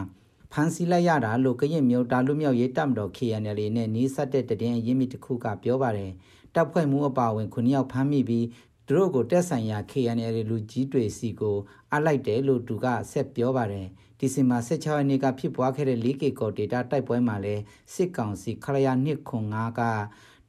[0.52, 6.12] ဖမ်းဆီးလိုက်ရတာလို့ကရင်မျိုးတာလူမျိုးရေးတပ်မတော် KNL နဲ့နီးစပ်တဲ့တည်င်းအရင်းမြစ်တစ်ခုကပြောပါတယ်။
[6.54, 8.46] တပ်ဖွဲ့မှုအပါဝင်9ယောက်ဖမ်းမိပြီး
[8.92, 11.56] သူတို့ကိုတက်ဆိုင်ရာ KNL လူကြီးတွေစီကို
[11.94, 13.86] အလိုက်တယ်လို့သူကဆက်ပြောပါတယ်
[14.18, 17.54] ဒီဇင်ဘာ16ရက်နေ့ကဖြစ်ပွားခဲ့တဲ့ 4K ကောဒေတာတိုက်ပွဲမှာလဲ
[17.94, 19.80] စစ်ကောင်စီခရယာ205က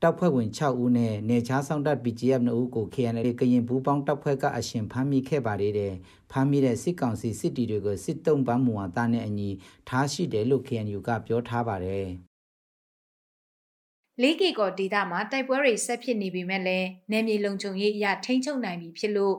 [0.01, 5.93] တပ်ဖွဲ့ဝင်6ဦးနဲ့နေချားဆောင်တပ် BGF 2ဦးကို KNL ကရင်ဘူးပေါင်းတပ်ဖွဲ့ကအရှင်ဖမ်းမိခဲ့ပါသေးတယ်
[6.31, 9.49] ဖမ်းမိတဲ့စစ်ကောင်စီစစ်တီတွေကိုစစ်တုံးပန်းမူဝါဒနဲ့အညီ
[9.87, 12.30] ထားရှိတယ်လို့ KNU ကပြောထားပါတယ်
[14.21, 19.35] လေးကီကောဒေတာမှာတိုက်ပွဲတွေဆက်ဖြစ်နေပေမဲ့လည်းနယ်မြေလုံခြုံရေးအရထိန်းချုပ်နိုင်ပြီဖြစ်လို့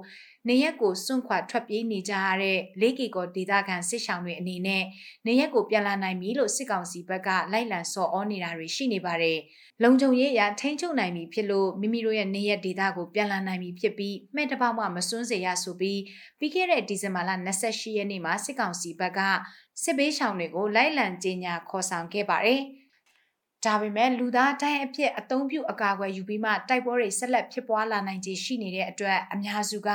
[0.49, 4.85] နေရက်ကိုစွန့်ခွာထွက်ပြေးနေကြရတဲ့လေးကီကောဒေတာကန်စစ်ဆောင်တွေအနေနဲ့
[5.27, 9.39] နေရက်ကိုပြန်လာနိုင်ပြီလို့စစ်ကောင်စီဘက်ကလိုက်လံဆော်ဩနေတာတွေရှိနေပါတယ်။
[9.83, 16.01] လုံခြုံရေးအရထိန်းချုပ်နိုင်ပြီဖြစ်လို့မိမိတို့ရဲ့နေရက်ဒေတာကိုပြန်လာနိုင်ပြီဖြစ်ပြီးမှဲ့တပေါက်မှမစွန်းစေရဆိုပြီး
[16.39, 17.31] ပြီးခဲ့တဲ့ဒီဇင်ဘာလ
[17.63, 19.21] 28ရက်နေ့မှာစစ်ကောင်စီဘက်က
[19.83, 22.63] စစ်ဘေးရှောင်တွေကိုလိုက်လံကြေညာခေါ်ဆောင်ခဲ့ပါတယ်။
[23.67, 29.91] ဒါပေမဲ့လူသားတိုင်းအဖြစ်အသုံးပြုအကာအကွယ်ယူပြီးမှတိုက်ပွဲတွေဆက်လက်ဖြစ်ပွားလာနိုင်ခြေရှိနေတဲ့အတွက်အများစုက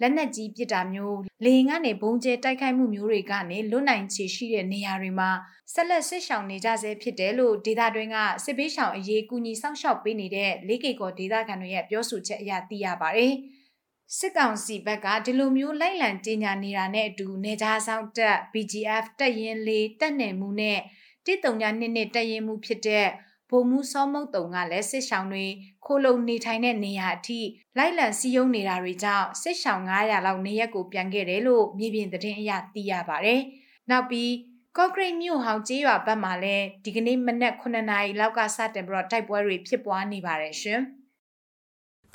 [0.00, 5.30] လက်နက်ကြီးပစ်တာမျိုးလေရင်ကနေဘုံကျဲတိုက်ခိုက်မှုမျိုးတွေကနေလွတ်နိုင်ခြေရှိတဲ့နေရာတွေမှာ
[5.74, 13.34] ဆက်လက်ဆစ်ဆောင်နေကြဆဲဖြစ်တယ်လို့ဒေတာတွင်းကစစ်ပေးဆောင်အရေးကူညီစောင့်ရှောက်ပေးနေတဲ့လေးကေကောဒေတာခံတွေရဲ့ပြောဆိုချက်အရသိရပါတယ်။
[14.18, 20.80] စစ်ကောင်စီဘက်ကဒီလိုမျိုးလိုက်လံကြီးညာနေတာနဲ့အတူနေကြားဆောင်တက် BGF တက်ရင်လေးတက်နယ်မှုနဲ့
[21.28, 23.08] 139နှစ်နှစ်တရင်မှုဖြစ်တဲ့
[23.50, 25.46] ဗိုလ်မှူးစောမုတ်တုံကလည်းစစ်ဆောင်တွေ
[25.84, 27.40] ခိုလုံနေထိုင်တဲ့နေရာအထိ
[27.78, 33.40] လိုက်လံစီးယုံနေတာတွေကြောင့်စစ်ဆောင်900လောက်နေရက်ကိုပြန်ခဲ့တယ်လို့မြေပြင်သတင်းအရသိရပါတယ်။
[33.90, 34.32] နောက်ပြီး
[34.76, 40.80] ကော့ဂရိတ်မြို့ဟောင်ကျေးရွာဘက်မှာလည်းဒီကနေ့မနက်9နာရီလောက်ကစတင်ပြီးတော့တိုက်ပွဲတွေဖြစ်ပွားနေပါတယ်ရှင်။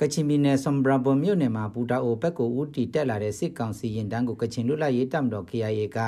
[0.04, 6.00] ကချင်ပြည်နယ်ဆမ်ဘရာဘွန်မြို့နယ်မှာဘူတာအိုဘက်ကိုဦးတီတက်လာတဲ့စစ်ကောင်စီရင်တန်းကိုကချင်လူလိုက်ရေးတပ်မတော် KIA က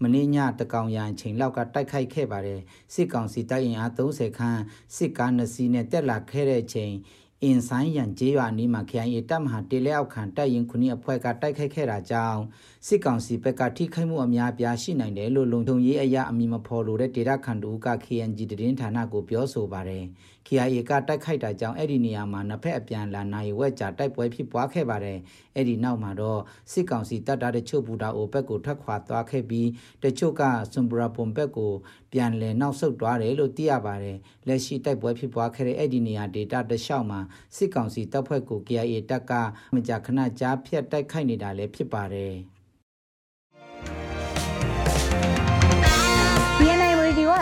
[0.00, 2.60] မင်းညတကောင်ရန်ချိန်လောက်ကတိုက်ခိုက်ခဲ့ပါတယ်
[2.94, 4.62] စစ်ကောင်စီတပ်ရင်အား30ခန်း
[4.96, 6.94] စစ်ကား2စီးနဲ့တက်လာခဲ့တဲ့ချိန်
[7.44, 12.40] အင်ဆိုင်ရန်ကျေးရွာနီးမှာ KIA တပ်မဟာတေလက်အောက်ခံတပ်ရင်ခုနှစ်အဖွဲ့ကတိုက်ခိုက်ခဲ့တာကြောင့်
[12.86, 20.04] စစ်ကောင်စီဘက်ကထိခိုက်မှုအများပြားရှိနိုင်တယ်လို့လုံခြုံရေးအရာအမည်မဖော်လိုတဲ့ဒေတာခန်တူက KNG တရင်ဌာနကိုပြောဆိုပါတယ်။
[20.48, 25.18] KIA ကတိုက်ခိုက်တာကြောင့်အဲ့ဒီနေရာမှာနှစ်ဖက်အပြန်လာနိုင်ဝက်ကြတိုက်ပွဲဖြစ်ပွားခဲ့ပါတယ်။
[25.56, 26.40] အဲ့ဒီနောက်မှာတော့
[26.72, 29.68] စစ်ကောင်စီတပ်သားတချို့ဘူတာအိုဘက်ကိုထွက်ခွာသွားခဲ့ပြီး
[30.04, 30.42] တချို့က
[30.72, 31.72] ဆွန်ဘရာပွန်ဘက်ကို
[32.12, 34.16] ပြန်လည်နောက်ဆုတ်သွားတယ်လို့သိရပါတယ်။
[34.48, 37.20] လက်ရှိတိုက်ပွဲဖြစ်ပွားခဲ့တဲ့အဲ့ဒီနေရာဒေတာတလျှောက်မှာ
[37.56, 39.32] စစ်ကောင်စီတပ်ဖွဲ့ကို KIA တပ်က
[39.74, 42.34] မကြာခဏကြားဖြတ်တိုက်ခိုက်နေတာလည်းဖြစ်ပါတယ်။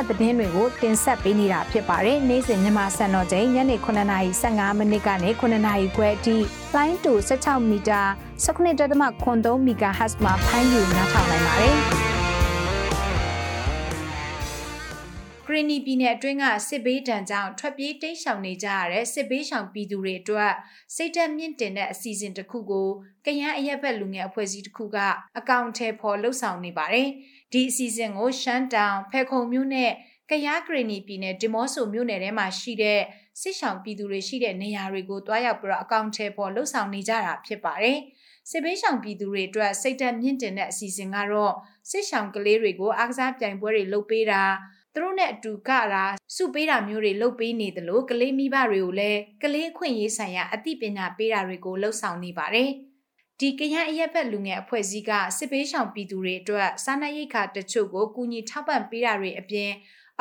[0.09, 6.36] သတင်းတွေကိုတင်ဆက်ပေးနေတာဖြစ်ပါတယ်။နေ့စဉ်မြန်မာစံတော်ချိန်ညနေ9:15မိနစ်ကနေ9:00ခွဲအထိ
[6.74, 8.03] line to 16မီတာ
[8.44, 11.76] 19.3 MHz မှာဖမ်းယူနားထောင်နိုင်ပါတယ်။
[15.47, 20.53] ဂရနီပြည်နယ်အတွင်းကစစ်ဘေးဒဏ်ကြောင့်ထွက်ပြေးတိမ်းရှောင်နေကြရတဲ့စစ်ဘေးရှောင်ပြည်သူတွေအတွက်
[20.94, 22.88] စိတ်သက်မြင့်တင်တဲ့အစီအစဉ်တစ်ခုကို
[23.26, 24.97] ကရန်အရက်ဘက်လူငယ်အဖွဲ့အစည်းတစ်ခုက
[25.38, 27.09] အကောင့်ထဲပေါ်လှုပ်ဆောင်နေပါတယ်။
[27.53, 29.90] ဒီအစီအစဉ်ကိုရှမ်းတောင်ဖဲခုံမြို့နဲ့
[30.30, 33.01] ကယားဂရနီပြည်နယ်ဒီမော့ဆိုမြို့နယ်ထဲမှာရှိတဲ့
[33.40, 37.99] စစ်ဆောင်ပြည်သူတွေရှိတဲ့နေရာတွေကိုတွားရောက်ပြီးတော့အကောင့်ထဲပေါ်လှုပ်ဆောင်နေကြတာဖြစ်ပါတယ်။
[38.51, 41.55] စစ်ဘေးရှောင်ပြည်သူတွေအတွက်စိတ်သက်မြင့်တင်တဲ့အစီအစဉ်ကတော့
[41.90, 44.42] စစ်ဆောင်ကလေးတွေကိုအားကစားပြိုင်ပွဲတွေလုပ်ပေးတာ
[44.92, 46.05] သူတို့နဲ့အတူကတာ
[46.36, 52.70] စုပေးတာမျိုးတွေလုပ်ပေးနေတယ်လို့ကလေးမိဘတွေကိုလည်းကလေးခွင့်ရေးဆိုင်ရာအသိပညာပေးတာတွေကိုလှုပ်ဆောင်နေပါတယ်။
[53.41, 59.70] ဒီကရန်အရက်ဘက်လူငယ်အဖွဲ့အစည်းကစစ်ပေးရှောင်ပြည်သူတွေအတွက်စားနပ်ရိက္ခာတချို့ကိုကူညီထောက်ပံ့ပေးတာတွေအပြင်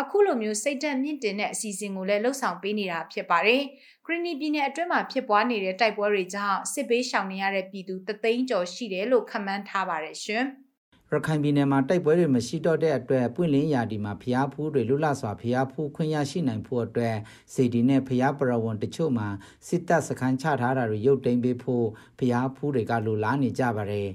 [0.01, 3.61] အခုလိုမျိုးစိတ်ဓာတ်မြင့်တင်တဲ့အစီအစဉ်ကိုလည်းလှုပ်ဆောင်ပေးနေတာဖြစ်ပါတယ်။
[4.05, 10.45] ခရီနီပြည်နယ်အတွင်းမှာဖြစ်ပွားနေတဲ့တိုက်ပွဲတွေကြောင့်စစ်ပေးရှောင်နေရတဲ့ပြည်သူတသိန်းကျော်ရှိတယ်လို့ခန့်မှန်းထားပါတယ်ရှင်။
[11.13, 17.15] ရခိုင်ပြည်နယ်မှာတိုက်ပွဲတွေမရှိတော့တဲ့အတွက်ပွင့်လင်းရာဒီမှာဖျားဖူးတွေလွတ်လပ်စွာဖျားဖူးခွင့်ရရှိနိုင်ဖို့အတွက်
[17.53, 19.27] စီဒီနဲ့ဖျားပရဝံတချို့မှာ
[19.67, 21.85] စစ်တပ်စခန်းချထားတာတွေရုပ်သိမ်းပေးဖို့
[22.19, 24.09] ဖျားဖူးတွေကလိုလားနေကြပါတယ်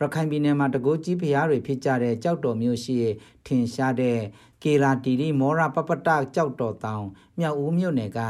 [0.00, 2.96] ရခိုင်ပြည်နယ်မှာတကိုးကြီးဖျားတွေဖြစ်ကြတဲ့ကြောက်တော်မျိုးရှိ
[3.46, 4.18] ထင်ရှားတဲ့
[4.62, 7.04] ကေရာတီရီမောရပပတကြောက်တော်တောင်
[7.38, 8.20] မြောက်ဦးမြို့နယ်က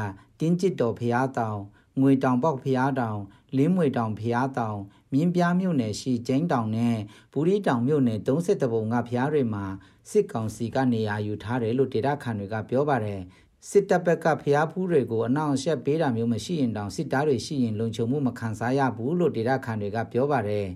[0.40, 1.60] တင်းကျစ်တော်ဖျားတောင်
[2.00, 3.20] ငွေတောင်ပေါက်ဖျားတောင်
[3.56, 4.78] လင်းမွေတောင်ဖျားတောင်
[5.12, 6.96] မြင်းပြားမြို့နယ်ရှိကျင်းတောင်နဲ့
[7.32, 9.64] ဘူရီတောင်မြို့နယ်30တပုံကဖျားတွေမှာ
[10.10, 13.20] စစ်ကောင်စီကနေရာယူထားတယ်လို့ဒေတာခန်တွေကပြောပါတယ်
[13.70, 20.66] စစ်တပ်ဘက်ကဖျားဖူးတွေကိုအနောက်အရှက်ပေးတာမျိုးမရှိရင်တောင်စစ်သားတွေရှိရင်လုံခြုံမှုမခံစားရဘူးလို့ဒေတာခန်တွေကပြောပါတယ်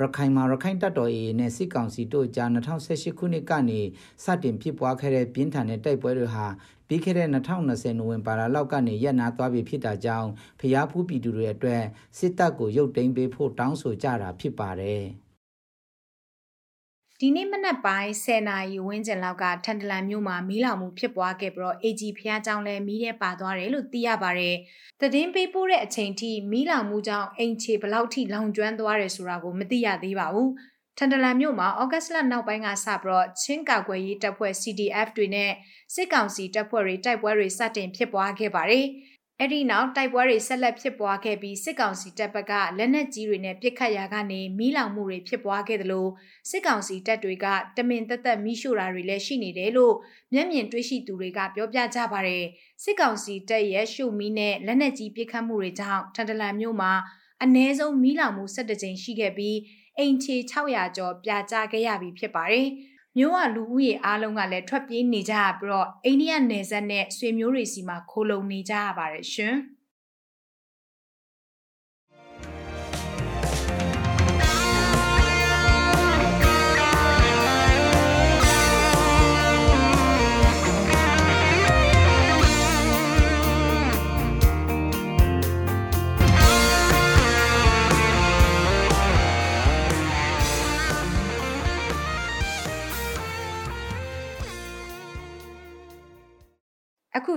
[0.00, 3.80] ရခိုင်မှာရခိုင်တပ်တော် AA နဲ့စစ်ကောင်စီတို့ကြား2018ခုနှစ်ကနေ
[4.24, 6.46] စတင်ဖြစ်ပွားခဲ့တဲ့ပြင်းထန်တဲ့တိုက်ပွဲတွေဟာ
[6.88, 10.30] ပြီးခဲ့တဲ့2020နိုဝင်ဘာလလောက်ကနေရပ်နာသွားပြီဖြစ်တာကြောင့်
[10.60, 11.82] ဖျားဖူးပြည်သူတွေအတွက်
[12.18, 15.04] စစ်တပ်ကိုရုပ်သိမ်းပေးဖို့တောင်းဆိုကြတာဖြစ်ပါတယ်
[17.20, 24.56] ဒီနေ့မနက်ပိုင်း10နာရီဝန်းကျင်လောက်ကထန်တလန်မြို့မှာမီးလောင်မှုဖြစ်ပွားခဲ့ပြီးတော့ AG ဖျားကြောင်လည်းမီးထဲပါသွားတယ်လို့သိရပါတယ်။
[25.00, 30.48] သတင်းပေးပို့တဲ့အချိန်ထိမီးလောင်မှုကြောင့်အိမ်ခြေဘလောက်ထိလောင်ကျွမ်းသွားတယ်ဆိုတာကိုမသိရသေးပါဘူး။
[30.98, 35.52] ထန်တလန်မြို့မှာဩဂတ်စ်လနောက်ပိုင်းကစပြီးတော့ချင်းကာကွယ်ရေးတပ်ဖွဲ့ CDF တွေနဲ့
[35.94, 38.86] စစ်ကောင်စီတပ်ဖွဲ့တွေတိုက်ပွဲတွေစတင်ဖြစ်ပွားခဲ့ပါတယ်။
[39.40, 46.10] အဲ့ဒီနောက်တိုက်ပွဲတွေဆက်လက်ဖြစ်ပွားခဲ့ပြီးစစ်ကောင်စီတပ်ဘက်ကလက်နက်ကြီးတွေနဲ့ပစ်ခတ်ရာကနေမီးလောင်မှုတွေဖြစ်ပွားခဲ့တယ်လို့
[46.50, 49.94] စစ်ကောင်စီတပ်တွေကတမင်တက်တက်မီးရှို့တာတွေလည်းရှိနေတယ်လို့
[50.32, 52.44] မျက်မြင်တွေ့ရှိသူတွေကပြောပြကြပါတယ်
[52.82, 56.92] စစ်ကောင်စီတပ်ရဲ့ရှို့မီးနဲ့လက်နက်ကြီးပစ်ခတ်မှုတွေကြောင့်ထန်တလန်မြို့မှာ
[57.44, 59.56] အ ਨੇ ဆုံးမီးလောင်မှု17ကြိမ်ရှိခဲ့ပြီး
[59.98, 62.68] အိမ်ချေ600ကျော်ပြာကျခဲ့ရပြီဖြစ်ပါတယ်
[63.18, 69.54] မျိုးကလူဦးရေအားလုံးကလည်းထွက်ပြေးနေကြရပြီးတော့အိန္ဒိယနယ်စပ်နဲ့ဆွေမျိုးတွေစီမှာခိုလုံနေကြရပါတယ်ရှင်။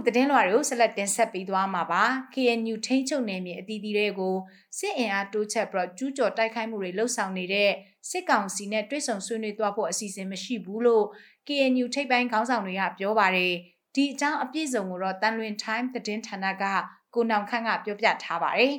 [0.05, 4.35] သတင်းလွှာတွေကိုဆက်လက်တင်ဆက်ပေးသွားမှာပါ KNU ထိန်းချုပ်နယ်မြေအသီးသီးတွေကို
[4.77, 7.71] စစ်အင်အားတိုးချက်ပြီးကျူးကျော်တိုက်ခိုက်မှုတွေလှုပ်ဆောင်နေတဲ့
[8.09, 11.05] စစ်ကောင်စီနဲ့တွဲဆုံဆွေးနွေးသွားဖို့အစီအစဉ်မရှိဘူးလို့
[11.47, 13.53] KNU ထိပ်ပိုင်းခေါင်းဆောင်တွေကပြောပါတယ်
[13.95, 16.63] ဒီအကြောင်းအပြည့်စုံကိုတော့တန်လွင် time သတင်းဌာနက
[17.13, 18.75] ကိုနောင်ခန့်ကပြောပြထားပါတယ်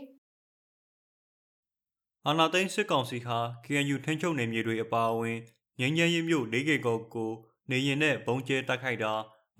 [2.26, 5.38] အာနာသိန်းစစ်ကောင်စီဟာ KNU ထိန်းချုပ်နယ်မြေတွေအပါအဝင်
[5.80, 7.30] ငင်းငယ်ရမြို့၄ကေကုတ်ကို
[7.70, 9.12] နေရင်နဲ့ဘုံကျဲတိုက်ခိုက်တာ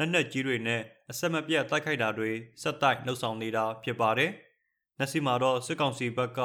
[0.02, 2.30] လက်နက်ကြီးတွေနဲ့အဆက်မပြတ်တိုက်ခိုက်တာတွေ
[2.62, 4.30] ဆက်တိုက်လှုပ်ဆောင်နေတာဖြစ်ပါတယ်။
[4.98, 6.40] လက်ရှိမှာတော့စစ်ကောင်စီဘက်က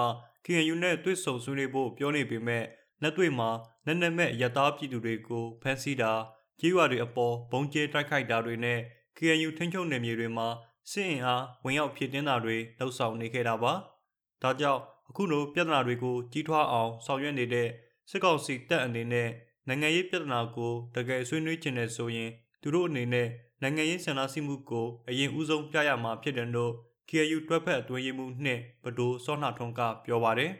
[0.45, 2.63] KNU နဲ့တွေ့ဆုံဆွေးနွေးဖို့ပြောနေပေမဲ့
[3.01, 3.49] လက်တွေ့မှာ
[3.85, 6.13] လက်နက်မဲ့ရတားပြည်သူတွေကိုဖမ်းဆီးတာ
[6.59, 8.79] ကြေးရွာတွေအပေါ်ဘုံကျဲတိုက်ခိုက်တာတွေနဲ့
[9.17, 10.47] KNU ထိန်းချုပ်နယ်မြေတွေမှာ
[10.91, 13.73] စစ်အင်အားဝင်ရောက်ဖြစ်တင်းတာတွေလှုပ်ဆောင်နေခဲ့တာပါ။
[14.43, 17.69] ဒါကြောင့်အခုလိုပြဿနာတွေကိုကြီးထွားအောင်ဆောင်ရွက်နေတဲ့
[18.09, 19.29] စစ်ကောင်စီတပ်အနေနဲ့
[19.67, 22.31] နိုင်ငံရေးပြဿနာကိုတကယ်ဆွေးနွေးချင်တဲ့ဆိုရင်
[22.67, 23.27] သူတို့အနေနဲ့
[23.61, 26.73] နိုင်ငံရေးဆန္ဒရှိမှုကိုအရင်ဦးဆုံးပြရမှာဖြစ်တယ်လို့
[27.09, 30.51] KU တွက်ဖက်အတွင်းရေးမှူးနှင့်ဘဒိုစောနှထွန်းကပြောပါတယ်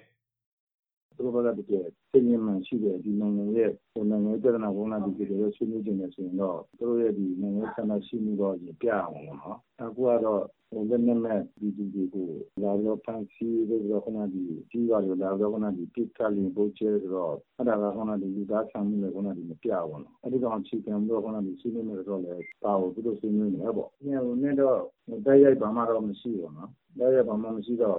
[1.16, 3.72] သူတို့ကတကယ်စိတ်ညစ်မှန်ရှိတဲ့ဒီနိုင်ငံရဲ့
[4.10, 10.42] နိုင်ငံရေးပြဿနာဘုံလာဒီကြတဲ့ဆွေးနွေးခြင်းနဲ့ဆိုရင်တော့သူတို့ရဲ့ဒီနိုင်ငံရေးဆန္ဒရှိမှုတော့ပြအောင်ပါနော်အခုကတော့
[10.90, 12.30] လက်နက်မဲ့ဒီဒီတွေကို
[12.62, 14.42] လာတော့ဖန်စီပြီးတော့ခဏဒီ
[14.72, 24.10] ကြီးရတယ်လာတော့ခဏဒီပစ်ကလင်ပို့ချဲတော့အဲ့ဒါကခဏဒီလူသားဆံမှုနဲ့ခဏဒီမပြဘူးနော်အဲ့ဒီတော့ချီကံတော့ခဏဒီစီးနေနေတော့လေပါဘူးသူတို့စီးနေနေပေါ့ည
[24.42, 24.80] နေတော့
[25.26, 27.98] တိုက်ရိုက်ဘာမှတော့မရှိဘူးနော်တိုက်ရိုက်ဘာမှမရှိတော့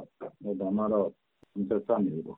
[0.61, 1.09] ဘာမှတော့
[1.57, 2.37] မသက်သာနေဘူး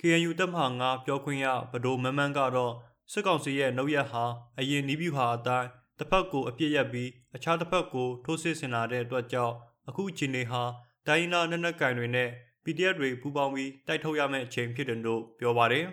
[0.00, 2.72] KNU တပ်မဟာ9ပြောခွင့်ရဗဒိုမမန်းကတော့
[3.12, 4.24] စစ်ကောင်စီရဲ့နှုတ်ရက်ဟာ
[4.58, 5.68] အရင်နီးပြူဟာအတိုင်း
[5.98, 9.54] တစ်ဖက်ကိုအပြစ်ရက်ပြီးအခြားတစ်ဖက်ကိုထိုးစစ်ဆင်လာတဲ့အတွက်ကြောင့်
[9.88, 10.62] အခုအချိန်ဟာ
[11.06, 12.28] တိုင်းနာနက်နက်ကင်တွေနဲ့
[12.64, 15.84] PDF တွေပူးပေါင်းပြီးတိုက်ထုတ်ရမယ့်အချိန်ဖြစ်တယ်လို့ပြောပါတယ်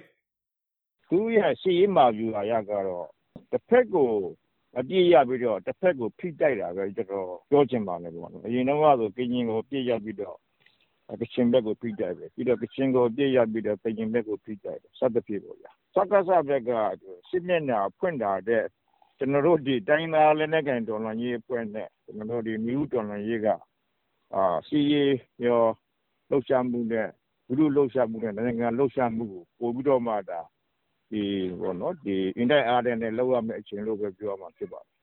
[1.10, 3.08] ။သူရဲ့စီရေးမှာဗျူဟာရကတော့
[3.52, 4.12] တစ်ဖက်ကို
[4.78, 10.38] အပြည့်ရပြီးတော့တစ်ဖက်ကိုဖိတိုက်တာပဲကျွန်တော်ပြောချင်ပါတယ်ပေါ့နော်။အရင်တော့ဆိုကရင်ကိုပြည့်ရပြီးတော့
[11.22, 16.72] ကချင်ဘက်ကိုဖိတိုက်တယ်ပြီးတော့ကချင်ကိုပြည့်ရပြီးတော့ကရင်ဘက်ကိုဖိတိုက်တယ်စသဖြင့်ပေါ့ဗျာ။စကားစဘက်က
[17.30, 18.64] စစ်မျက်နှာဖွင့်တာတဲ့
[19.20, 23.48] ကျွန်တော်တို့ဒီတိုင်းသားလက်နက်ကိုင်တော်လှန်ရေးအဖွဲ့နဲ့ကျွန်တော်တို့ဒီမြို့တော်လှန်ရေးက
[24.36, 25.16] အာစီရေး
[25.46, 25.64] ရော
[26.30, 27.08] လှုပ်ရှားမှုနဲ့
[27.48, 30.42] ဘုရုလှုပ်ရှားမှုနဲ့နိုင်ငံလှုပ်ရှားမှုကိုပို့ပြီးတော့မှဒါ
[31.12, 31.24] ဒီ
[31.62, 34.94] ဘောနော်ဒီအင်တိုက်အားတဲ့နဲ့လောက်ရမယ့်အချိန်လို့ပဲပြောရမှာဖြစ်ပါတယ်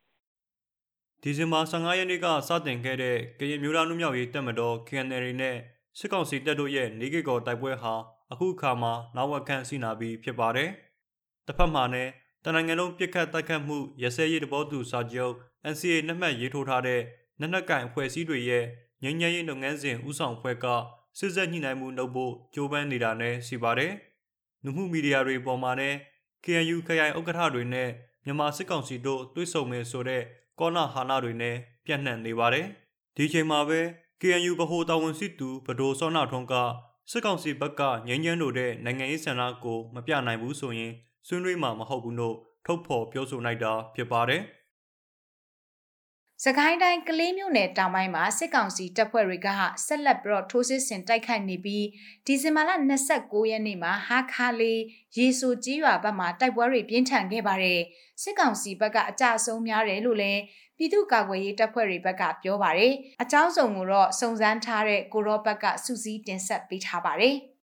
[1.23, 5.57] ဒီဇင်ဘာ15ရက်နေ့ကစတင်ခဲ့တဲ့ကရင်မျိုးသားနှုမြောက်ရေးတပ်မတော် KNL နဲ့
[5.99, 7.95] စစ်ကောင်စီတပ်တို့ရဲ့နေကေကော်တိုက်ပွဲဟာ
[8.33, 10.71] အခုအခါမှာနောက်ဝက်ခန့်စီနာပြီးဖြစ်ပါတယ်။
[11.47, 12.11] တစ်ဖက်မှာလည်း
[12.49, 15.35] တနိုင်ငံလုံးပြစ်ခတ်တိုက်ခတ်မှုရစဲရေးတဘောတူစာချုပ်
[15.73, 17.01] NCA နှက်မှတ်ရေးထိုးထားတဲ့
[17.41, 18.65] နက်နက်ကန်အဖွဲ့အစည်းတွေရဲ့
[19.03, 20.67] ငြိမ်းချမ်းရေးလုပ်ငန်းစဉ်ဥဆောင်ဖွဲ့က
[21.19, 23.93] စစ်ဆက်ညှိနှိုင်းမှုလုပ်ဖို့ကြိုးပမ်းနေတာနဲ့ရှိပါတယ်။
[24.65, 25.97] လူမှုမီဒီယာတွေပေါ်မှာလည်း
[26.45, 27.89] KNU ခရိုင်ဥက္ကဋ္ဌတွေနဲ့
[28.25, 30.23] မြန်မာစစ်ကောင်စီတို့တွေ့ဆုံမယ်ဆိုတဲ့
[30.61, 32.67] ကောနာဟာနာတွေနဲ့ပြန့်နှံ့နေပါတယ်။
[33.17, 33.81] ဒီချိန်မှာပဲ
[34.21, 36.55] KNU ဗဟိုတာဝန်ရှိသူဗဒိုစောနာထွန်းက
[37.11, 40.93] စစ်ကောင်စီဘက်ကငြိမ်းချမ်းလို့တဲ့နိုင်ငံရေးဆန္ဒကိုမပြနိုင်ဘူးဆိုရင်
[41.27, 44.43] ဆွေးနွေးမှာမဟုတ်ဘူးလို့ထုတ်ဖော်ပြောဆိုလိုက်တာဖြစ်ပါတယ်။
[46.45, 49.49] စကိုင်းတိုင်းကလေးမြို့နယ်တောင်ပိုင်းမှာစစ်ကောင်စီတပ်ဖွဲ့တွေက
[49.87, 51.87] ဆက်လက်ပြီးတော့ထိုးစစ်ဆင်တိုက်ခိုက်နေပြီး
[52.27, 52.71] ဒီဇင်ဘာလ
[53.11, 54.81] 29ရက်နေ့မှာဟာခါလေး
[55.17, 57.81] ရေဆိုကြီးရွာဘက်မှာတိုက်ပွဲတွေပြင်းထန်ခဲ့ပါတယ်။
[58.23, 60.41] စစ်ကောင်စီဘက်ကအကြအဆုံးများတယ်လို့လည်း
[60.77, 67.37] ပြည်သူ့ကာကွယ်ရေးတပ်ဖွဲ့တွေဘက်ကပြောပါတယ်။အကြောင်းစုံကိုတော့စုံစမ်းထားတဲ့ကိုရောဘက်ကစူးစီးတင်ဆက်ပေးထားပါတယ်။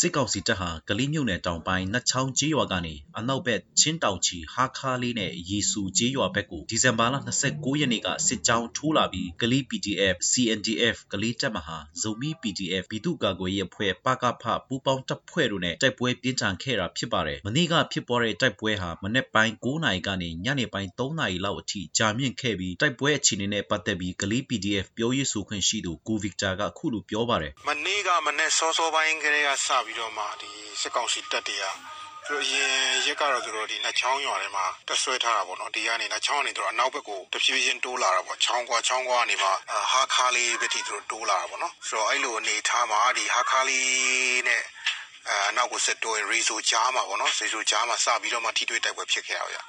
[0.00, 7.16] စစ်ကောင်စီတပ်ဟာကလေးမြို့နယ်တောင်ပိုင်းနတ်ချောင်းကျေးရွာကနေအနောက်ဘက်ချင်းတောင်ချီဟာခါလေးနဲ့ရီဆူကျေးရွာဘက်ကိုဒီဇင်ဘာလ
[7.46, 31.64] 29ရက်နေ့ကစစ်ကြောင်းထိုးလာပြီးကလေး PDF CNDF ကလေးတပ်မဟာဇုံမီ PDF ပြည်သူ့ကာကွယ်ရေးအဖွဲ့ပကဖပူပေါင်းတပ်ဖွဲ့တို့နဲ့တိုက်ပွဲပြင်းထန်ခဲ့တာဖြစ်ပါတယ်။မနေ့ကဖြစ်ပေါ်တဲ့တိုက်ပွဲဟာမနေ့ပိုင်း9နာရီကနေညနေပိုင်း3နာရီလောက်အထိကြာမြင့်ခဲ့ပြီးတိုက်ပွဲအခြေအနေနဲ့ပတ်သက်ပြီးကလေး PDF ပြောရေးဆိုခွင့်ရှိသူကိုဗစ်တာကခုလိုပြောပါတယ်။မနေ့ကမနေ့စောစောပိုင်းကလေးကစပြီးတော့မှဒီစစ်ကောင်စီတပ်တွေက
[32.26, 32.74] သူတို့ရင်
[33.06, 39.52] ရက်ကတော့သူတို့ဒီနှချောင်းရွာထဲမှာတက်ဆွဲထားတာပေါ့နော်ဒီကနေနှချောင်းကနေသူတို့အနောက်ဘက်ကိုတဖြည်းဖြည်းတိုးလာတာပေါ့ချောင်းကွာချောင်းကွာနေမှာ
[39.92, 44.62] ဟာခါလေးပဲထိသူတို့တိုးလာတာပေါ့နော်ဆိုတော့အဲ့လိုအနေထားမှာဒီဟာခါလေးနဲ့
[45.28, 49.62] အဲနောက်ကိုဆက်တိုးရင်ရီဆိုကြားမှာပေါ့နော်ရီဆိုကြားမှာစပြီးတော့မှထိတွေ့တိုက်ပွဲဖြစ်ခဲ့ရပါဗျာ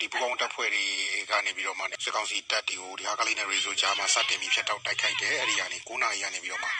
[0.00, 0.84] ဒီပူပေါင်းတပ်ဖွဲ့တွေ
[1.30, 6.70] ကနေပြီးတော့မှ စစ်ကောင်စီတပ်တွေကိုဒီဟာကလေးနဲ့ ရေဆိုကြားမှာ စတင်ပြီးဖျက်တောက်တိုက်ခိုက်တယ် အဲ့ဒီကနေ9နာရီကနေပြီးတော့မှ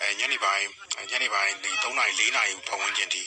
[0.00, 0.66] အဲညနေပိုင်း
[1.10, 3.22] ညနေပိုင်းဒီ3နာရီ4နာရီ ပတ်ဝန်းကျင်ထိ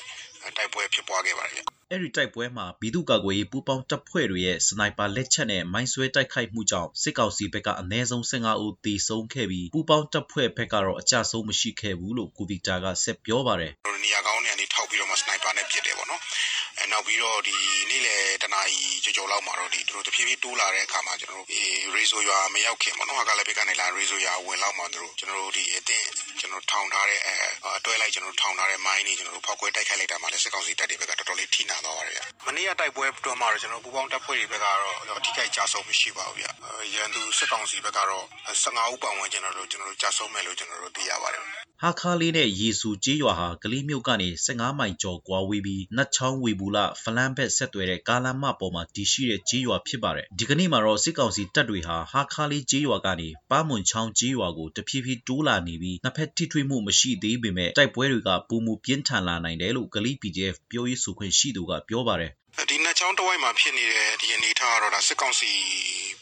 [0.58, 1.62] တိုက်ပွဲဖြစ်ပွားခဲ့ပါတယ်ဗျ
[1.92, 13.72] အဲ့ဒီတိုက်ပွဲမှာပြည်သူ့ကာကွယ်ရေးပူးပေါင်းတပ်ဖွဲ့တွေရဲ့စနိုက်ပါလက်ချက်နဲ့မိုင်းဆွဲတိုက်ခိုက်မှုကြောင့်စစ်ကောင်စီဘက်ကအနည်းဆုံး15ဦးသေဆုံးခဲ့ပြီးပူးပေါင်းတပ်ဖွဲ့ဘက်ကတော့အကြဆုံးမရှိခဲ့ဘူးလို့ကိုဗီတာကဆက်ပြောပါတယ်။
[14.04, 16.22] နေရာကောင်းနေရာနေထောက်ပြီးတော့မှစနိုက်ပါနဲ့ပစ်တယ်ပေါ့နော်။
[16.80, 17.56] အဲနောက်ပြီးတော့ဒီ
[17.90, 26.08] နေ့လေတနာရီကြော်ကြော်လောက်မှာတော့ဒီတို့တဖြည်းဖြည်းတိုးလာတဲ့အခါမှာကျွန်တော်တို့အေးရေဆိုရွာမရောက်ခင်ပေါ့နော်။ဟာကလည်းဘက်ကနေလာရေဆိုရွာဝင်လောက်မှာတို့ကျွန်တော်တို့ဒီအတင်း
[26.40, 27.36] ကျွန်တော်ထောင်ထားတဲ့အဲ
[27.86, 36.48] တွဲလိုက်ကျွန်တော်ထောင်ထားတဲ့မိုင်းတွေကျွန်တော်တို့ဖောက်ခွဲတိုက်ခိုက်လိုက်တာမှလည်းစစ်ကောင်စီတပ်တွေဘက်ကတော်တော်လေးထိနာသွားပါတယ်ဗျ။မနေ့ကတိုက်ပွဲတွန်းမှာတော့ကျွန်တော်ပူပေါင်းတပ်ဖွဲ့တွေဘက်ကတော့အထိခိုက်ကြဆုံးမရှိပါဘူးဗျ။
[36.96, 38.26] ရန်သူစစ်ကောင်စီဘက်ကတော့
[38.64, 41.46] 15ဦးပတ်ဝန်းကျင်တော့ကျွန်တော်တို့ကြဆုံးမဲ့လို့ကျွန်တော်တို့သိရပါတယ်။
[41.84, 62.32] ဟာခါလေးနဲ့ရေစုကျေးရွာဟာကလေးမြို့ကနေ15မိုင်ကျော်ကွာဝေးပြီးနတ်ချောင်းဝေဘူးလဖလန်းဘက်ဆက်သွယ်တဲ့ကားလမ်းမပေါ်မှာတည်ရှိတဲ့ကျေးရွာဖြစ်ပါတယ်။ဒီကနေ့မှာတော့စစ်ကောင်စီတပ်တွေဟာဟာခါလေးကျေးရွာကနေပါမွန်ချောင်းကျေးရွာကိုတဖြည်းဖြည်းတိုးလာနေပြီးနှစ်ဖက်ထိထွေးမှုမရှိသေးပေမဲ့တိုက်ပွဲတွေကပုံမူပြင်းထန်လာနိုင်တယ်လို့ကလေး PDF ပြောရေးဆိုခွင့်ရှိသူကပြောပါတယ်။
[62.70, 65.52] ဒီနှစ်ချောင်းတဝိုက်မှာဖြစ်နေတဲ့ဒီအနေထားကတော့ဒါစစ်ကောင်စီ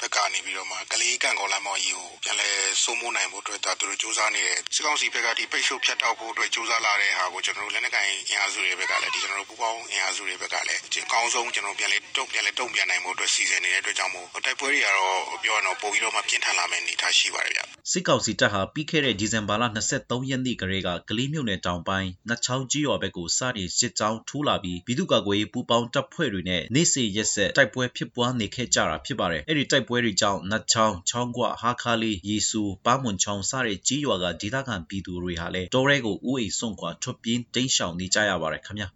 [0.04, 2.50] ဘက်ကနေပြီးတော့မှကလေးကန့်ကောလမ်းမော်ကြီးကိုပြန်လဲ
[2.84, 19.64] စိုးမိုးနိုင်ဖို့အတွက်ဒါသူတို့စူးစမ်းနေတယ်စစ်ကောင်စီဘက်ကဒီပိတ်ဆို့ဖြတ်တောက်ဖို့အတွက်စူးစမ်းလာတဲ့ဟာကိုကျွန်တော်တို့လက်နက်ကိုင်အင်အားစုတွေဘက်ကလည်းဒီကျွန်တော်တို့ပူပေါင်းအင်အားစုတွေဘက်ကလည်းဒီအကောင်းဆုံးကျွန်တော်ပြန်လဲတုံ့ပြန်လဲတုံ့ပြန်နိုင်ဖို့အတွက်စီစဉ်နေတဲ့အတွက်ကြောင့်မို့တိုက်ပွဲတွေကတော့ပြောရတော့ပို့ပြီးတော့မှပြင်းထန်လာမယ့်အနေအထားရှိပါတယ်ဗျစစ်ကောင်စီတပ်ဟာပြီးခဲ့တဲ့ဒီဇင်ဘာလ
[19.98, 38.90] 23ရက်နေ့ကလေးကကလေးမြို့နယ်တောင်ပိုင်းနတ်ချောင်းကြီးရွာဘက်ကိုစတင်စစ်ကြောင်းထိုးလာပြီးပြည်သူ့ကာကွယ်ရေးပူးပေါင်းတပ်ဖွဲ့တွေနဲ့နေစီရက်ဆက်တိုက်ပွဲဖြစ်ပွားနေခဲ့ကြတာဖြစ်ပါတယ်အဲ့ဒီတိုက်ပွဲတွေကြောင့်နတ်ချောင်းချောင်းကွဟာခါလီယေဆူပါမွန်ချောင်းစတဲ့ကြီးရွာကဒေသခံပြည်သူတွေဟာလည်းတောရဲကိုဥအိမ်စွန့်ခွာထွက်ပြေးတိမ်းရှောင်နေကြရပါတယ်ခင်ဗျာ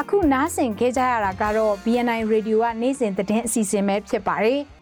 [0.00, 4.60] အခုနားဆင်ခဲ့ကြရတာကတော့ BNI Radio ကနေ့စဉ်သတင်းအစီအစဉ်ပဲဖြစ်ပါတယ်။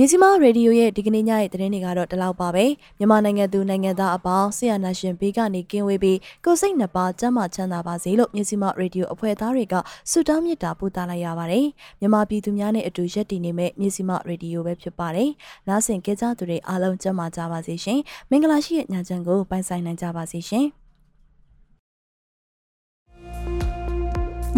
[0.00, 2.64] မြစီမာရေဒီယိုရဲ့ဒီကနေ့ညရဲ့သတင်းတွေကတော့ဒီလောက်ပါပဲ
[2.98, 9.74] မြန်မာနိုင်ငံသူနိုင်ငံသားအပေါင်းဆရာနာရှင်ဘေးကနေကင်းဝေးပြီးကိုစိတ်နှပါကျန်းမာချမ်းသာပါစေလို့မြစီမာရေဒီယိုအဖွဲ့သားတွေက
[10.10, 11.66] ဆုတောင်းမေတ္တာပို့သလိုက်ရပါတယ်
[12.00, 15.30] မြန်မာပြည်သူများနဲ့အတူရက်တည်နေမဲ့မြစီမာရေဒီယိုပဲဖြစ်ပါတယ်
[15.68, 20.66] နားဆင်ကြကြသူတွေအားလုံးကျန်းမာကြပါစေရှင်မင်္ဂလာရှိတဲ့ညချမ်းကိုပိုင်ဆိုင်နိုင်ကြပါစေရှင်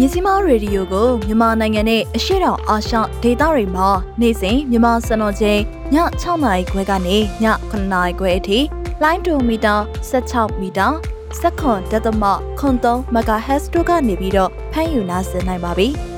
[0.03, 3.89] မြစီမာရေဒီယိုကိုမြန်မာနိုင်ငံနဲ့အရှေ့တောင်အာရှဒေသတွေမှာ
[4.21, 5.59] နေ့စဉ်မြန်မာစံတော်ချိန်
[5.93, 8.59] ည6နာရီခွဲကနေည9နာရီခွဲအထိ
[9.03, 9.75] လိုင်းဒိုမီတာ
[10.09, 10.87] 16မီတာ
[11.39, 12.23] စက္ကွန်ဒသမ
[12.59, 15.89] ခွန်3 MHz တို့ကနေပြီးတော့ဖမ်းယူနိုင်နိုင်ပါပြီ။